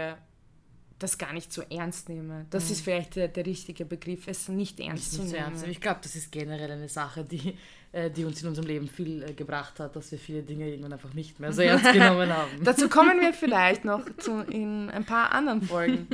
das 0.98 1.18
gar 1.18 1.32
nicht 1.32 1.52
so 1.52 1.62
ernst 1.62 2.08
nehme. 2.08 2.46
Das 2.50 2.66
mhm. 2.66 2.72
ist 2.72 2.80
vielleicht 2.82 3.16
der, 3.16 3.28
der, 3.28 3.44
richtige 3.44 3.84
Begriff, 3.84 4.26
es 4.28 4.48
nicht 4.48 4.80
ernst 4.80 5.12
nicht 5.12 5.28
zu 5.28 5.34
nehmen. 5.34 5.52
Ernst. 5.52 5.66
Ich 5.66 5.80
glaube, 5.80 6.00
das 6.02 6.16
ist 6.16 6.32
generell 6.32 6.70
eine 6.70 6.88
Sache, 6.88 7.22
die, 7.24 7.56
äh, 7.92 8.10
die 8.10 8.24
uns 8.24 8.42
in 8.42 8.48
unserem 8.48 8.66
Leben 8.66 8.88
viel 8.88 9.22
äh, 9.22 9.32
gebracht 9.34 9.78
hat, 9.78 9.94
dass 9.94 10.10
wir 10.10 10.18
viele 10.18 10.42
Dinge 10.42 10.68
irgendwann 10.68 10.94
einfach 10.94 11.12
nicht 11.12 11.38
mehr 11.38 11.52
so 11.52 11.62
ernst 11.62 11.92
genommen 11.92 12.32
haben. 12.32 12.64
Dazu 12.64 12.88
kommen 12.88 13.20
wir 13.20 13.34
vielleicht 13.34 13.84
noch 13.84 14.04
zu, 14.18 14.40
in 14.40 14.88
ein 14.90 15.04
paar 15.04 15.32
anderen 15.32 15.62
Folgen. 15.62 16.08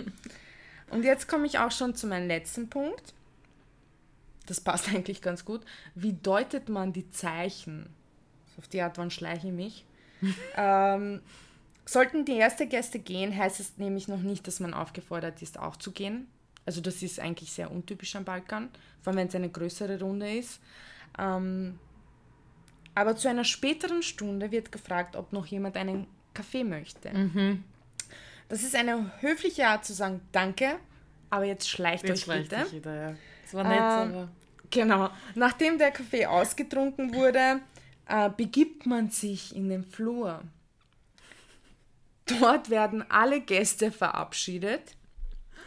Und 0.91 1.05
jetzt 1.05 1.29
komme 1.29 1.47
ich 1.47 1.59
auch 1.59 1.71
schon 1.71 1.95
zu 1.95 2.07
meinem 2.07 2.27
letzten 2.27 2.69
Punkt. 2.69 3.15
Das 4.47 4.61
passt 4.61 4.89
eigentlich 4.89 5.23
ganz 5.23 5.45
gut. 5.45 5.63
Wie 5.95 6.13
deutet 6.13 6.69
man 6.69 6.93
die 6.93 7.09
Zeichen? 7.09 7.87
Auf 8.59 8.69
die 8.69 8.83
Art, 8.83 8.99
wann 8.99 9.11
schleiche 9.11 9.47
ich 9.47 9.53
mich? 9.55 9.85
ähm, 10.57 11.21
Sollten 11.85 12.25
die 12.25 12.39
ersten 12.39 12.69
Gäste 12.69 12.99
gehen, 12.99 13.37
heißt 13.37 13.61
es 13.61 13.77
nämlich 13.79 14.09
noch 14.09 14.21
nicht, 14.21 14.47
dass 14.47 14.61
man 14.61 14.73
aufgefordert 14.73 15.43
ist, 15.43 15.59
auch 15.59 15.77
zu 15.77 15.93
gehen. 15.93 16.29
Also 16.65 16.81
das 16.81 17.03
ist 17.03 17.19
eigentlich 17.19 17.53
sehr 17.53 17.71
untypisch 17.71 18.15
am 18.15 18.25
Balkan, 18.25 18.71
vor 19.01 19.11
allem 19.11 19.19
wenn 19.19 19.29
es 19.29 19.35
eine 19.35 19.49
größere 19.49 19.99
Runde 19.99 20.33
ist. 20.33 20.61
Ähm, 21.19 21.79
aber 22.95 23.17
zu 23.17 23.29
einer 23.29 23.45
späteren 23.45 24.03
Stunde 24.03 24.51
wird 24.53 24.71
gefragt, 24.71 25.17
ob 25.17 25.33
noch 25.33 25.47
jemand 25.47 25.77
einen 25.77 26.07
Kaffee 26.35 26.63
möchte. 26.63 27.11
Mhm. 27.11 27.65
Das 28.49 28.63
ist 28.63 28.77
eine 28.77 29.11
höfliche 29.21 29.67
Art 29.67 29.85
zu 29.85 29.93
sagen, 29.93 30.21
danke, 30.31 30.77
aber 31.31 31.45
jetzt 31.45 31.69
schleicht 31.69 32.07
jetzt 32.07 32.29
euch 32.29 32.49
bitte. 32.49 32.71
Wieder, 32.71 32.95
ja. 32.95 33.15
Das 33.45 33.55
war 33.55 33.65
nett, 33.65 33.79
ähm, 33.79 34.15
aber 34.15 34.29
Genau. 34.73 35.11
Nachdem 35.35 35.79
der 35.79 35.91
Kaffee 35.91 36.27
ausgetrunken 36.27 37.15
wurde, 37.15 37.61
äh, 38.09 38.31
begibt 38.31 38.87
man 38.87 39.11
sich 39.11 39.55
in 39.55 39.69
den 39.69 39.85
Flur. 39.85 40.43
Dort 42.27 42.71
werden 42.71 43.05
alle 43.11 43.41
Gäste 43.41 43.91
verabschiedet. 43.91 44.97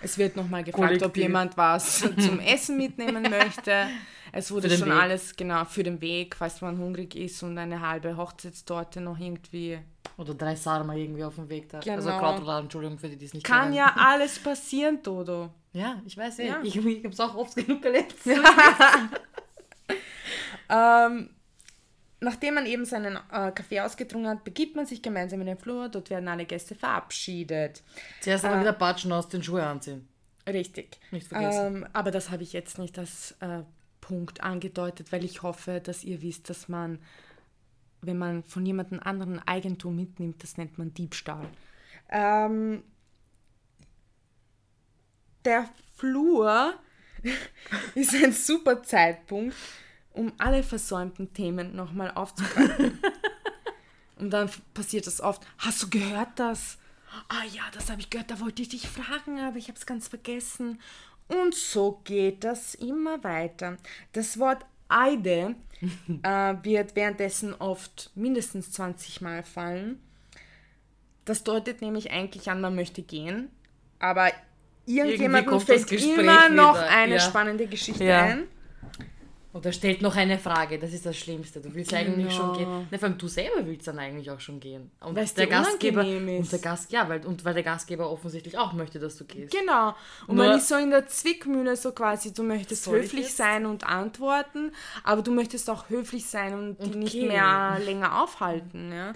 Es 0.02 0.18
wird 0.18 0.36
nochmal 0.36 0.64
gefragt, 0.64 0.86
Kollektiv. 0.88 1.08
ob 1.08 1.18
jemand 1.18 1.58
was 1.58 2.00
zum 2.20 2.40
Essen 2.40 2.78
mitnehmen 2.78 3.24
möchte. 3.24 3.88
Es 4.32 4.52
wurde 4.52 4.70
schon 4.70 4.90
Weg. 4.90 4.96
alles, 5.02 5.36
genau, 5.36 5.64
für 5.66 5.84
den 5.84 6.02
Weg, 6.02 6.36
falls 6.36 6.62
man 6.62 6.78
hungrig 6.78 7.16
ist 7.16 7.42
und 7.44 7.58
eine 7.58 7.80
halbe 7.82 8.18
Hochzeitstorte 8.18 9.00
noch 9.02 9.18
irgendwie. 9.18 9.80
Oder 10.18 10.34
drei 10.34 10.56
Sarma 10.56 10.94
irgendwie 10.94 11.24
auf 11.24 11.36
dem 11.36 11.50
Weg 11.50 11.70
da. 11.70 11.80
Also 11.80 11.92
Genau. 12.10 12.20
Krautrouladen, 12.20 12.66
Entschuldigung 12.66 13.00
für 13.00 13.10
die, 13.10 13.18
die 13.18 13.26
es 13.26 13.34
nicht 13.34 13.46
Kann 13.46 13.64
kennen. 13.64 13.74
ja 13.76 13.94
alles 13.98 14.38
passieren, 14.40 15.02
Dodo. 15.02 15.50
Ja, 15.74 16.02
ich 16.06 16.18
weiß 16.18 16.40
eh. 16.40 16.48
Ja. 16.48 16.60
Ich, 16.64 16.76
ich 16.76 16.98
habe 17.04 17.10
es 17.14 17.20
auch 17.20 17.36
oft 17.36 17.56
genug 17.56 17.84
erlebt. 17.84 18.16
Ähm, 20.68 21.30
nachdem 22.26 22.56
man 22.56 22.66
eben 22.66 22.84
seinen 22.86 23.16
äh, 23.32 23.52
Kaffee 23.52 23.80
ausgetrunken 23.80 24.30
hat, 24.30 24.44
begibt 24.44 24.76
man 24.76 24.86
sich 24.86 25.02
gemeinsam 25.02 25.40
in 25.42 25.48
den 25.48 25.58
Flur. 25.58 25.88
Dort 25.90 26.10
werden 26.10 26.28
alle 26.28 26.46
Gäste 26.46 26.76
verabschiedet. 26.76 27.82
Zuerst 28.22 28.44
Ah. 28.44 28.50
aber 28.52 28.60
wieder 28.62 28.74
Batschen 28.74 29.12
aus 29.14 29.30
den 29.30 29.42
Schuhe 29.42 29.64
anziehen. 29.66 30.08
Richtig. 30.48 31.00
Nicht 31.12 31.28
vergessen. 31.28 31.78
Ähm, 31.78 31.88
aber 31.94 32.12
das 32.12 32.30
habe 32.30 32.44
ich 32.44 32.54
jetzt 32.54 32.78
nicht 32.78 33.00
als 33.00 33.36
äh, 33.40 33.64
Punkt 34.02 34.42
angedeutet, 34.42 35.12
weil 35.12 35.24
ich 35.24 35.42
hoffe, 35.42 35.82
dass 35.82 36.04
ihr 36.04 36.22
wisst, 36.22 36.50
dass 36.50 36.68
man, 36.68 37.00
wenn 38.02 38.18
man 38.18 38.44
von 38.44 38.66
jemandem 38.66 39.00
anderen 39.00 39.40
Eigentum 39.48 39.96
mitnimmt, 39.96 40.44
das 40.44 40.58
nennt 40.58 40.78
man 40.78 40.94
Diebstahl. 40.94 41.48
Ähm, 42.10 42.84
der 45.44 45.68
Flur 45.96 46.74
ist 47.96 48.14
ein 48.14 48.32
super 48.32 48.84
Zeitpunkt, 48.84 49.56
um 50.16 50.34
alle 50.38 50.64
versäumten 50.64 51.34
Themen 51.34 51.76
nochmal 51.76 52.12
aufzugreifen. 52.12 53.00
Und 54.18 54.30
dann 54.32 54.50
passiert 54.74 55.08
das 55.08 55.20
oft. 55.22 55.46
Hast 55.58 55.84
du 55.84 55.90
gehört 55.90 56.30
das? 56.38 56.78
Ah 57.28 57.44
ja, 57.52 57.64
das 57.74 57.90
habe 57.90 58.02
ich 58.02 58.10
gehört, 58.10 58.32
da 58.32 58.40
wollte 58.40 58.62
ich 58.62 58.70
dich 58.70 58.88
fragen, 58.88 59.40
aber 59.40 59.58
ich 59.58 59.68
habe 59.68 59.78
es 59.78 59.86
ganz 59.86 60.08
vergessen. 60.08 60.80
Und 61.28 61.54
so 61.56 62.02
geht 62.04 62.44
das 62.44 62.76
immer 62.76 63.24
weiter. 63.24 63.78
Das 64.14 64.40
Wort 64.40 64.66
Eide 64.88 65.56
äh, 66.24 66.54
wird 66.64 66.96
währenddessen 66.96 67.54
oft 67.54 68.12
mindestens 68.16 68.72
20 68.72 69.22
Mal 69.22 69.44
fallen. 69.44 70.00
Das 71.26 71.44
deutet 71.44 71.82
nämlich 71.82 72.12
eigentlich 72.12 72.50
an, 72.50 72.62
man 72.62 72.76
möchte 72.76 73.02
gehen, 73.02 73.50
aber 73.98 74.32
irgendjemandem 74.86 75.60
fällt 75.60 75.92
immer 75.92 76.50
noch 76.50 76.76
wieder, 76.76 76.90
eine 76.90 77.16
ja. 77.16 77.20
spannende 77.20 77.66
Geschichte 77.66 78.04
Ja. 78.04 78.24
ein. 78.24 78.48
Oder 79.56 79.72
stellt 79.72 80.02
noch 80.02 80.18
eine 80.18 80.38
Frage, 80.38 80.78
das 80.78 80.92
ist 80.92 81.06
das 81.06 81.16
Schlimmste. 81.16 81.62
Du 81.62 81.74
willst 81.74 81.94
eigentlich 81.94 82.28
Genau. 82.28 82.54
schon 82.54 82.58
gehen. 82.58 82.88
Ne, 82.92 83.00
vor 83.00 83.08
allem 83.08 83.18
du 83.18 83.28
selber 83.30 83.66
willst 83.66 83.88
dann 83.88 83.98
eigentlich 84.00 84.30
auch 84.30 84.40
schon 84.42 84.60
gehen. 84.60 84.92
Und 85.00 85.16
Weil's 85.16 85.34
der 85.34 85.48
Gastgeber. 85.48 86.02
Und 86.02 86.52
der 86.52 86.60
Gast, 86.60 86.92
ja, 86.92 87.08
weil, 87.08 87.26
und 87.26 87.46
weil 87.46 87.54
der 87.54 87.64
Gastgeber 87.64 88.12
offensichtlich 88.12 88.58
auch 88.58 88.74
möchte, 88.74 89.00
dass 89.00 89.16
du 89.16 89.24
gehst. 89.24 89.54
Genau. 89.58 89.96
Und 90.28 90.36
Nur- 90.36 90.46
man 90.48 90.58
ist 90.58 90.68
so 90.68 90.76
in 90.76 90.90
der 90.90 91.08
Zwickmühle, 91.08 91.78
so 91.78 91.94
quasi, 91.94 92.34
du 92.34 92.44
möchtest 92.44 92.86
höflich 92.88 93.34
sein 93.34 93.66
und 93.66 93.86
antworten, 93.88 94.74
aber 95.06 95.22
du 95.22 95.32
möchtest 95.32 95.70
auch 95.70 95.88
höflich 95.90 96.26
sein 96.26 96.54
und 96.54 96.82
die 96.82 96.88
Und 96.92 96.96
nicht 97.00 97.14
gehen. 97.14 97.30
mehr 97.30 97.80
länger 97.86 98.22
aufhalten. 98.22 98.92
Ja? 98.92 99.14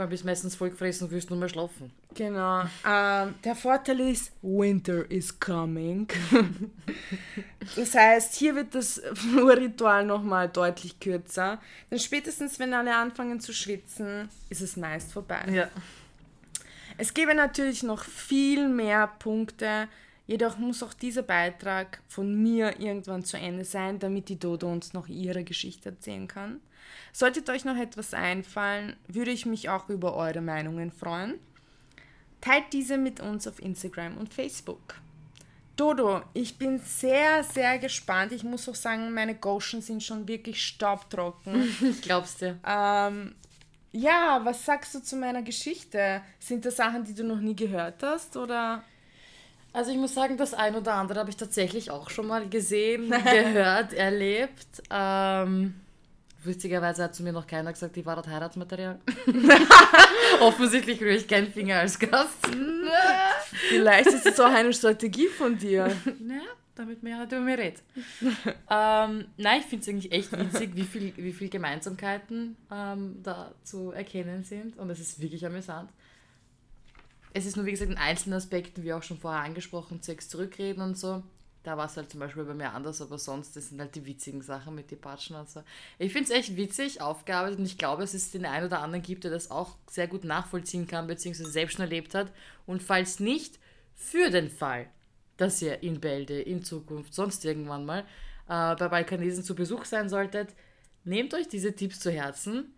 Allem 0.00 0.10
bist 0.10 0.24
meistens 0.24 0.54
voll 0.54 0.70
gefressen 0.70 1.06
und 1.06 1.10
willst 1.12 1.30
nur 1.30 1.38
mehr 1.38 1.48
schlafen. 1.48 1.90
Genau. 2.14 2.62
Ähm, 2.86 3.34
der 3.44 3.54
Vorteil 3.54 4.00
ist, 4.00 4.32
Winter 4.42 5.10
is 5.10 5.38
coming. 5.38 6.08
das 7.76 7.94
heißt, 7.94 8.34
hier 8.34 8.54
wird 8.54 8.74
das 8.74 9.00
Flurritual 9.14 10.04
nochmal 10.04 10.48
deutlich 10.48 11.00
kürzer. 11.00 11.60
Denn 11.90 11.98
spätestens, 11.98 12.58
wenn 12.58 12.74
alle 12.74 12.94
anfangen 12.94 13.40
zu 13.40 13.52
schwitzen, 13.52 14.28
ist 14.48 14.62
es 14.62 14.76
meist 14.76 15.12
vorbei. 15.12 15.44
Ja. 15.52 15.68
Es 16.96 17.14
gäbe 17.14 17.34
natürlich 17.34 17.84
noch 17.84 18.02
viel 18.04 18.68
mehr 18.68 19.06
Punkte, 19.20 19.88
jedoch 20.26 20.58
muss 20.58 20.82
auch 20.82 20.92
dieser 20.92 21.22
Beitrag 21.22 22.00
von 22.08 22.42
mir 22.42 22.80
irgendwann 22.80 23.24
zu 23.24 23.36
Ende 23.36 23.64
sein, 23.64 24.00
damit 24.00 24.28
die 24.28 24.38
Dodo 24.38 24.70
uns 24.70 24.92
noch 24.92 25.06
ihre 25.06 25.44
Geschichte 25.44 25.90
erzählen 25.90 26.26
kann. 26.26 26.60
Solltet 27.12 27.48
euch 27.50 27.64
noch 27.64 27.76
etwas 27.76 28.14
einfallen, 28.14 28.96
würde 29.06 29.30
ich 29.30 29.46
mich 29.46 29.68
auch 29.68 29.88
über 29.88 30.14
eure 30.14 30.40
Meinungen 30.40 30.90
freuen. 30.90 31.38
Teilt 32.40 32.72
diese 32.72 32.98
mit 32.98 33.20
uns 33.20 33.46
auf 33.48 33.60
Instagram 33.60 34.16
und 34.16 34.32
Facebook. 34.32 34.94
Dodo, 35.76 36.22
ich 36.34 36.58
bin 36.58 36.80
sehr, 36.80 37.44
sehr 37.44 37.78
gespannt. 37.78 38.32
Ich 38.32 38.42
muss 38.42 38.68
auch 38.68 38.74
sagen, 38.74 39.12
meine 39.12 39.36
Goshen 39.36 39.80
sind 39.80 40.02
schon 40.02 40.26
wirklich 40.26 40.62
staubtrocken. 40.62 41.68
Ich 41.80 42.02
glaub's 42.02 42.36
dir. 42.36 42.58
Ähm, 42.66 43.34
ja, 43.92 44.40
was 44.42 44.64
sagst 44.64 44.94
du 44.94 45.00
zu 45.00 45.16
meiner 45.16 45.42
Geschichte? 45.42 46.20
Sind 46.40 46.64
das 46.64 46.76
Sachen, 46.76 47.04
die 47.04 47.14
du 47.14 47.24
noch 47.24 47.38
nie 47.38 47.54
gehört 47.54 48.02
hast? 48.02 48.36
Oder? 48.36 48.82
Also 49.72 49.92
ich 49.92 49.98
muss 49.98 50.14
sagen, 50.14 50.36
das 50.36 50.52
ein 50.52 50.74
oder 50.74 50.94
andere 50.94 51.20
habe 51.20 51.30
ich 51.30 51.36
tatsächlich 51.36 51.90
auch 51.92 52.10
schon 52.10 52.26
mal 52.26 52.48
gesehen, 52.48 53.10
gehört, 53.24 53.92
erlebt. 53.92 54.82
Ähm, 54.90 55.74
witzigerweise 56.44 57.04
hat 57.04 57.14
zu 57.14 57.22
mir 57.22 57.32
noch 57.32 57.46
keiner 57.46 57.72
gesagt, 57.72 57.96
die 57.96 58.06
war 58.06 58.16
das 58.16 58.26
Heiratsmaterial. 58.26 59.00
Offensichtlich 60.40 61.00
rühre 61.00 61.16
ich 61.16 61.28
keinen 61.28 61.52
Finger 61.52 61.80
als 61.80 61.98
Gast. 61.98 62.48
Vielleicht 63.68 64.08
ist 64.08 64.26
es 64.26 64.40
auch 64.40 64.52
eine 64.52 64.72
Strategie 64.72 65.28
von 65.28 65.58
dir. 65.58 65.94
Naja, 66.20 66.42
damit 66.74 67.02
man 67.02 67.12
ja 67.12 67.18
nicht 67.20 67.32
über 67.32 67.40
mich 67.40 67.58
redet. 67.58 67.82
ähm, 68.70 69.26
nein, 69.36 69.60
ich 69.60 69.66
finde 69.66 69.82
es 69.82 69.88
eigentlich 69.88 70.12
echt 70.12 70.32
witzig, 70.32 70.70
wie 70.74 70.84
viel, 70.84 71.12
wie 71.16 71.32
viel 71.32 71.48
Gemeinsamkeiten 71.48 72.56
ähm, 72.70 73.16
da 73.22 73.52
zu 73.64 73.90
erkennen 73.90 74.44
sind. 74.44 74.78
Und 74.78 74.90
es 74.90 75.00
ist 75.00 75.20
wirklich 75.20 75.44
amüsant. 75.44 75.90
Es 77.34 77.46
ist 77.46 77.56
nur, 77.56 77.66
wie 77.66 77.72
gesagt, 77.72 77.90
in 77.90 77.98
einzelnen 77.98 78.36
Aspekten, 78.36 78.84
wie 78.84 78.92
auch 78.92 79.02
schon 79.02 79.18
vorher 79.18 79.42
angesprochen, 79.42 80.02
Sex 80.02 80.28
zurückreden 80.28 80.82
und 80.82 80.96
so. 80.96 81.22
Da 81.68 81.76
war 81.76 81.84
es 81.84 81.98
halt 81.98 82.10
zum 82.10 82.20
Beispiel 82.20 82.44
bei 82.44 82.54
mir 82.54 82.72
anders, 82.72 83.02
aber 83.02 83.18
sonst, 83.18 83.54
das 83.54 83.68
sind 83.68 83.78
halt 83.78 83.94
die 83.94 84.06
witzigen 84.06 84.40
Sachen 84.40 84.74
mit 84.74 84.90
den 84.90 84.98
Patschen 84.98 85.36
und 85.36 85.50
so. 85.50 85.62
Ich 85.98 86.14
finde 86.14 86.32
es 86.32 86.38
echt 86.38 86.56
witzig 86.56 87.02
aufgearbeitet 87.02 87.58
und 87.58 87.66
ich 87.66 87.76
glaube, 87.76 88.00
dass 88.00 88.14
es 88.14 88.30
den 88.30 88.46
einen 88.46 88.64
oder 88.64 88.80
anderen 88.80 89.02
gibt, 89.02 89.24
der 89.24 89.30
das 89.30 89.50
auch 89.50 89.76
sehr 89.86 90.08
gut 90.08 90.24
nachvollziehen 90.24 90.86
kann, 90.86 91.06
beziehungsweise 91.06 91.50
selbst 91.50 91.74
schon 91.74 91.82
erlebt 91.82 92.14
hat. 92.14 92.32
Und 92.64 92.82
falls 92.82 93.20
nicht, 93.20 93.58
für 93.94 94.30
den 94.30 94.48
Fall, 94.48 94.88
dass 95.36 95.60
ihr 95.60 95.82
in 95.82 96.00
Bälde, 96.00 96.40
in 96.40 96.64
Zukunft, 96.64 97.12
sonst 97.12 97.44
irgendwann 97.44 97.84
mal 97.84 98.00
äh, 98.48 98.74
bei 98.74 98.88
Balkanesen 98.88 99.44
zu 99.44 99.54
Besuch 99.54 99.84
sein 99.84 100.08
solltet, 100.08 100.54
nehmt 101.04 101.34
euch 101.34 101.48
diese 101.48 101.76
Tipps 101.76 102.00
zu 102.00 102.10
Herzen. 102.10 102.72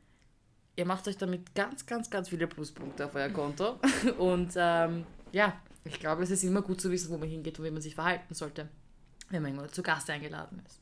Ihr 0.75 0.85
macht 0.85 1.07
euch 1.07 1.17
damit 1.17 1.55
ganz, 1.55 1.87
ganz, 1.87 2.11
ganz 2.11 2.31
viele 2.31 2.49
Pluspunkte 2.49 3.07
auf 3.07 3.15
euer 3.15 3.29
Konto. 3.29 3.79
Und 4.19 4.55
ähm, 4.57 5.07
ja, 5.31 5.57
ich 5.85 6.01
glaube, 6.01 6.25
es 6.25 6.31
ist 6.31 6.43
immer 6.43 6.63
gut 6.63 6.81
zu 6.81 6.91
wissen, 6.91 7.11
wo 7.11 7.19
man 7.19 7.29
hingeht 7.29 7.59
und 7.59 7.65
wie 7.65 7.71
man 7.71 7.81
sich 7.81 7.95
verhalten 7.95 8.35
sollte, 8.35 8.69
wenn 9.31 9.43
man 9.43 9.73
zu 9.73 9.83
Gast 9.83 10.11
eingeladen 10.11 10.63
ist. 10.67 10.81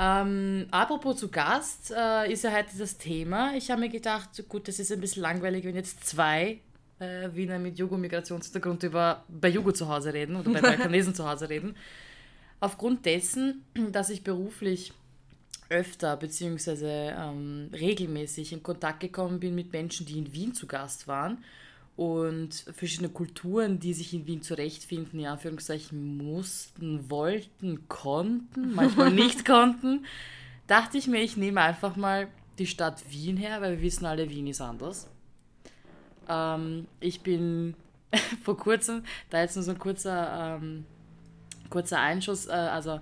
Ähm, 0.00 0.66
apropos 0.70 1.16
zu 1.16 1.28
Gast, 1.28 1.92
äh, 1.96 2.32
ist 2.32 2.44
ja 2.44 2.52
heute 2.52 2.78
das 2.78 2.98
Thema. 2.98 3.54
Ich 3.56 3.70
habe 3.70 3.80
mir 3.80 3.88
gedacht, 3.88 4.30
gut, 4.48 4.68
das 4.68 4.78
ist 4.78 4.92
ein 4.92 5.00
bisschen 5.00 5.22
langweilig, 5.22 5.64
wenn 5.64 5.74
jetzt 5.74 6.06
zwei 6.06 6.60
äh, 7.00 7.28
Wiener 7.32 7.58
mit 7.58 7.78
Jugo-Migrationshintergrund 7.78 8.84
über 8.84 9.24
bei 9.28 9.48
Jugo 9.48 9.72
zu 9.72 9.88
Hause 9.88 10.14
reden 10.14 10.36
oder 10.36 10.52
bei 10.52 10.60
Balkanesen 10.62 11.14
zu 11.14 11.28
Hause 11.28 11.48
reden. 11.48 11.74
Aufgrund 12.60 13.06
dessen, 13.06 13.64
dass 13.92 14.10
ich 14.10 14.22
beruflich 14.22 14.92
öfter 15.68 16.16
bzw. 16.16 17.10
Ähm, 17.10 17.70
regelmäßig 17.72 18.52
in 18.52 18.62
Kontakt 18.62 19.00
gekommen 19.00 19.40
bin 19.40 19.54
mit 19.54 19.72
Menschen, 19.72 20.06
die 20.06 20.18
in 20.18 20.32
Wien 20.32 20.54
zu 20.54 20.66
Gast 20.66 21.08
waren 21.08 21.38
und 21.98 22.54
verschiedene 22.76 23.08
Kulturen, 23.08 23.80
die 23.80 23.92
sich 23.92 24.14
in 24.14 24.24
Wien 24.24 24.40
zurechtfinden, 24.40 25.18
in 25.18 25.26
Anführungszeichen 25.26 26.16
mussten, 26.16 27.10
wollten, 27.10 27.88
konnten, 27.88 28.72
manchmal 28.72 29.10
nicht 29.12 29.44
konnten, 29.44 30.06
dachte 30.68 30.96
ich 30.96 31.08
mir, 31.08 31.20
ich 31.20 31.36
nehme 31.36 31.60
einfach 31.60 31.96
mal 31.96 32.28
die 32.60 32.68
Stadt 32.68 33.02
Wien 33.10 33.36
her, 33.36 33.60
weil 33.60 33.72
wir 33.72 33.82
wissen 33.82 34.06
alle, 34.06 34.30
Wien 34.30 34.46
ist 34.46 34.60
anders. 34.60 35.10
Ähm, 36.28 36.86
ich 37.00 37.22
bin 37.22 37.74
vor 38.44 38.56
kurzem, 38.56 39.02
da 39.28 39.40
jetzt 39.40 39.56
nur 39.56 39.64
so 39.64 39.72
ein 39.72 39.78
kurzer, 39.80 40.60
ähm, 40.62 40.84
kurzer 41.68 41.98
Einschuss, 41.98 42.46
äh, 42.46 42.52
also 42.52 43.00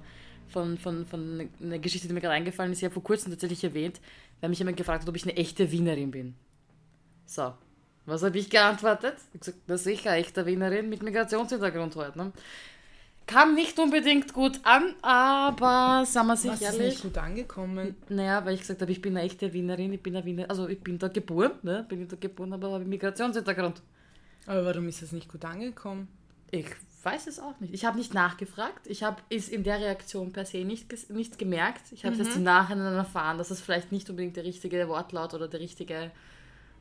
von, 0.49 0.79
von, 0.79 1.05
von 1.05 1.51
einer 1.61 1.79
Geschichte, 1.81 2.09
die 2.09 2.15
mir 2.15 2.23
gerade 2.23 2.33
eingefallen 2.33 2.73
ist, 2.73 2.79
ich 2.79 2.85
habe 2.85 2.95
vor 2.95 3.05
kurzem 3.05 3.31
tatsächlich 3.31 3.63
erwähnt, 3.63 4.01
weil 4.41 4.49
mich 4.49 4.59
jemand 4.59 4.79
gefragt 4.79 5.03
hat, 5.03 5.09
ob 5.11 5.17
ich 5.17 5.25
eine 5.25 5.37
echte 5.37 5.71
Wienerin 5.71 6.13
bin. 6.13 6.35
So, 7.27 7.53
was 8.07 8.23
habe 8.23 8.39
ich 8.39 8.49
geantwortet? 8.51 9.15
Ich 9.19 9.25
habe 9.35 9.39
gesagt, 9.41 9.59
das 9.67 9.81
ist 9.81 9.85
sicher 9.85 10.13
echte 10.15 10.47
Wienerin 10.47 10.89
mit 10.89 11.03
Migrationshintergrund 11.03 11.97
heute. 11.97 12.19
Ne? 12.19 12.33
Kam 13.27 13.55
nicht 13.57 13.77
unbedingt 13.81 14.33
gut 14.33 14.61
an, 14.63 14.95
aber 15.03 16.05
sagen 16.07 16.29
wir 16.29 16.37
sich 16.37 16.53
ist 16.53 16.63
ehrlich. 16.63 16.81
nicht 16.95 17.03
gut 17.03 17.19
angekommen. 17.19 17.97
Naja, 18.09 18.45
weil 18.45 18.55
ich 18.55 18.61
gesagt 18.61 18.81
habe, 18.83 18.93
ich 18.93 19.03
bin 19.03 19.17
eine 19.17 19.27
echte 19.27 19.53
Wienerin, 19.53 19.93
ich 19.93 20.01
bin 20.03 20.15
eine 20.15 20.25
Wiener, 20.25 20.49
also 20.49 20.69
ich 20.69 20.81
bin 20.81 20.97
da 20.99 21.09
geboren, 21.09 21.51
ne? 21.63 21.85
bin 21.89 22.03
ich 22.03 22.09
da 22.09 22.15
geboren, 22.15 22.53
aber 22.53 22.71
habe 22.71 22.85
Migrationshintergrund. 22.85 23.83
Aber 24.47 24.65
warum 24.65 24.87
ist 24.87 25.03
das 25.03 25.11
nicht 25.11 25.29
gut 25.29 25.45
angekommen? 25.45 26.07
Ich 26.53 26.67
weiß 27.03 27.27
es 27.27 27.41
auch 27.41 27.59
nicht. 27.59 27.75
Ich 27.75 27.85
habe 27.85 27.99
nicht 27.99 28.15
nachgefragt. 28.15 28.87
Ich 28.87 29.03
habe 29.03 29.17
es 29.29 29.49
in 29.49 29.65
der 29.65 29.81
Reaktion 29.81 30.33
per 30.33 30.45
se 30.47 30.59
nicht, 30.59 30.89
ges- 30.89 31.13
nicht 31.13 31.37
gemerkt. 31.37 31.83
Ich 31.91 32.05
habe 32.05 32.13
es 32.15 32.21
Mhm. 32.21 32.27
erst 32.27 32.37
im 32.37 32.43
Nachhinein 32.45 32.95
erfahren, 32.95 33.39
dass 33.39 33.51
es 33.51 33.61
vielleicht 33.61 33.91
nicht 33.91 34.09
unbedingt 34.09 34.37
der 34.37 34.45
richtige 34.45 34.87
Wortlaut 34.89 35.35
oder 35.35 35.49
der 35.49 35.59
richtige, 35.59 36.13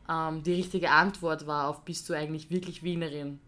ähm, 0.09 0.43
die 0.43 0.53
richtige 0.53 0.91
Antwort 0.91 1.47
war 1.47 1.69
auf 1.69 1.83
bist 1.83 2.07
du 2.09 2.13
eigentlich 2.13 2.49
wirklich 2.49 2.83
Wienerin? 2.83 3.39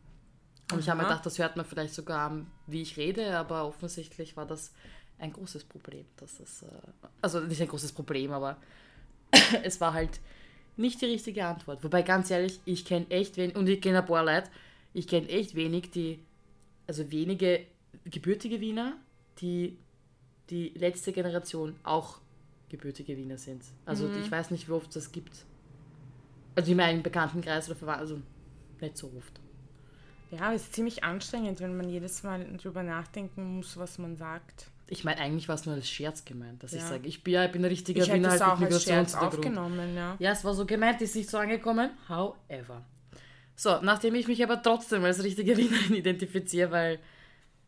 Und 0.72 0.80
ich 0.80 0.90
habe 0.90 0.98
mir 0.98 1.04
Aha. 1.04 1.12
gedacht, 1.12 1.26
das 1.26 1.40
hört 1.40 1.56
man 1.56 1.66
vielleicht 1.66 1.94
sogar, 1.94 2.30
an, 2.30 2.48
wie 2.66 2.82
ich 2.82 2.98
rede, 2.98 3.38
aber 3.38 3.66
offensichtlich 3.66 4.36
war 4.36 4.46
das 4.46 4.74
ein 5.18 5.32
großes 5.32 5.64
Problem. 5.64 6.06
Dass 6.18 6.38
das, 6.38 6.64
äh, 6.64 6.68
also 7.22 7.40
nicht 7.40 7.62
ein 7.62 7.68
großes 7.68 7.94
Problem, 7.94 8.32
aber 8.32 8.58
es 9.64 9.80
war 9.80 9.94
halt 9.94 10.20
nicht 10.76 11.02
die 11.02 11.06
richtige 11.06 11.46
Antwort. 11.46 11.84
Wobei, 11.84 12.02
ganz 12.02 12.30
ehrlich, 12.32 12.60
ich 12.66 12.86
kenne 12.86 13.10
echt 13.10 13.38
wenig, 13.38 13.56
und 13.56 13.68
ich 13.68 13.82
kenne 13.82 14.00
ein 14.00 14.06
paar 14.06 14.24
Leute, 14.24 14.50
ich 14.94 15.08
kenne 15.08 15.30
echt 15.30 15.56
wenig, 15.56 15.92
die, 15.92 16.20
also 16.86 17.10
wenige 17.12 17.66
gebürtige 18.06 18.60
Wiener, 18.60 18.98
die 19.40 19.78
die 20.50 20.70
letzte 20.76 21.12
Generation 21.12 21.76
auch 21.84 22.20
gebürtige 22.70 23.18
Wiener 23.18 23.38
sind. 23.38 23.64
Also 23.86 24.10
ich 24.10 24.30
weiß 24.30 24.52
nicht, 24.52 24.68
wie 24.68 24.74
oft 24.74 24.88
es 24.90 24.94
das 24.94 25.12
gibt. 25.12 25.46
Also 26.58 26.72
in 26.72 26.78
meinem 26.78 27.04
Bekanntenkreis 27.04 27.68
oder 27.70 27.76
Verwandten, 27.76 28.02
also 28.02 28.22
nicht 28.82 28.98
so 28.98 29.12
oft. 29.16 29.40
Ja, 30.32 30.52
es 30.54 30.64
ist 30.64 30.74
ziemlich 30.74 31.04
anstrengend, 31.04 31.60
wenn 31.62 31.78
man 31.78 31.88
jedes 31.88 32.24
Mal 32.24 32.44
drüber 32.58 32.82
nachdenken 32.82 33.58
muss, 33.58 33.78
was 33.78 34.00
man 34.00 34.18
sagt. 34.18 34.72
Ich 34.88 35.04
meine, 35.04 35.20
eigentlich 35.22 35.48
war 35.48 35.54
es 35.54 35.68
nur 35.68 35.76
als 35.76 35.88
Scherz 35.88 36.26
gemeint, 36.26 36.64
dass 36.64 36.74
ich 36.74 36.82
Ja. 36.82 36.88
sage, 36.88 37.08
ich 37.08 37.24
bin 37.24 37.36
ja 37.36 37.46
ich 37.46 37.52
bin 37.52 37.62
ein 37.62 37.70
richtiger 37.70 38.02
Ich 38.04 38.12
Wiener 38.12 38.32
halt 38.32 38.42
auch 38.42 38.60
als 38.60 38.84
Scherz 38.84 39.14
aufgenommen, 39.14 39.96
ja. 39.96 40.16
Ja, 40.18 40.32
es 40.32 40.44
war 40.44 40.56
so 40.56 40.66
gemeint, 40.66 41.00
ist 41.02 41.16
nicht 41.16 41.30
so 41.30 41.38
angekommen. 41.38 41.92
However. 42.10 42.84
So, 43.56 43.80
nachdem 43.84 44.16
ich 44.16 44.28
mich 44.28 44.44
aber 44.44 44.60
trotzdem 44.64 45.04
als 45.04 45.24
richtige 45.24 45.56
Wienerin 45.58 45.94
identifiziere, 45.94 46.72
weil 46.72 47.00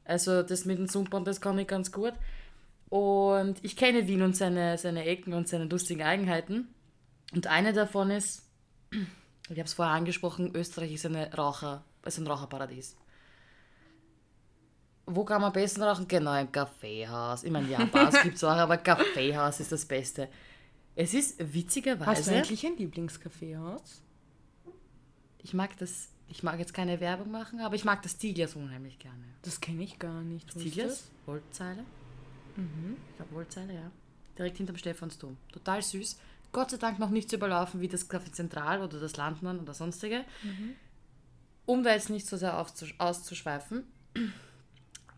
also 0.03 0.41
das 0.41 0.65
mit 0.65 0.79
dem 0.79 0.87
Sumpern, 0.87 1.25
das 1.25 1.41
kann 1.41 1.59
ich 1.59 1.67
ganz 1.67 1.91
gut. 1.91 2.13
Und 2.89 3.63
ich 3.63 3.75
kenne 3.75 4.07
Wien 4.07 4.23
und 4.23 4.35
seine, 4.35 4.79
seine 4.79 5.05
Ecken 5.05 5.33
und 5.35 5.47
seine 5.47 5.65
lustigen 5.65 6.01
Eigenheiten. 6.01 6.73
Und 7.35 7.45
eine 7.45 7.71
davon 7.71 8.09
ist, 8.09 8.48
ich 8.91 9.49
habe 9.49 9.61
es 9.61 9.73
vorher 9.73 9.93
angesprochen, 9.93 10.55
Österreich 10.55 10.93
ist, 10.93 11.05
eine 11.05 11.33
Raucher, 11.33 11.83
ist 12.05 12.17
ein 12.17 12.27
Raucherparadies. 12.27 12.95
Wo 15.05 15.25
kann 15.25 15.41
man 15.41 15.47
am 15.47 15.53
besten 15.53 15.81
rauchen? 15.81 16.07
Genau, 16.07 16.39
im 16.39 16.51
Kaffeehaus. 16.51 17.43
Ich 17.43 17.51
meine, 17.51 17.67
ja, 17.67 17.83
Bars 17.85 18.21
gibt 18.23 18.35
es 18.35 18.43
auch, 18.43 18.49
aber 18.51 18.77
Kaffeehaus 18.77 19.59
ist 19.59 19.71
das 19.71 19.85
Beste. 19.85 20.29
Es 20.95 21.13
ist 21.13 21.35
witzigerweise... 21.53 22.05
Hast 22.05 22.27
du 22.27 22.35
eigentlich 22.35 22.65
ein 22.65 22.77
Lieblingskaffeehaus? 22.77 24.03
Ich 25.41 25.53
mag 25.53 25.75
das, 25.77 26.09
ich 26.27 26.43
mag 26.43 26.59
jetzt 26.59 26.73
keine 26.73 26.99
Werbung 26.99 27.31
machen, 27.31 27.61
aber 27.61 27.75
ich 27.75 27.85
mag 27.85 28.03
das 28.03 28.17
Tiglias 28.17 28.55
unheimlich 28.55 28.99
gerne. 28.99 29.23
Das 29.41 29.59
kenne 29.59 29.83
ich 29.83 29.97
gar 29.97 30.21
nicht. 30.21 30.47
Ist 30.49 30.61
Tiglias? 30.61 31.09
Wollzeile? 31.25 31.83
Ich 32.55 33.15
glaube 33.15 33.33
Wollzeile, 33.33 33.73
ja. 33.73 33.91
Direkt 34.37 34.57
hinterm 34.57 34.77
Stephansdom. 34.77 35.37
Total 35.51 35.81
süß. 35.81 36.19
Gott 36.51 36.71
sei 36.71 36.77
Dank 36.77 36.99
noch 36.99 37.09
nicht 37.09 37.29
so 37.29 37.37
überlaufen 37.37 37.81
wie 37.81 37.87
das 37.87 38.09
Café 38.09 38.31
Zentral 38.31 38.81
oder 38.81 38.99
das 38.99 39.17
Landmann 39.17 39.59
oder 39.59 39.73
sonstige. 39.73 40.25
Um 41.65 41.83
da 41.83 41.91
jetzt 41.91 42.09
nicht 42.09 42.27
so 42.27 42.37
sehr 42.37 42.57
auszuschweifen. 42.97 43.83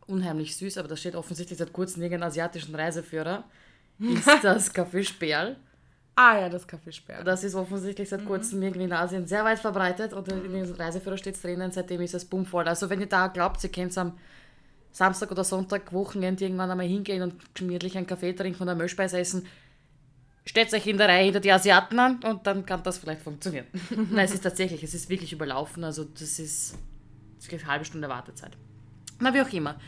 Unheimlich 0.07 0.57
süß, 0.57 0.77
aber 0.77 0.87
da 0.87 0.97
steht 0.97 1.15
offensichtlich 1.15 1.57
seit 1.57 1.71
kurzem 1.71 2.03
irgendein 2.03 2.27
asiatischen 2.27 2.75
Reiseführer. 2.75 3.45
Ist 3.99 4.43
das 4.43 4.73
Café 4.73 5.03
Sperl. 5.03 5.57
Ah 6.15 6.37
ja, 6.39 6.49
das 6.49 6.67
Kaffeesperr. 6.67 7.23
Das 7.23 7.43
ist 7.43 7.55
offensichtlich 7.55 8.09
seit 8.09 8.25
kurzem 8.25 8.61
irgendwie 8.61 8.83
in 8.83 8.93
Asien 8.93 9.25
sehr 9.27 9.45
weit 9.45 9.59
verbreitet 9.59 10.13
und 10.13 10.27
in 10.27 10.51
den 10.51 10.71
Reiseführer 10.71 11.17
steht 11.17 11.35
es 11.35 11.41
drinnen, 11.41 11.71
seitdem 11.71 12.01
ist 12.01 12.13
es 12.13 12.25
bummvoll. 12.25 12.67
Also 12.67 12.89
wenn 12.89 12.99
ihr 12.99 13.07
da 13.07 13.27
glaubt, 13.27 13.63
ihr 13.63 13.71
könnt 13.71 13.97
am 13.97 14.17
Samstag 14.91 15.31
oder 15.31 15.43
Sonntag, 15.43 15.93
Wochenende 15.93 16.43
irgendwann 16.43 16.69
einmal 16.69 16.85
hingehen 16.85 17.23
und 17.23 17.55
gemütlich 17.55 17.97
einen 17.97 18.07
Kaffee 18.07 18.33
trinken 18.33 18.61
und 18.61 18.69
eine 18.69 18.77
Milchspeise 18.77 19.19
essen, 19.19 19.47
stellt 20.45 20.73
euch 20.73 20.87
in 20.87 20.97
der 20.97 21.07
Reihe 21.07 21.25
hinter 21.25 21.39
die 21.39 21.51
Asiaten 21.51 21.99
an 21.99 22.23
und 22.23 22.47
dann 22.47 22.65
kann 22.65 22.83
das 22.83 22.97
vielleicht 22.97 23.21
funktionieren. 23.21 23.67
Nein, 24.11 24.25
es 24.25 24.33
ist 24.33 24.41
tatsächlich, 24.41 24.83
es 24.83 24.93
ist 24.93 25.09
wirklich 25.09 25.33
überlaufen, 25.33 25.83
also 25.83 26.03
das 26.03 26.39
ist, 26.39 26.77
das 27.37 27.47
ist 27.47 27.53
eine 27.53 27.67
halbe 27.67 27.85
Stunde 27.85 28.09
Wartezeit. 28.09 28.57
Na, 29.19 29.33
wie 29.33 29.41
auch 29.41 29.53
immer. 29.53 29.79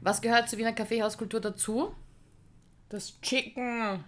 Was 0.00 0.20
gehört 0.20 0.48
zur 0.48 0.58
Wiener 0.58 0.72
Kaffeehauskultur 0.72 1.40
dazu? 1.40 1.94
Das 2.88 3.20
Chicken. 3.20 4.04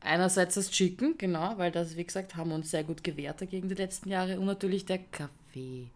Einerseits 0.00 0.54
das 0.56 0.70
Chicken, 0.70 1.16
genau, 1.16 1.56
weil 1.58 1.70
das, 1.70 1.96
wie 1.96 2.04
gesagt, 2.04 2.36
haben 2.36 2.50
wir 2.50 2.56
uns 2.56 2.70
sehr 2.70 2.84
gut 2.84 3.02
gewehrt 3.02 3.40
dagegen 3.40 3.68
die 3.68 3.74
letzten 3.74 4.08
Jahre. 4.08 4.38
Und 4.38 4.46
natürlich 4.46 4.84
der 4.84 4.98
Kaffee. 4.98 5.88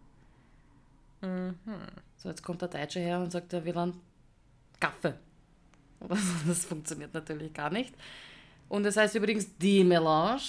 So, 2.16 2.28
jetzt 2.28 2.42
kommt 2.42 2.62
der 2.62 2.68
Deutsche 2.68 3.00
her 3.00 3.20
und 3.20 3.32
sagt, 3.32 3.52
er 3.52 3.64
will 3.64 3.76
einen 3.76 4.00
Kaffee. 4.80 5.14
Das 6.46 6.64
funktioniert 6.66 7.14
natürlich 7.14 7.52
gar 7.54 7.70
nicht. 7.70 7.94
Und 8.68 8.82
das 8.82 8.96
heißt 8.96 9.14
übrigens 9.14 9.56
die 9.58 9.84
Melange. 9.84 10.40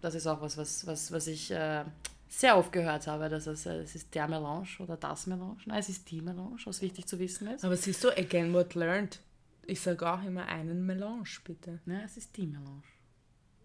Das 0.00 0.14
ist 0.14 0.26
auch 0.26 0.40
was, 0.40 0.56
was, 0.56 0.86
was, 0.86 1.12
was 1.12 1.26
ich 1.26 1.50
äh, 1.50 1.84
sehr 2.28 2.56
oft 2.56 2.72
gehört 2.72 3.06
habe. 3.06 3.28
Dass 3.28 3.46
es, 3.46 3.66
äh, 3.66 3.78
es 3.78 3.94
ist 3.94 4.14
der 4.14 4.28
Melange 4.28 4.68
oder 4.78 4.96
das 4.96 5.26
Melange. 5.26 5.56
Nein, 5.66 5.78
es 5.78 5.88
ist 5.88 6.10
die 6.10 6.20
Melange, 6.20 6.58
was 6.64 6.80
wichtig 6.82 7.06
zu 7.06 7.18
wissen 7.18 7.48
ist. 7.48 7.64
Aber 7.64 7.76
siehst 7.76 8.02
du, 8.04 8.10
again 8.10 8.52
what 8.52 8.74
learned. 8.74 9.20
Ich 9.66 9.80
sage 9.80 10.10
auch 10.10 10.22
immer 10.22 10.46
einen 10.46 10.84
Melange, 10.84 11.24
bitte. 11.44 11.80
Ja, 11.86 12.00
es 12.04 12.16
ist 12.16 12.36
die 12.36 12.46
Melange. 12.46 12.82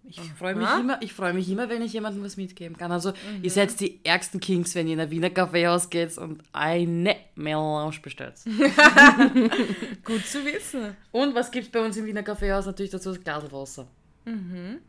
Ich 0.07 0.19
freue 0.37 0.55
mich, 0.55 0.65
Aha. 0.65 0.79
immer, 0.79 1.01
ich 1.01 1.13
freu 1.13 1.33
mich 1.33 1.47
immer, 1.49 1.69
wenn 1.69 1.81
ich 1.83 1.93
jemandem 1.93 2.23
was 2.23 2.35
mitgeben 2.37 2.75
kann. 2.77 2.91
Also, 2.91 3.13
ihr 3.43 3.51
seid 3.51 3.79
die 3.79 4.03
ärgsten 4.03 4.39
Kings, 4.39 4.73
wenn 4.73 4.87
ihr 4.87 4.93
in 4.93 4.99
ein 4.99 5.11
Wiener 5.11 5.29
Kaffeehaus 5.29 5.89
geht 5.89 6.17
und 6.17 6.41
eine 6.51 7.15
Melange 7.35 7.99
bestellt. 8.01 8.35
Gut 10.03 10.25
zu 10.25 10.43
wissen. 10.45 10.95
und 11.11 11.35
was 11.35 11.51
gibt 11.51 11.67
es 11.67 11.71
bei 11.71 11.83
uns 11.83 11.97
im 11.97 12.05
Wiener 12.05 12.23
Kaffeehaus? 12.23 12.65
Natürlich 12.65 12.91
dazu 12.91 13.09
das 13.13 13.23
Glas 13.23 13.51
Wasser. 13.51 13.87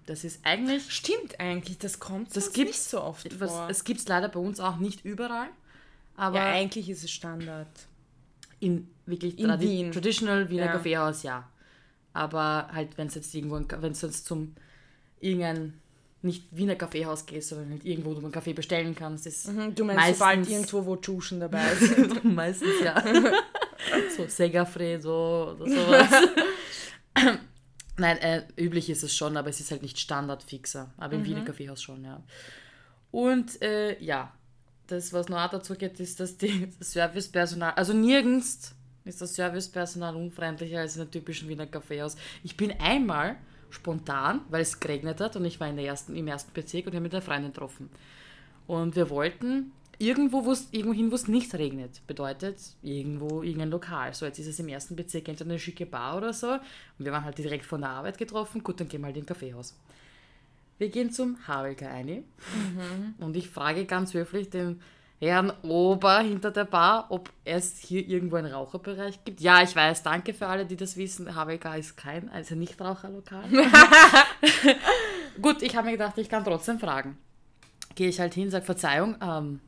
Das 0.06 0.24
ist 0.24 0.40
eigentlich. 0.44 0.90
Stimmt 0.92 1.40
eigentlich, 1.40 1.78
das 1.78 1.98
kommt 1.98 2.34
Das 2.36 2.52
gibt's- 2.52 2.72
nicht 2.72 2.82
so 2.82 3.00
oft 3.02 3.24
Etwas, 3.24 3.50
vor. 3.50 3.68
es 3.70 3.84
gibt 3.84 4.00
es 4.00 4.08
leider 4.08 4.28
bei 4.28 4.38
uns 4.40 4.60
auch 4.60 4.76
nicht 4.76 5.02
überall. 5.04 5.48
Aber 6.16 6.36
ja, 6.36 6.44
eigentlich 6.52 6.90
ist 6.90 7.04
es 7.04 7.10
Standard. 7.10 7.68
in 8.58 8.88
wirklich 9.06 9.38
In 9.38 9.46
tradi 9.46 9.66
Wien. 9.66 9.92
traditional 9.92 10.50
Wiener 10.50 10.66
Ja. 10.66 10.72
Kaffeehaus, 10.72 11.22
ja. 11.22 11.48
Aber 12.12 12.68
halt, 12.72 12.98
wenn 12.98 13.06
es 13.06 13.14
jetzt 13.14 13.34
irgendwo, 13.34 13.58
wenn 13.80 13.92
es 13.92 14.02
jetzt 14.02 14.26
zum 14.26 14.54
irgendein 15.20 15.74
nicht 16.22 16.44
Wiener 16.50 16.74
Kaffeehaus 16.76 17.24
gehst, 17.24 17.48
sondern 17.48 17.70
halt 17.70 17.84
irgendwo, 17.84 18.10
wo 18.10 18.14
du 18.14 18.20
einen 18.20 18.32
Kaffee 18.32 18.52
bestellen 18.52 18.94
kannst, 18.94 19.26
ist 19.26 19.48
Mhm, 19.48 19.74
Du 19.74 19.84
meinst, 19.84 20.00
meistens, 20.00 20.18
sobald 20.18 20.48
irgendwo 20.50 20.86
wo 20.86 20.96
Duschen 20.96 21.40
dabei 21.40 21.74
sind. 21.80 22.24
meistens 22.24 22.80
ja. 22.84 23.02
so 24.16 24.26
Segafredo 24.26 25.52
oder 25.52 25.66
sowas. 25.66 26.10
Nein, 27.96 28.18
äh, 28.18 28.42
üblich 28.56 28.88
ist 28.90 29.02
es 29.02 29.14
schon, 29.14 29.36
aber 29.36 29.48
es 29.48 29.60
ist 29.60 29.70
halt 29.70 29.82
nicht 29.82 29.98
Standardfixer. 29.98 30.92
Aber 30.96 31.14
im 31.14 31.24
Wiener 31.24 31.44
Kaffeehaus 31.44 31.82
schon, 31.82 32.04
ja. 32.04 32.22
Und 33.10 33.60
äh, 33.62 33.98
ja, 34.02 34.32
das, 34.86 35.12
was 35.12 35.28
noch 35.28 35.38
auch 35.38 35.50
dazu 35.50 35.74
geht, 35.74 36.00
ist, 36.00 36.20
dass 36.20 36.36
die, 36.36 36.68
das 36.78 36.92
Servicepersonal, 36.92 37.72
also 37.74 37.92
nirgends 37.92 38.74
ist 39.04 39.20
das 39.20 39.34
Servicepersonal 39.34 40.14
unfreundlicher 40.16 40.80
als 40.80 40.96
in 40.96 41.02
einem 41.02 41.10
typischen 41.10 41.48
Wiener 41.48 41.66
Kaffeehaus. 41.66 42.16
Ich 42.42 42.56
bin 42.56 42.72
einmal 42.80 43.36
spontan, 43.70 44.40
weil 44.50 44.62
es 44.62 44.80
geregnet 44.80 45.20
hat 45.20 45.36
und 45.36 45.44
ich 45.44 45.60
war 45.60 45.68
in 45.68 45.76
der 45.76 45.86
ersten, 45.86 46.14
im 46.16 46.26
ersten 46.26 46.52
Bezirk 46.52 46.86
und 46.86 46.92
habe 46.92 47.02
mit 47.02 47.14
einer 47.14 47.22
Freundin 47.22 47.52
getroffen. 47.52 47.90
Und 48.66 48.96
wir 48.96 49.10
wollten 49.10 49.72
irgendwo, 49.98 50.42
hin, 50.72 51.10
wo 51.10 51.14
es 51.14 51.28
nicht 51.28 51.54
regnet. 51.54 52.06
Bedeutet 52.06 52.58
irgendwo 52.82 53.42
irgendein 53.42 53.70
Lokal. 53.70 54.14
So, 54.14 54.24
jetzt 54.26 54.38
ist 54.38 54.46
es 54.46 54.58
im 54.58 54.68
ersten 54.68 54.96
Bezirk 54.96 55.28
entweder 55.28 55.50
eine 55.50 55.58
schicke 55.58 55.86
Bar 55.86 56.16
oder 56.16 56.32
so. 56.32 56.52
Und 56.52 56.60
wir 56.98 57.12
waren 57.12 57.24
halt 57.24 57.38
direkt 57.38 57.66
von 57.66 57.82
der 57.82 57.90
Arbeit 57.90 58.16
getroffen. 58.16 58.62
Gut, 58.62 58.80
dann 58.80 58.88
gehen 58.88 59.02
wir 59.02 59.06
halt 59.06 59.16
in 59.16 59.24
ein 59.24 59.26
Kaffeehaus. 59.26 59.76
Wir 60.78 60.88
gehen 60.88 61.10
zum 61.10 61.36
Havelka 61.46 61.86
ein. 61.86 62.24
Und 63.18 63.36
ich 63.36 63.50
frage 63.50 63.84
ganz 63.84 64.14
höflich 64.14 64.48
den 64.48 64.80
Herrn 65.20 65.52
Ober 65.62 66.20
hinter 66.20 66.50
der 66.50 66.64
Bar, 66.64 67.06
ob 67.10 67.30
es 67.44 67.78
hier 67.78 68.06
irgendwo 68.08 68.36
einen 68.36 68.52
Raucherbereich 68.52 69.22
gibt. 69.22 69.40
Ja, 69.40 69.62
ich 69.62 69.76
weiß, 69.76 70.02
danke 70.02 70.32
für 70.32 70.46
alle, 70.46 70.64
die 70.64 70.76
das 70.76 70.96
wissen. 70.96 71.34
HWK 71.34 71.76
ist 71.76 71.96
kein, 71.98 72.30
also 72.30 72.54
nicht 72.54 72.80
Raucherlokal. 72.80 73.44
Gut, 75.42 75.60
ich 75.60 75.76
habe 75.76 75.86
mir 75.86 75.92
gedacht, 75.92 76.16
ich 76.16 76.30
kann 76.30 76.42
trotzdem 76.42 76.78
fragen. 76.78 77.18
Gehe 77.94 78.08
ich 78.08 78.18
halt 78.18 78.32
hin, 78.32 78.50
sage 78.50 78.64
Verzeihung, 78.64 79.16
ähm, 79.20 79.60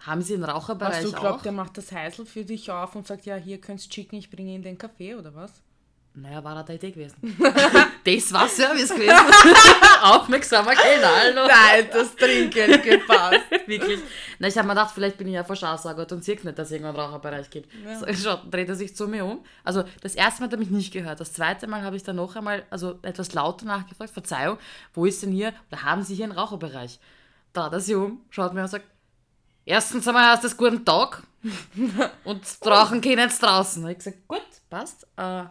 haben 0.00 0.20
Sie 0.20 0.34
einen 0.34 0.44
Raucherbereich 0.44 0.96
Hast 0.96 1.04
du 1.04 1.12
glaubt, 1.12 1.44
der 1.46 1.52
macht 1.52 1.78
das 1.78 1.90
Heisel 1.90 2.26
für 2.26 2.44
dich 2.44 2.70
auf 2.70 2.94
und 2.94 3.06
sagt, 3.06 3.24
ja, 3.24 3.36
hier 3.36 3.58
könnt's 3.60 3.88
Chicken, 3.88 4.18
ich 4.18 4.30
bringe 4.30 4.52
Ihnen 4.52 4.62
den 4.62 4.76
Kaffee 4.76 5.14
oder 5.14 5.34
was? 5.34 5.62
Naja, 6.14 6.44
war 6.44 6.54
da 6.56 6.62
die 6.62 6.74
Idee 6.74 6.90
gewesen. 6.90 7.16
das 8.04 8.32
war 8.32 8.46
Service 8.46 8.90
gewesen. 8.90 9.12
Aufmerksamer 10.02 10.74
Kellner, 10.74 11.08
hallo. 11.08 11.46
Nein, 11.46 11.88
das 11.90 12.14
Trinkgeld 12.14 12.82
gepasst. 12.82 13.40
Wirklich. 13.66 14.00
Na, 14.38 14.48
ich 14.48 14.58
habe 14.58 14.68
mir 14.68 14.74
gedacht, 14.74 14.92
vielleicht 14.94 15.16
bin 15.16 15.28
ich 15.28 15.34
ja 15.34 15.44
verschausaugert 15.44 16.12
und 16.12 16.22
sehe 16.22 16.34
nicht, 16.34 16.58
dass 16.58 16.66
es 16.68 16.72
irgendwo 16.72 16.90
einen 16.90 17.00
Raucherbereich 17.00 17.48
gibt. 17.48 17.72
Ja. 17.82 17.98
So, 17.98 18.06
schaut, 18.12 18.52
dreht 18.52 18.68
er 18.68 18.74
sich 18.74 18.94
zu 18.94 19.08
mir 19.08 19.24
um. 19.24 19.42
Also 19.64 19.84
das 20.02 20.14
erste 20.14 20.42
Mal 20.42 20.46
hat 20.48 20.52
er 20.52 20.58
mich 20.58 20.70
nicht 20.70 20.92
gehört. 20.92 21.18
Das 21.18 21.32
zweite 21.32 21.66
Mal 21.66 21.80
habe 21.80 21.96
ich 21.96 22.02
dann 22.02 22.16
noch 22.16 22.36
einmal, 22.36 22.62
also 22.68 22.98
etwas 23.00 23.32
lauter 23.32 23.64
nachgefragt, 23.64 24.12
Verzeihung, 24.12 24.58
wo 24.92 25.06
ist 25.06 25.22
denn 25.22 25.32
hier, 25.32 25.54
oder 25.70 25.82
haben 25.82 26.02
Sie 26.02 26.14
hier 26.14 26.24
einen 26.26 26.36
Raucherbereich? 26.38 26.98
Da 27.54 27.64
hat 27.64 27.72
er 27.72 27.80
sich 27.80 27.94
um, 27.94 28.20
schaut 28.28 28.52
mir 28.52 28.62
und 28.62 28.68
sagt, 28.68 28.84
erstens 29.64 30.06
einmal 30.06 30.26
hast 30.26 30.44
du 30.44 30.54
guten 30.56 30.84
Tag. 30.84 31.22
und 32.24 32.60
brauchen 32.60 33.00
keinen 33.00 33.18
jetzt 33.18 33.42
draußen. 33.42 33.80
Da 33.80 33.88
habe 33.88 33.92
ich 33.92 33.98
gesagt, 33.98 34.28
gut, 34.28 34.42
passt. 34.68 35.06
Äh, 35.16 35.44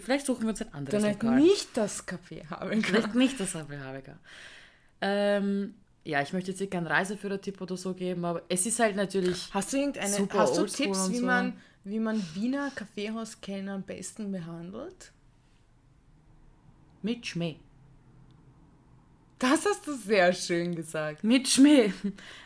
vielleicht 0.00 0.26
suchen 0.26 0.42
wir 0.42 0.50
uns 0.50 0.62
ein 0.62 0.72
anderes 0.74 1.00
Dann 1.00 1.10
halt 1.10 1.22
Lokal. 1.22 1.40
nicht 1.40 1.76
das 1.76 2.06
Café 2.06 2.48
haben 2.50 2.82
Vielleicht 2.82 3.14
nicht 3.14 3.40
das 3.40 3.54
habe 3.54 3.74
ich 3.74 4.12
ähm, 5.00 5.74
Ja, 6.04 6.22
ich 6.22 6.32
möchte 6.32 6.50
jetzt 6.50 6.58
hier 6.58 6.70
keinen 6.70 6.86
Reiseführer-Tipp 6.86 7.60
oder 7.60 7.76
so 7.76 7.94
geben, 7.94 8.24
aber 8.24 8.42
es 8.48 8.66
ist 8.66 8.78
halt 8.78 8.96
natürlich... 8.96 9.48
Hast 9.52 9.72
du 9.72 9.78
irgendeine, 9.78 10.14
Super 10.14 10.38
hast 10.38 10.56
du 10.56 10.66
Tipps, 10.66 11.10
wie 11.10 11.18
so. 11.18 11.26
man, 11.26 11.60
wie 11.84 11.98
man 11.98 12.22
Wiener 12.34 12.70
Kaffeehauskellner 12.74 13.74
am 13.74 13.82
besten 13.82 14.32
behandelt? 14.32 15.12
Mit 17.02 17.26
Schmäh. 17.26 17.56
Das 19.38 19.66
hast 19.66 19.86
du 19.86 19.92
sehr 19.94 20.32
schön 20.32 20.74
gesagt. 20.74 21.22
Mit 21.22 21.46
Schmäh. 21.46 21.92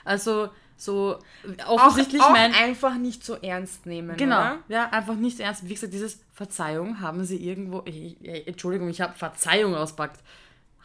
Also 0.05 0.51
so 0.80 1.18
Auch, 1.66 1.86
offensichtlich 1.86 2.22
auch 2.22 2.30
mein... 2.30 2.54
einfach 2.54 2.94
nicht 2.94 3.24
so 3.24 3.34
ernst 3.36 3.86
nehmen, 3.86 4.16
Genau, 4.16 4.40
oder? 4.40 4.58
ja, 4.68 4.88
einfach 4.90 5.14
nicht 5.14 5.40
ernst. 5.40 5.68
Wie 5.68 5.74
gesagt, 5.74 5.92
dieses 5.92 6.20
Verzeihung 6.32 7.00
haben 7.00 7.24
sie 7.24 7.36
irgendwo, 7.36 7.82
ich, 7.84 8.16
ich, 8.20 8.46
Entschuldigung, 8.48 8.88
ich 8.88 9.00
habe 9.00 9.14
Verzeihung 9.16 9.74
auspackt. 9.74 10.20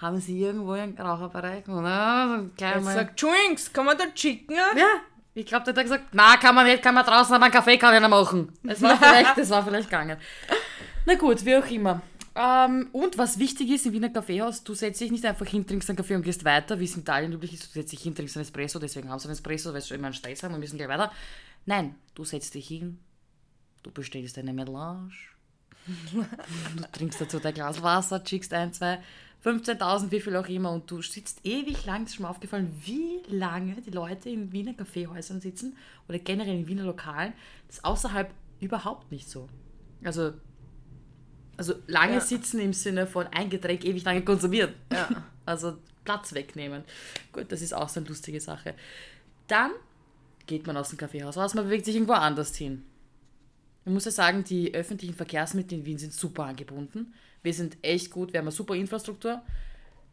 Haben 0.01 0.19
sie 0.19 0.39
irgendwo 0.41 0.73
einen 0.73 0.97
Raucherbereich? 0.97 1.67
Oder? 1.69 2.43
Er 2.59 2.81
sagt, 2.81 3.21
Drinks, 3.21 3.71
kann 3.71 3.85
man 3.85 3.97
da 3.97 4.03
chicken? 4.13 4.55
Ja, 4.55 4.85
ich 5.33 5.45
glaube, 5.45 5.65
der 5.65 5.73
hat 5.75 5.83
gesagt, 5.83 6.03
na, 6.11 6.37
kann 6.37 6.55
man 6.55 6.65
nicht, 6.65 6.81
kann 6.81 6.95
man 6.95 7.05
draußen, 7.05 7.33
aber 7.33 7.45
einen 7.45 7.53
Kaffee 7.53 7.77
kann 7.77 8.01
ich 8.01 8.09
machen. 8.09 8.51
Es 8.63 8.81
war 8.81 8.97
vielleicht, 9.01 9.37
das 9.37 9.49
war 9.49 9.63
vielleicht 9.63 9.89
gegangen. 9.89 10.17
Na 11.05 11.15
gut, 11.15 11.43
wie 11.45 11.55
auch 11.55 11.65
immer. 11.69 12.01
Ähm, 12.35 12.89
und 12.91 13.17
was 13.17 13.39
wichtig 13.39 13.69
ist 13.69 13.85
im 13.85 13.93
Wiener 13.93 14.09
Kaffeehaus, 14.09 14.63
du 14.63 14.73
setzt 14.73 14.99
dich 14.99 15.09
nicht 15.09 15.25
einfach 15.25 15.45
hin, 15.45 15.65
trinkst 15.65 15.89
einen 15.89 15.95
Kaffee 15.95 16.15
und 16.15 16.21
gehst 16.21 16.43
weiter, 16.43 16.79
wie 16.79 16.83
es 16.83 16.95
in 16.95 17.01
Italien 17.01 17.31
üblich 17.31 17.53
ist. 17.53 17.63
Du 17.67 17.69
setzt 17.69 17.93
dich 17.93 18.01
hin, 18.01 18.13
trinkst 18.13 18.35
einen 18.35 18.43
Espresso, 18.43 18.77
deswegen 18.77 19.09
haben 19.09 19.19
sie 19.19 19.27
einen 19.27 19.33
Espresso, 19.33 19.73
weil 19.73 19.81
sie 19.81 19.95
immer 19.95 20.07
einen 20.07 20.13
Stress 20.13 20.43
haben 20.43 20.53
und 20.53 20.59
müssen 20.59 20.77
gleich 20.77 20.89
weiter. 20.89 21.11
Nein, 21.65 21.95
du 22.13 22.25
setzt 22.25 22.53
dich 22.53 22.67
hin, 22.67 22.99
du 23.83 23.91
bestellst 23.91 24.37
eine 24.37 24.51
Melange, 24.51 25.11
du 26.11 26.25
trinkst 26.91 27.21
dazu 27.21 27.39
dein 27.39 27.53
Glas 27.53 27.81
Wasser, 27.81 28.21
schickst 28.25 28.53
ein, 28.53 28.73
zwei, 28.73 28.99
15.000, 29.45 30.11
wie 30.11 30.19
viel 30.19 30.35
auch 30.35 30.47
immer 30.47 30.71
und 30.71 30.89
du 30.89 31.01
sitzt 31.01 31.45
ewig 31.45 31.85
lang, 31.85 32.05
ist 32.05 32.15
schon 32.15 32.23
mal 32.23 32.29
aufgefallen, 32.29 32.69
wie 32.83 33.21
lange 33.27 33.79
die 33.81 33.91
Leute 33.91 34.29
in 34.29 34.51
Wiener 34.51 34.73
Kaffeehäusern 34.73 35.39
sitzen 35.39 35.77
oder 36.09 36.19
generell 36.19 36.55
in 36.55 36.67
Wiener 36.67 36.83
Lokalen, 36.83 37.33
das 37.67 37.77
ist 37.77 37.85
außerhalb 37.85 38.33
überhaupt 38.59 39.11
nicht 39.11 39.29
so. 39.29 39.47
Also, 40.03 40.33
also 41.57 41.75
lange 41.87 42.15
Ja. 42.15 42.19
sitzen 42.21 42.59
im 42.59 42.73
Sinne 42.73 43.07
von 43.07 43.27
ein 43.27 43.49
Getränk 43.49 43.83
ewig 43.85 44.03
lange 44.03 44.23
konsumieren. 44.23 44.73
Ja. 44.91 45.09
Also 45.47 45.77
Platz 46.03 46.33
wegnehmen. 46.33 46.83
Gut, 47.31 47.51
das 47.51 47.61
ist 47.61 47.71
auch 47.71 47.87
so 47.87 47.99
eine 47.99 48.09
lustige 48.09 48.39
Sache. 48.41 48.73
Dann 49.47 49.69
geht 50.47 50.65
man 50.65 50.75
aus 50.75 50.89
dem 50.89 50.97
Kaffeehaus 50.97 51.37
raus, 51.37 51.53
man 51.53 51.65
bewegt 51.65 51.85
sich 51.85 51.93
irgendwo 51.93 52.13
anders 52.13 52.55
hin. 52.55 52.83
Ich 53.85 53.91
muss 53.91 54.05
ja 54.05 54.11
sagen, 54.11 54.43
die 54.43 54.73
öffentlichen 54.73 55.13
Verkehrsmittel 55.13 55.77
in 55.77 55.85
Wien 55.85 55.97
sind 55.99 56.13
super 56.13 56.45
angebunden. 56.45 57.13
Wir 57.43 57.53
sind 57.53 57.77
echt 57.83 58.09
gut, 58.09 58.33
wir 58.33 58.39
haben 58.39 58.45
eine 58.47 58.51
super 58.55 58.73
Infrastruktur. 58.73 59.39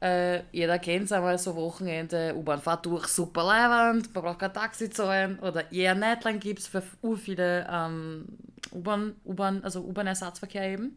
Äh, 0.03 0.43
jeder 0.53 0.79
kennt 0.79 1.05
es 1.05 1.13
einmal 1.13 1.39
so 1.39 1.55
Wochenende, 1.57 2.35
U-Bahn 2.37 2.61
fahrt 2.61 2.85
durch, 2.85 3.07
super 3.07 3.45
Leihwand, 3.45 4.15
man 4.15 4.25
braucht 4.25 4.41
kein 4.41 4.53
Taxi 4.53 4.91
zahlen 4.91 5.39
oder 5.39 5.73
eher 5.73 5.95
Nightline 5.95 6.41
gibt 6.41 6.59
es 6.59 6.67
für 6.67 6.83
ur 7.01 7.17
viele 7.17 7.67
ähm, 7.71 8.27
U-Bahn, 8.73 9.15
U-Bahn, 9.25 9.65
also 9.65 9.81
U-Bahn-Ersatzverkehr 9.81 10.69
eben. 10.73 10.95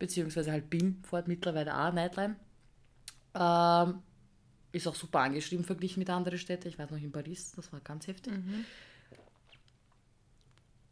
Beziehungsweise 0.00 0.50
halt 0.50 0.68
BIM 0.68 1.04
fährt 1.08 1.28
mittlerweile 1.28 1.78
auch 1.78 1.92
Nightline. 1.92 2.34
Ähm, 3.34 4.02
ist 4.72 4.88
auch 4.88 4.94
super 4.94 5.20
angeschrieben 5.20 5.64
verglichen 5.64 6.00
mit 6.00 6.10
anderen 6.10 6.38
Städten. 6.38 6.68
Ich 6.68 6.78
weiß 6.78 6.90
noch 6.90 6.98
in 6.98 7.12
Paris, 7.12 7.52
das 7.52 7.72
war 7.72 7.80
ganz 7.80 8.08
heftig. 8.08 8.32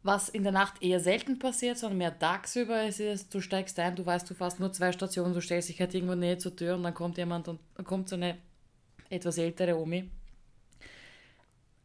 Was 0.02 0.28
in 0.28 0.42
der 0.42 0.52
Nacht 0.52 0.80
eher 0.82 1.00
selten 1.00 1.38
passiert, 1.38 1.78
sondern 1.78 1.98
mehr 1.98 2.18
tagsüber 2.18 2.84
ist, 2.84 3.00
ist, 3.00 3.34
du 3.34 3.40
steigst 3.40 3.78
ein, 3.78 3.96
du 3.96 4.06
weißt, 4.06 4.30
du 4.30 4.34
fährst 4.34 4.60
nur 4.60 4.72
zwei 4.72 4.92
Stationen, 4.92 5.34
du 5.34 5.40
stellst 5.40 5.68
dich 5.68 5.80
halt 5.80 5.92
irgendwo 5.94 6.14
näher 6.14 6.38
zur 6.38 6.54
Tür 6.54 6.76
und 6.76 6.84
dann 6.84 6.94
kommt 6.94 7.18
jemand 7.18 7.48
und 7.48 7.60
dann 7.74 7.84
kommt 7.84 8.08
so 8.08 8.16
eine 8.16 8.38
etwas 9.10 9.38
ältere 9.38 9.76
Omi. 9.76 10.08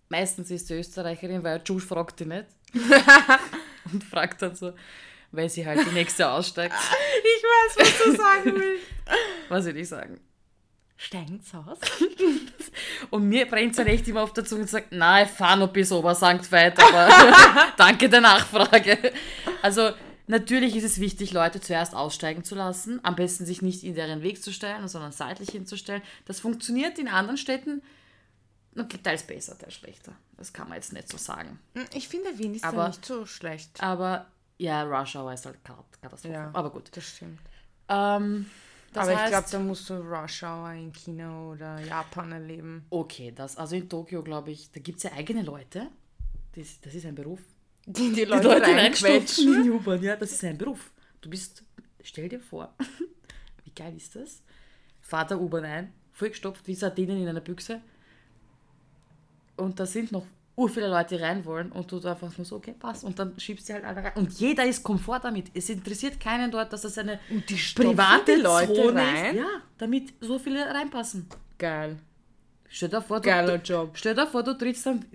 Meistens 0.09 0.51
ist 0.51 0.67
sie 0.67 0.76
Österreicherin, 0.76 1.43
weil 1.43 1.61
Jules 1.65 1.86
fragt 1.86 2.19
die 2.19 2.26
nicht. 2.26 2.45
und 3.91 4.03
fragt 4.03 4.41
dann 4.41 4.55
so, 4.55 4.74
weil 5.32 5.49
sie 5.49 5.65
halt 5.65 5.86
die 5.86 5.93
nächste 5.93 6.30
aussteigt. 6.30 6.76
Weiß, 7.44 7.78
was 7.78 8.04
du 8.04 8.16
sagen 8.16 8.56
willst. 8.60 8.86
Was 9.50 9.66
will 9.66 9.78
ich 9.78 9.89
sagen? 9.89 10.20
Steigen's 10.98 11.54
aus? 11.54 11.80
Und 13.10 13.28
mir 13.28 13.46
brennt 13.48 13.72
es 13.72 13.78
dann 13.78 13.88
echt 13.88 14.08
immer 14.08 14.22
auf 14.22 14.34
der 14.34 14.46
Zunge 14.46 14.62
und 14.62 14.70
sagt, 14.70 14.91
nein, 14.91 15.26
ich 15.26 15.32
fahre 15.32 15.60
noch 15.60 15.72
bis 15.74 15.91
Obersankt 15.91 16.52
weit, 16.52 16.80
aber 16.80 17.10
danke 17.78 18.10
der 18.10 18.22
Nachfrage. 18.22 19.12
Also 19.62 19.91
natürlich 20.28 20.76
ist 20.76 20.84
es 20.86 21.00
wichtig, 21.00 21.34
Leute 21.34 21.60
zuerst 21.60 21.94
aussteigen 21.94 22.44
zu 22.44 22.56
lassen, 22.56 23.00
am 23.04 23.16
besten 23.16 23.46
sich 23.46 23.62
nicht 23.62 23.84
in 23.84 23.96
deren 23.96 24.22
Weg 24.24 24.41
zu 24.41 24.54
stellen, 24.54 24.88
sondern 24.88 25.12
seitlich 25.12 25.50
hinzustellen. 25.50 26.02
Das 26.26 26.39
funktioniert 26.39 26.98
in 26.98 27.08
anderen 27.08 27.38
Städten 27.38 27.82
okay, 28.78 28.98
teils 29.04 29.24
besser, 29.24 29.58
teils 29.58 29.74
schlechter. 29.76 30.14
Das 30.38 30.54
kann 30.54 30.68
man 30.70 30.78
jetzt 30.78 30.94
nicht 30.94 31.10
so 31.10 31.18
sagen. 31.18 31.60
Ich 31.94 32.08
finde, 32.08 32.38
Wien 32.38 32.56
ist 32.56 32.64
Aber- 32.64 32.84
ja 32.84 32.88
nicht 32.89 33.06
so 33.06 33.26
schlecht. 33.26 33.82
Aber 33.84 34.26
ja, 34.58 34.84
Rush 34.84 35.16
Hour 35.16 35.34
ist 35.34 35.45
halt 35.45 35.64
Kat- 35.64 36.01
Katastrophe. 36.01 36.34
Ja. 36.34 36.49
Aber 36.54 36.70
gut. 36.70 36.89
Das 36.95 37.04
stimmt. 37.04 37.39
Ähm, 37.89 38.45
das 38.93 39.04
Aber 39.04 39.14
ich 39.14 39.18
heißt, 39.20 39.30
glaube, 39.32 39.47
da 39.51 39.60
musst 39.60 39.89
du 39.89 39.93
Rush 39.95 40.43
Hour 40.43 40.72
in 40.74 40.91
China 40.93 41.47
oder 41.49 41.80
Japan 41.82 42.32
erleben. 42.32 42.86
okay, 42.89 43.32
das, 43.36 43.58
also 43.58 43.76
in 43.76 43.89
Tokio, 43.89 44.22
glaube 44.24 44.51
ich, 44.51 44.72
da 44.72 44.80
gibt 44.80 44.97
es 44.97 45.04
ja 45.04 45.12
eigene 45.14 45.41
Leute. 45.43 45.88
Das, 46.56 46.80
das 46.82 46.93
ist 46.95 47.06
ein 47.06 47.16
Beruf. 47.16 47.41
Die 47.86 48.10
die 48.10 48.14
die 48.16 48.24
Leute, 48.26 48.47
Leute 48.47 48.68
reinquetschen. 48.68 49.08
reinstopfen 49.08 49.54
in 49.56 49.64
die 49.64 49.70
U-Bahn. 49.72 50.01
Ja, 50.01 50.16
das 50.16 50.32
ist 50.32 50.43
ein 50.45 50.58
Beruf. 50.58 50.91
Du 51.20 51.30
bist, 51.30 51.64
stell 52.01 52.30
dir 52.30 52.39
vor, 52.39 52.74
wie 53.66 53.72
geil 53.72 53.95
ist 53.97 54.16
das? 54.16 54.41
Fahrt 55.01 55.32
der 55.32 55.41
U-Bahn 55.41 55.66
ein, 55.66 55.93
vollgestopft 56.14 56.66
wie 56.68 56.76
Sardinen 56.76 57.22
in 57.22 57.28
einer 57.28 57.41
Büchse. 57.41 57.82
Und 59.58 59.80
da 59.80 59.86
sind 59.86 60.12
noch 60.12 60.26
ur 60.56 60.70
viele 60.70 60.88
Leute 60.88 61.20
rein 61.20 61.43
wollen 61.45 61.72
und 61.72 61.91
du 61.91 61.97
einfach 62.08 62.38
nur 62.38 62.45
so, 62.45 62.58
okay, 62.58 62.76
passt. 62.78 63.04
Und 63.04 63.18
dann 63.18 63.39
schiebst 63.39 63.70
du 63.70 63.74
halt 63.74 63.86
alle 63.86 64.04
rein. 64.04 64.12
Und 64.16 64.32
jeder 64.34 64.66
ist 64.66 64.84
komfort 64.84 65.22
damit. 65.24 65.47
Es 65.54 65.70
interessiert 65.70 66.20
keinen 66.20 66.51
dort, 66.51 66.72
dass 66.72 66.82
das 66.82 66.97
eine 66.97 67.20
private 67.76 68.36
Leute 68.36 68.74
Zone 68.74 69.01
rein? 69.01 69.36
ist. 69.36 69.41
Ja, 69.41 69.47
damit 69.78 70.14
so 70.22 70.38
viele 70.38 70.66
reinpassen. 70.66 71.28
Geil. 71.58 71.97
Stell 72.76 72.89
dir 72.89 73.01
vor, 73.04 73.20
du, 73.20 73.30
Geiler 73.30 73.62
Job. 73.62 73.91
Stell 73.93 74.16
dir 74.16 74.26
vor, 74.26 74.41
du 74.41 74.58
trittst 74.58 74.88
dann 74.88 75.06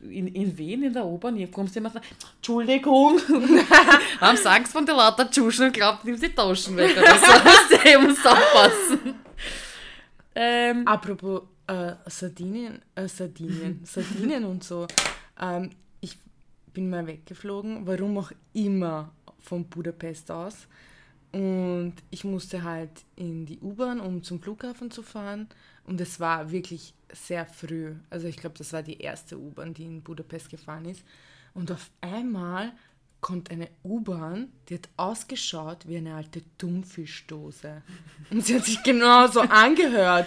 in, 0.00 0.28
in 0.28 0.56
Wien 0.56 0.84
in 0.84 0.92
der 0.92 1.04
U-Bahn, 1.04 1.34
hier 1.34 1.50
kommst 1.50 1.74
jemand 1.74 1.94
sagt, 1.94 2.06
Entschuldigung, 2.36 3.18
haben 4.20 4.36
sie 4.36 4.48
Angst 4.48 4.72
von 4.72 4.86
der 4.86 4.94
lauter 4.94 5.28
Tschuschen 5.28 5.66
und 5.66 5.72
glaubt, 5.72 6.04
nimm 6.04 6.18
die 6.20 6.28
Taschen 6.28 6.76
weg 6.76 6.96
oder 6.96 7.18
so. 7.18 7.76
Der 7.84 7.98
muss 7.98 8.24
aufpassen. 8.24 9.14
Ähm, 10.34 10.86
Apropos 10.86 11.42
äh, 11.66 11.94
Sardinien, 12.06 12.82
äh, 12.94 13.08
Sardinien, 13.08 13.80
Sardinien 13.84 14.44
und 14.44 14.64
so. 14.64 14.86
Ähm, 15.40 15.70
ich 16.00 16.18
bin 16.72 16.90
mal 16.90 17.06
weggeflogen, 17.06 17.86
warum 17.86 18.18
auch 18.18 18.32
immer, 18.52 19.12
von 19.40 19.64
Budapest 19.64 20.30
aus. 20.30 20.68
Und 21.32 21.94
ich 22.10 22.24
musste 22.24 22.62
halt 22.62 23.04
in 23.16 23.46
die 23.46 23.58
U-Bahn, 23.60 24.00
um 24.00 24.22
zum 24.22 24.40
Flughafen 24.40 24.90
zu 24.90 25.02
fahren. 25.02 25.48
Und 25.84 26.00
es 26.00 26.20
war 26.20 26.50
wirklich 26.50 26.94
sehr 27.12 27.46
früh. 27.46 27.94
Also 28.10 28.26
ich 28.28 28.36
glaube, 28.36 28.56
das 28.58 28.72
war 28.72 28.82
die 28.82 28.98
erste 28.98 29.38
U-Bahn, 29.38 29.74
die 29.74 29.84
in 29.84 30.02
Budapest 30.02 30.50
gefahren 30.50 30.84
ist. 30.84 31.02
Und 31.54 31.72
auf 31.72 31.90
einmal 32.00 32.72
kommt 33.22 33.50
eine 33.50 33.68
U-Bahn, 33.84 34.52
die 34.68 34.74
hat 34.74 34.88
ausgeschaut 34.96 35.86
wie 35.86 35.96
eine 35.96 36.14
alte 36.16 36.42
Thunfischdose. 36.58 37.82
Und 38.30 38.44
sie 38.44 38.56
hat 38.56 38.64
sich 38.66 38.82
genauso 38.82 39.40
angehört. 39.48 40.26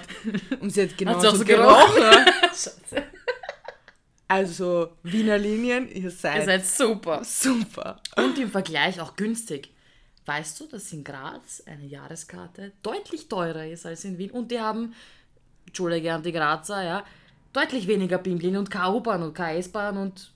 Und 0.61 0.71
sie 0.71 0.83
hat 0.83 0.97
genauso 0.97 1.35
so 1.35 1.45
gerochen. 1.45 2.01
Scheiße. 2.47 3.03
Also 4.27 4.93
Wiener 5.03 5.37
Linien, 5.37 5.87
ihr 5.91 6.09
seid, 6.09 6.39
Ihr 6.39 6.45
seid 6.45 6.65
super. 6.65 7.23
super. 7.23 8.01
Und 8.15 8.39
im 8.39 8.49
Vergleich 8.49 8.99
auch 8.99 9.15
günstig. 9.15 9.71
Weißt 10.25 10.59
du, 10.59 10.65
dass 10.65 10.91
in 10.91 11.03
Graz 11.03 11.61
eine 11.67 11.85
Jahreskarte 11.85 12.71
deutlich 12.81 13.27
teurer 13.27 13.67
ist 13.67 13.85
als 13.85 14.05
in 14.05 14.17
Wien? 14.17 14.31
Und 14.31 14.49
die 14.49 14.59
haben, 14.59 14.95
Entschuldige 15.67 16.13
an 16.13 16.23
die 16.23 16.31
Grazer, 16.31 16.83
ja, 16.83 17.05
deutlich 17.53 17.87
weniger 17.87 18.17
BIM-Linien 18.17 18.57
und 18.57 18.71
keine 18.71 18.95
U-Bahn 18.95 19.21
und 19.21 19.33
keine 19.35 19.59
S-Bahn 19.59 19.97
und 19.97 20.31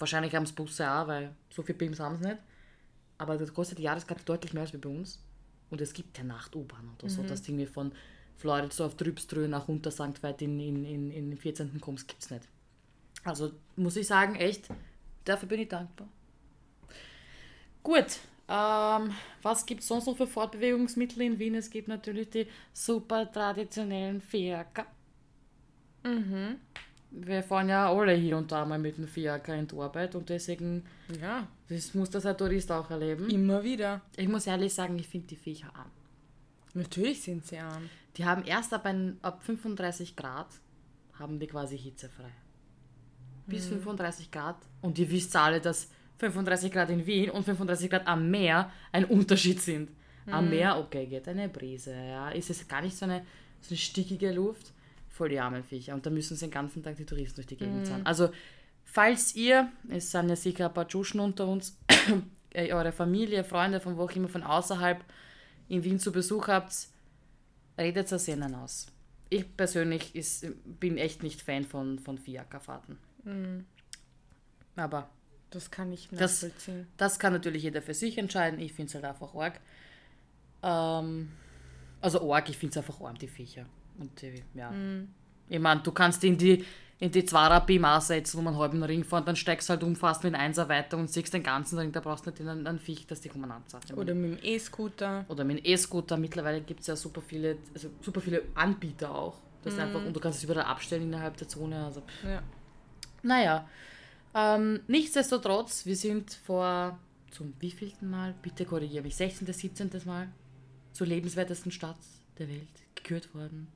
wahrscheinlich 0.00 0.34
haben 0.34 0.44
es 0.44 0.52
Busse 0.52 0.90
auch, 0.90 1.06
weil 1.06 1.34
so 1.50 1.62
viel 1.62 1.74
BIMs 1.74 2.00
haben 2.00 2.16
sie 2.16 2.28
nicht. 2.28 2.38
Aber 3.18 3.36
das 3.36 3.52
kostet 3.52 3.78
die 3.78 3.82
Jahreskarte 3.82 4.24
deutlich 4.24 4.54
mehr 4.54 4.62
als 4.62 4.72
bei 4.72 4.88
uns. 4.88 5.22
Und 5.70 5.80
es 5.80 5.92
gibt 5.92 6.18
ja 6.18 6.24
Nacht-U-Bahn 6.24 6.90
oder 6.98 7.08
so, 7.08 7.22
dass 7.22 7.46
irgendwie 7.46 7.66
von 7.66 7.92
Floridsdorf, 8.36 8.96
Trübströ 8.96 9.46
nach 9.46 9.68
Untersanktweit 9.68 10.42
in, 10.42 10.58
in, 10.58 10.84
in, 10.84 11.10
in 11.10 11.30
den 11.30 11.38
14. 11.38 11.80
kommst, 11.80 12.08
gibt 12.08 12.22
es 12.22 12.30
nicht. 12.30 12.48
Also 13.22 13.52
muss 13.76 13.96
ich 13.96 14.06
sagen, 14.06 14.34
echt, 14.34 14.68
dafür 15.24 15.48
bin 15.48 15.60
ich 15.60 15.68
dankbar. 15.68 16.08
Gut, 17.82 18.18
ähm, 18.48 19.14
was 19.42 19.64
gibt 19.66 19.82
es 19.82 19.88
sonst 19.88 20.06
noch 20.06 20.16
für 20.16 20.26
Fortbewegungsmittel 20.26 21.22
in 21.22 21.38
Wien? 21.38 21.54
Es 21.54 21.70
gibt 21.70 21.88
natürlich 21.88 22.30
die 22.30 22.46
super 22.72 23.30
traditionellen 23.30 24.20
Ferker. 24.20 24.86
Wir 27.10 27.42
fahren 27.42 27.68
ja 27.68 27.92
alle 27.92 28.14
hier 28.14 28.36
und 28.36 28.50
da 28.52 28.64
mal 28.64 28.78
mit 28.78 28.96
dem 28.96 29.08
Fiaker 29.08 29.54
in 29.54 29.66
die 29.66 29.76
Arbeit 29.76 30.14
und 30.14 30.28
deswegen 30.28 30.84
Ja, 31.20 31.46
das 31.68 31.94
muss 31.94 32.10
das 32.10 32.24
ein 32.26 32.36
Tourist 32.36 32.70
auch 32.70 32.90
erleben. 32.90 33.28
immer 33.30 33.62
wieder. 33.62 34.00
Ich 34.16 34.28
muss 34.28 34.46
ehrlich 34.46 34.72
sagen, 34.72 34.98
ich 34.98 35.08
finde 35.08 35.26
die 35.28 35.36
Viecher 35.36 35.70
arm. 35.74 35.90
Natürlich 36.74 37.22
sind 37.22 37.44
sie 37.46 37.58
arm. 37.58 37.88
Die 38.16 38.24
haben 38.24 38.44
erst 38.44 38.72
ab, 38.72 38.84
ein, 38.86 39.18
ab 39.22 39.42
35 39.42 40.14
Grad, 40.14 40.48
haben 41.18 41.38
die 41.38 41.46
quasi 41.46 41.76
hitzefrei. 41.78 42.30
Bis 43.46 43.66
35 43.66 44.30
Grad. 44.30 44.56
Und 44.80 44.98
ihr 44.98 45.10
wisst 45.10 45.34
alle, 45.34 45.60
dass 45.60 45.88
35 46.18 46.70
Grad 46.70 46.90
in 46.90 47.04
Wien 47.06 47.30
und 47.30 47.42
35 47.44 47.90
Grad 47.90 48.06
am 48.06 48.30
Meer 48.30 48.70
ein 48.92 49.04
Unterschied 49.04 49.60
sind. 49.60 49.90
Am 50.26 50.48
Meer, 50.48 50.78
okay, 50.78 51.06
geht 51.06 51.26
eine 51.26 51.48
Brise, 51.48 51.92
ja. 51.92 52.30
Ist 52.30 52.50
es 52.50 52.68
gar 52.68 52.82
nicht 52.82 52.96
so 52.96 53.04
eine, 53.06 53.24
so 53.60 53.70
eine 53.70 53.78
stickige 53.78 54.30
Luft. 54.32 54.72
Voll 55.10 55.28
die 55.28 55.38
armen 55.38 55.62
Viecher. 55.64 55.94
Und 55.94 56.06
da 56.06 56.10
müssen 56.10 56.36
sie 56.36 56.46
den 56.46 56.50
ganzen 56.52 56.82
Tag 56.82 56.96
die 56.96 57.04
Touristen 57.04 57.36
durch 57.36 57.46
die 57.46 57.56
Gegend 57.56 57.86
zahlen. 57.86 58.06
Also, 58.06 58.30
falls 58.84 59.34
ihr, 59.34 59.70
es 59.88 60.10
sind 60.10 60.28
ja 60.30 60.36
sicher 60.36 60.66
ein 60.68 60.74
paar 60.74 60.88
Tschuschen 60.88 61.20
unter 61.20 61.46
uns, 61.46 61.76
äh, 62.54 62.72
eure 62.72 62.92
Familie, 62.92 63.44
Freunde, 63.44 63.80
von 63.80 63.96
wo 63.96 64.04
auch 64.04 64.12
immer, 64.12 64.28
von 64.28 64.42
außerhalb 64.42 65.04
in 65.68 65.84
Wien 65.84 65.98
zu 65.98 66.10
Besuch 66.12 66.48
habt, 66.48 66.88
redet 67.78 68.10
es 68.10 68.28
ihnen 68.28 68.54
aus. 68.54 68.86
Ich 69.28 69.56
persönlich 69.56 70.14
ist, 70.16 70.46
bin 70.80 70.96
echt 70.98 71.22
nicht 71.22 71.40
Fan 71.42 71.64
von, 71.64 71.98
von 71.98 72.18
Fiakerfahrten. 72.18 72.98
Aber 74.76 75.08
Das 75.50 75.70
kann 75.70 75.92
ich 75.92 76.08
Das- 76.10 76.42
nachvollziehen. 76.42 76.86
das 76.96 77.18
kann 77.18 77.32
natürlich 77.32 77.62
jeder 77.64 77.82
für 77.82 77.94
sich 77.94 78.16
entscheiden. 78.18 78.58
Ich 78.60 78.72
finde 78.72 78.88
es 78.88 78.94
halt 78.94 79.04
einfach 79.04 79.34
arg. 79.34 79.60
Ähm, 80.62 81.30
also 82.00 82.32
arg, 82.32 82.48
ich 82.48 82.56
finde 82.56 82.72
es 82.72 82.76
einfach 82.78 83.00
arm, 83.00 83.18
die 83.18 83.28
Viecher. 83.28 83.66
Und 84.00 84.20
die, 84.20 84.42
ja. 84.54 84.72
Ich 85.48 85.60
meine, 85.60 85.80
du 85.82 85.92
kannst 85.92 86.24
in 86.24 86.36
die, 86.36 86.64
in 86.98 87.10
die 87.10 87.24
Zwarer 87.24 87.60
Bima 87.60 88.00
setzen, 88.00 88.38
wo 88.38 88.42
man 88.42 88.54
einen 88.54 88.82
Ring 88.82 89.04
fahren, 89.04 89.24
dann 89.24 89.36
steigst 89.36 89.68
halt 89.70 89.82
um 89.82 89.94
fast 89.94 90.24
mit 90.24 90.34
Einser 90.34 90.68
weiter 90.68 90.96
und 90.96 91.10
siehst 91.10 91.32
den 91.32 91.42
ganzen 91.42 91.78
Ring. 91.78 91.92
Da 91.92 92.00
brauchst 92.00 92.26
du 92.26 92.30
nicht 92.30 92.40
in 92.40 92.48
einen, 92.48 92.66
einen 92.66 92.78
Viech, 92.78 93.06
dass 93.06 93.20
die 93.20 93.28
kommen 93.28 93.50
anzahlen. 93.50 93.84
Oder 93.96 94.14
mit 94.14 94.38
dem 94.38 94.44
E-Scooter. 94.44 95.24
Oder 95.28 95.44
mit 95.44 95.58
dem 95.58 95.64
E-Scooter. 95.72 96.16
Mittlerweile 96.16 96.60
gibt 96.60 96.80
es 96.80 96.86
ja 96.88 96.96
super 96.96 97.20
viele, 97.20 97.58
also 97.74 97.88
super 98.00 98.20
viele 98.20 98.42
Anbieter 98.54 99.14
auch. 99.14 99.38
Das 99.62 99.74
ist 99.74 99.80
einfach, 99.80 100.04
und 100.04 100.14
du 100.14 100.20
kannst 100.20 100.38
es 100.38 100.44
überall 100.44 100.64
abstellen 100.64 101.02
innerhalb 101.02 101.36
der 101.36 101.46
Zone. 101.48 101.84
Also, 101.84 102.02
Ja. 102.24 102.42
naja, 103.22 103.68
ähm, 104.34 104.80
nichtsdestotrotz, 104.86 105.84
wir 105.84 105.96
sind 105.96 106.32
vor 106.32 106.98
zum 107.30 107.52
wievielten 107.60 108.08
Mal, 108.08 108.34
bitte 108.40 108.64
korrigiere 108.64 109.04
mich, 109.04 109.16
16., 109.16 109.52
17. 109.52 109.90
Mal 110.06 110.28
zur 110.92 111.06
lebenswertesten 111.06 111.70
Stadt 111.70 111.98
der 112.38 112.48
Welt 112.48 112.68
gekürt 112.94 113.34
worden. 113.34 113.68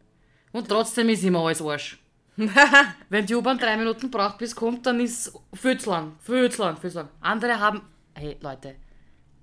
Und 0.54 0.68
trotzdem 0.68 1.08
ist 1.08 1.24
immer 1.24 1.40
alles 1.40 1.60
Arsch. 1.60 1.98
Wenn 3.08 3.26
die 3.26 3.34
U-Bahn 3.34 3.58
drei 3.58 3.76
Minuten 3.76 4.08
braucht, 4.08 4.38
bis 4.38 4.54
kommt, 4.54 4.86
dann 4.86 5.00
ist 5.00 5.32
viel 5.52 5.78
zu 5.80 5.90
lang, 5.90 6.12
viel 6.20 6.48
zu 6.48 6.62
lang, 6.62 6.76
viel 6.76 6.90
zu 6.92 6.98
lang. 6.98 7.08
Andere 7.20 7.58
haben, 7.58 7.82
hey 8.14 8.36
Leute, 8.40 8.76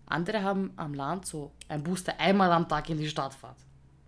andere 0.06 0.42
haben 0.42 0.72
am 0.78 0.94
Land 0.94 1.26
so 1.26 1.52
ein 1.68 1.84
Bus, 1.84 2.06
der 2.06 2.18
einmal 2.18 2.50
am 2.54 2.68
Tag 2.68 2.90
in 2.90 2.98
die 2.98 3.10
Stadt 3.10 3.34
fährt. 3.34 3.58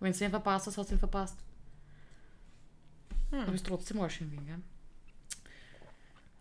Wenn 0.00 0.12
du 0.12 0.24
ihn 0.24 0.30
verpasst 0.30 0.66
hast, 0.66 0.78
hast 0.78 0.90
du 0.90 0.94
ihn 0.94 0.98
verpasst. 0.98 1.36
Aber 3.30 3.52
ist 3.52 3.66
trotzdem 3.66 4.00
Arsch 4.00 4.22
in 4.22 4.32
Wien, 4.32 4.46
gell? 4.46 4.62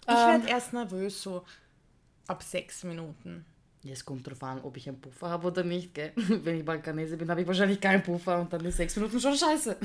Ich 0.05 0.13
Ähm. 0.13 0.27
werde 0.31 0.47
erst 0.47 0.71
nervös 0.71 1.21
so 1.21 1.43
ab 2.27 2.41
sechs 2.41 2.83
Minuten. 2.85 3.45
Es 3.91 4.05
kommt 4.05 4.25
darauf 4.25 4.41
an, 4.43 4.61
ob 4.63 4.77
ich 4.77 4.87
einen 4.87 4.99
Puffer 4.99 5.29
habe 5.29 5.47
oder 5.47 5.63
nicht. 5.63 5.93
Gell? 5.93 6.11
Wenn 6.15 6.57
ich 6.57 6.65
Balkanese 6.65 7.17
bin, 7.17 7.29
habe 7.29 7.41
ich 7.41 7.47
wahrscheinlich 7.47 7.81
keinen 7.81 8.01
Puffer 8.01 8.39
und 8.39 8.51
dann 8.51 8.63
ist 8.65 8.77
sechs 8.77 8.95
Minuten 8.95 9.19
schon 9.19 9.35
scheiße. 9.35 9.77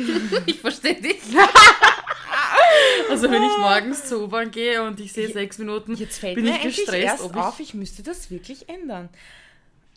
ich 0.46 0.60
verstehe 0.60 1.00
dich. 1.00 1.20
also 3.10 3.30
wenn 3.30 3.42
ich 3.42 3.58
morgens 3.58 4.04
zur 4.06 4.24
U-Bahn 4.24 4.50
gehe 4.50 4.82
und 4.82 5.00
ich 5.00 5.12
sehe 5.12 5.30
sechs 5.32 5.58
Minuten, 5.58 5.94
Jetzt 5.94 6.18
fällt 6.18 6.34
bin 6.34 6.44
mir 6.44 6.56
ich 6.56 6.62
gestresst, 6.62 6.92
erst 6.92 7.24
ob 7.24 7.32
ich... 7.32 7.42
auf, 7.42 7.60
ich 7.60 7.74
müsste 7.74 8.02
das 8.02 8.30
wirklich 8.30 8.68
ändern. 8.68 9.08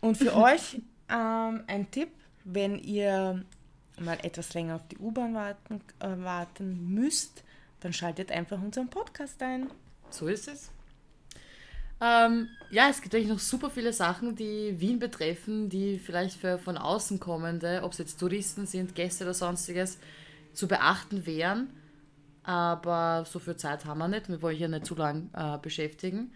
Und 0.00 0.16
für 0.16 0.34
euch 0.34 0.80
ähm, 1.10 1.62
ein 1.66 1.90
Tipp, 1.90 2.08
wenn 2.44 2.78
ihr 2.78 3.44
mal 3.98 4.18
etwas 4.22 4.54
länger 4.54 4.76
auf 4.76 4.88
die 4.88 4.98
U-Bahn 4.98 5.34
warten, 5.34 5.82
äh, 6.00 6.08
warten 6.24 6.94
müsst, 6.94 7.44
dann 7.80 7.92
schaltet 7.92 8.32
einfach 8.32 8.60
unseren 8.60 8.88
Podcast 8.88 9.42
ein. 9.42 9.70
So 10.10 10.26
ist 10.26 10.48
es. 10.48 10.70
Ähm, 12.00 12.48
ja, 12.70 12.88
es 12.88 13.02
gibt 13.02 13.14
eigentlich 13.14 13.28
noch 13.28 13.38
super 13.38 13.68
viele 13.68 13.92
Sachen, 13.92 14.34
die 14.34 14.80
Wien 14.80 14.98
betreffen, 14.98 15.68
die 15.68 15.98
vielleicht 15.98 16.38
für 16.38 16.58
von 16.58 16.78
außen 16.78 17.20
kommende, 17.20 17.82
ob 17.82 17.92
es 17.92 17.98
jetzt 17.98 18.18
Touristen 18.18 18.66
sind, 18.66 18.94
Gäste 18.94 19.24
oder 19.24 19.34
sonstiges, 19.34 19.98
zu 20.54 20.66
beachten 20.66 21.26
wären. 21.26 21.70
Aber 22.42 23.26
so 23.28 23.38
viel 23.38 23.56
Zeit 23.56 23.84
haben 23.84 23.98
wir 23.98 24.08
nicht. 24.08 24.28
Wir 24.28 24.40
wollen 24.40 24.56
hier 24.56 24.68
nicht 24.68 24.86
zu 24.86 24.94
lang 24.94 25.28
äh, 25.34 25.58
beschäftigen. 25.58 26.32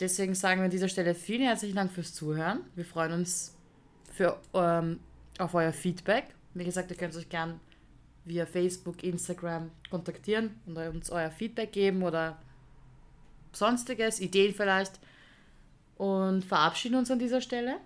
Deswegen 0.00 0.34
sagen 0.34 0.60
wir 0.60 0.64
an 0.64 0.70
dieser 0.70 0.88
Stelle 0.88 1.14
vielen 1.14 1.42
herzlichen 1.42 1.76
Dank 1.76 1.92
fürs 1.92 2.12
Zuhören. 2.12 2.62
Wir 2.74 2.84
freuen 2.84 3.12
uns 3.12 3.54
für, 4.12 4.40
ähm, 4.54 4.98
auf 5.38 5.54
euer 5.54 5.72
Feedback. 5.72 6.24
Wie 6.54 6.64
gesagt, 6.64 6.90
ihr 6.90 6.96
könnt 6.96 7.16
euch 7.16 7.28
gern 7.28 7.60
via 8.24 8.46
Facebook, 8.46 9.04
Instagram 9.04 9.70
kontaktieren 9.90 10.60
und 10.66 10.76
uns 10.76 11.10
euer 11.10 11.30
Feedback 11.30 11.72
geben 11.72 12.02
oder 12.02 12.38
sonstiges, 13.52 14.20
Ideen 14.20 14.54
vielleicht. 14.54 14.92
Und 15.96 16.44
verabschieden 16.44 16.96
uns 16.96 17.10
an 17.10 17.18
dieser 17.18 17.40
Stelle. 17.40 17.76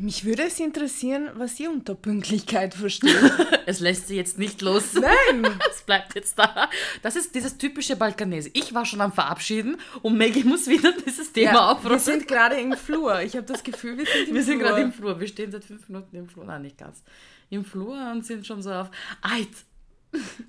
Mich 0.00 0.24
würde 0.24 0.44
es 0.44 0.60
interessieren, 0.60 1.28
was 1.34 1.58
ihr 1.58 1.70
unter 1.70 1.94
Pünktlichkeit 1.96 2.72
versteht. 2.74 3.16
Es 3.66 3.80
lässt 3.80 4.08
sie 4.08 4.16
jetzt 4.16 4.38
nicht 4.38 4.62
los. 4.62 4.94
Nein! 4.94 5.58
Es 5.70 5.82
bleibt 5.82 6.14
jetzt 6.14 6.38
da. 6.38 6.70
Das 7.02 7.16
ist 7.16 7.34
dieses 7.34 7.58
typische 7.58 7.96
Balkanese. 7.96 8.48
Ich 8.54 8.72
war 8.72 8.86
schon 8.86 9.00
am 9.02 9.12
Verabschieden 9.12 9.76
und 10.00 10.16
Maggie 10.16 10.44
muss 10.44 10.66
wieder 10.68 10.92
dieses 10.92 11.32
Thema 11.32 11.46
Ja, 11.46 11.52
wir 11.54 11.70
aufrufen. 11.72 11.98
sind 11.98 12.28
gerade 12.28 12.54
im 12.58 12.72
Flur. 12.74 13.20
Ich 13.20 13.34
habe 13.36 13.44
das 13.44 13.62
Gefühl, 13.62 13.98
wir 13.98 14.06
sind 14.06 14.28
im 14.28 14.34
Wir 14.36 14.42
sind 14.44 14.58
Flur. 14.60 14.68
gerade 14.68 14.82
im 14.82 14.92
Flur. 14.92 15.20
Wir 15.20 15.26
stehen 15.26 15.50
seit 15.52 15.64
fünf 15.64 15.86
Minuten 15.88 16.16
im 16.16 16.28
Flur. 16.28 16.44
Nein, 16.46 16.62
nicht 16.62 16.78
ganz. 16.78 17.02
Im 17.50 17.64
Flur 17.64 18.10
und 18.12 18.24
sind 18.24 18.46
schon 18.46 18.62
so 18.62 18.72
auf. 18.72 18.90
Eit! 19.20 19.48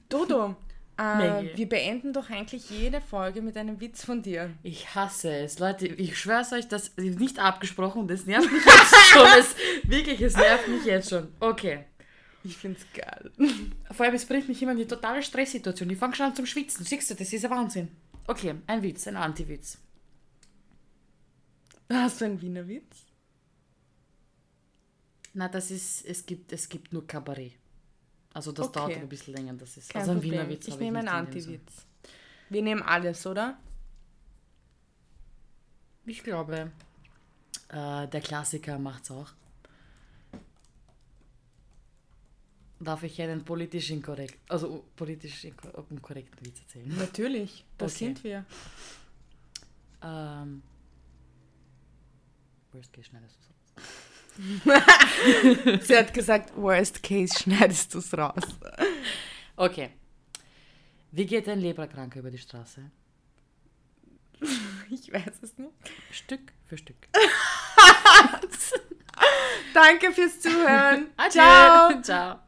Dodo, 0.07 0.55
äh, 0.99 1.55
wir 1.55 1.69
beenden 1.69 2.11
doch 2.11 2.29
eigentlich 2.29 2.69
jede 2.69 2.99
Folge 2.99 3.41
mit 3.41 3.55
einem 3.55 3.79
Witz 3.79 4.03
von 4.03 4.21
dir. 4.21 4.51
Ich 4.63 4.95
hasse 4.95 5.31
es. 5.31 5.57
Leute, 5.57 5.87
ich 5.87 6.17
schwör's 6.17 6.51
euch, 6.51 6.67
das 6.67 6.89
ist 6.89 7.19
nicht 7.19 7.39
abgesprochen 7.39 8.01
und 8.01 8.11
es 8.11 8.25
nervt 8.25 8.51
mich 8.51 8.65
jetzt 8.65 8.95
schon. 9.13 9.27
Es, 9.39 9.55
wirklich, 9.83 10.21
es 10.21 10.35
nervt 10.35 10.67
mich 10.67 10.83
jetzt 10.83 11.09
schon. 11.09 11.29
Okay. 11.39 11.85
Ich 12.43 12.57
find's 12.57 12.85
geil. 12.93 13.31
Vor 13.91 14.05
allem, 14.05 14.15
es 14.15 14.25
bringt 14.25 14.47
mich 14.47 14.61
immer 14.61 14.71
in 14.71 14.77
die 14.77 14.87
totale 14.87 15.21
Stresssituation. 15.21 15.89
Ich 15.89 15.97
fange 15.97 16.15
schon 16.15 16.27
an 16.27 16.35
zum 16.35 16.45
Schwitzen. 16.45 16.85
Siehst 16.85 17.09
du, 17.09 17.15
das 17.15 17.31
ist 17.31 17.45
ein 17.45 17.51
Wahnsinn. 17.51 17.89
Okay, 18.27 18.55
ein 18.67 18.81
Witz, 18.81 19.07
ein 19.07 19.17
Anti-Witz. 19.17 19.77
Hast 21.91 22.21
du 22.21 22.25
einen 22.25 22.41
Wiener 22.41 22.67
Witz? 22.67 23.05
Na, 25.33 25.47
das 25.47 25.71
ist, 25.71 26.05
es 26.05 26.25
gibt, 26.25 26.51
es 26.53 26.69
gibt 26.69 26.93
nur 26.93 27.05
Kabarett. 27.05 27.58
Also 28.39 28.53
das 28.53 28.67
Okay. 28.67 28.79
dauert 28.79 28.93
ein 28.95 29.09
bisschen 29.09 29.33
länger. 29.33 29.53
Das 29.55 29.75
ist, 29.75 29.89
Kein 29.89 29.99
also 29.99 30.11
ein 30.13 30.17
Problem. 30.19 30.31
Wiener 30.39 30.47
Witz 30.49 30.67
ich 30.69 30.79
nehme 30.79 30.99
einen. 30.99 31.09
Anti-Witz. 31.09 31.85
Wir 32.47 32.61
nehmen 32.61 32.81
alles, 32.81 33.27
oder? 33.27 33.57
Ich 36.05 36.23
glaube, 36.23 36.71
äh, 37.67 38.07
der 38.07 38.21
Klassiker 38.21 38.79
macht's 38.79 39.11
auch. 39.11 39.29
Darf 42.79 43.03
ich 43.03 43.21
einen 43.21 43.43
politisch 43.43 43.89
inkorrekt, 43.89 44.39
also 44.49 44.85
politisch 44.95 45.43
inko- 45.43 45.73
unkorrekten 45.89 46.45
Witz 46.45 46.61
erzählen? 46.61 46.95
Natürlich, 46.97 47.65
das 47.77 47.93
Okay. 47.95 48.05
sind 48.05 48.23
wir. 48.23 48.45
Ähm, 50.01 50.63
worst 52.71 52.93
case 52.93 53.09
schneidest 53.09 53.35
du 53.35 53.47
raus. 53.81 53.85
Sie 55.81 55.97
hat 55.97 56.13
gesagt, 56.13 56.55
worst 56.55 57.03
case 57.03 57.37
schneidest 57.37 57.93
du 57.93 57.99
es 57.99 58.17
raus. 58.17 58.43
Okay. 59.55 59.89
Wie 61.11 61.25
geht 61.25 61.49
ein 61.49 61.59
Leberkranker 61.59 62.19
über 62.19 62.31
die 62.31 62.37
Straße? 62.37 62.89
Ich 64.89 65.11
weiß 65.11 65.33
es 65.41 65.57
nicht. 65.57 65.71
Stück 66.11 66.53
für 66.65 66.77
Stück. 66.77 66.95
Danke 69.73 70.11
fürs 70.13 70.39
Zuhören. 70.39 71.07
Ciao. 71.29 72.01
Ciao. 72.01 72.39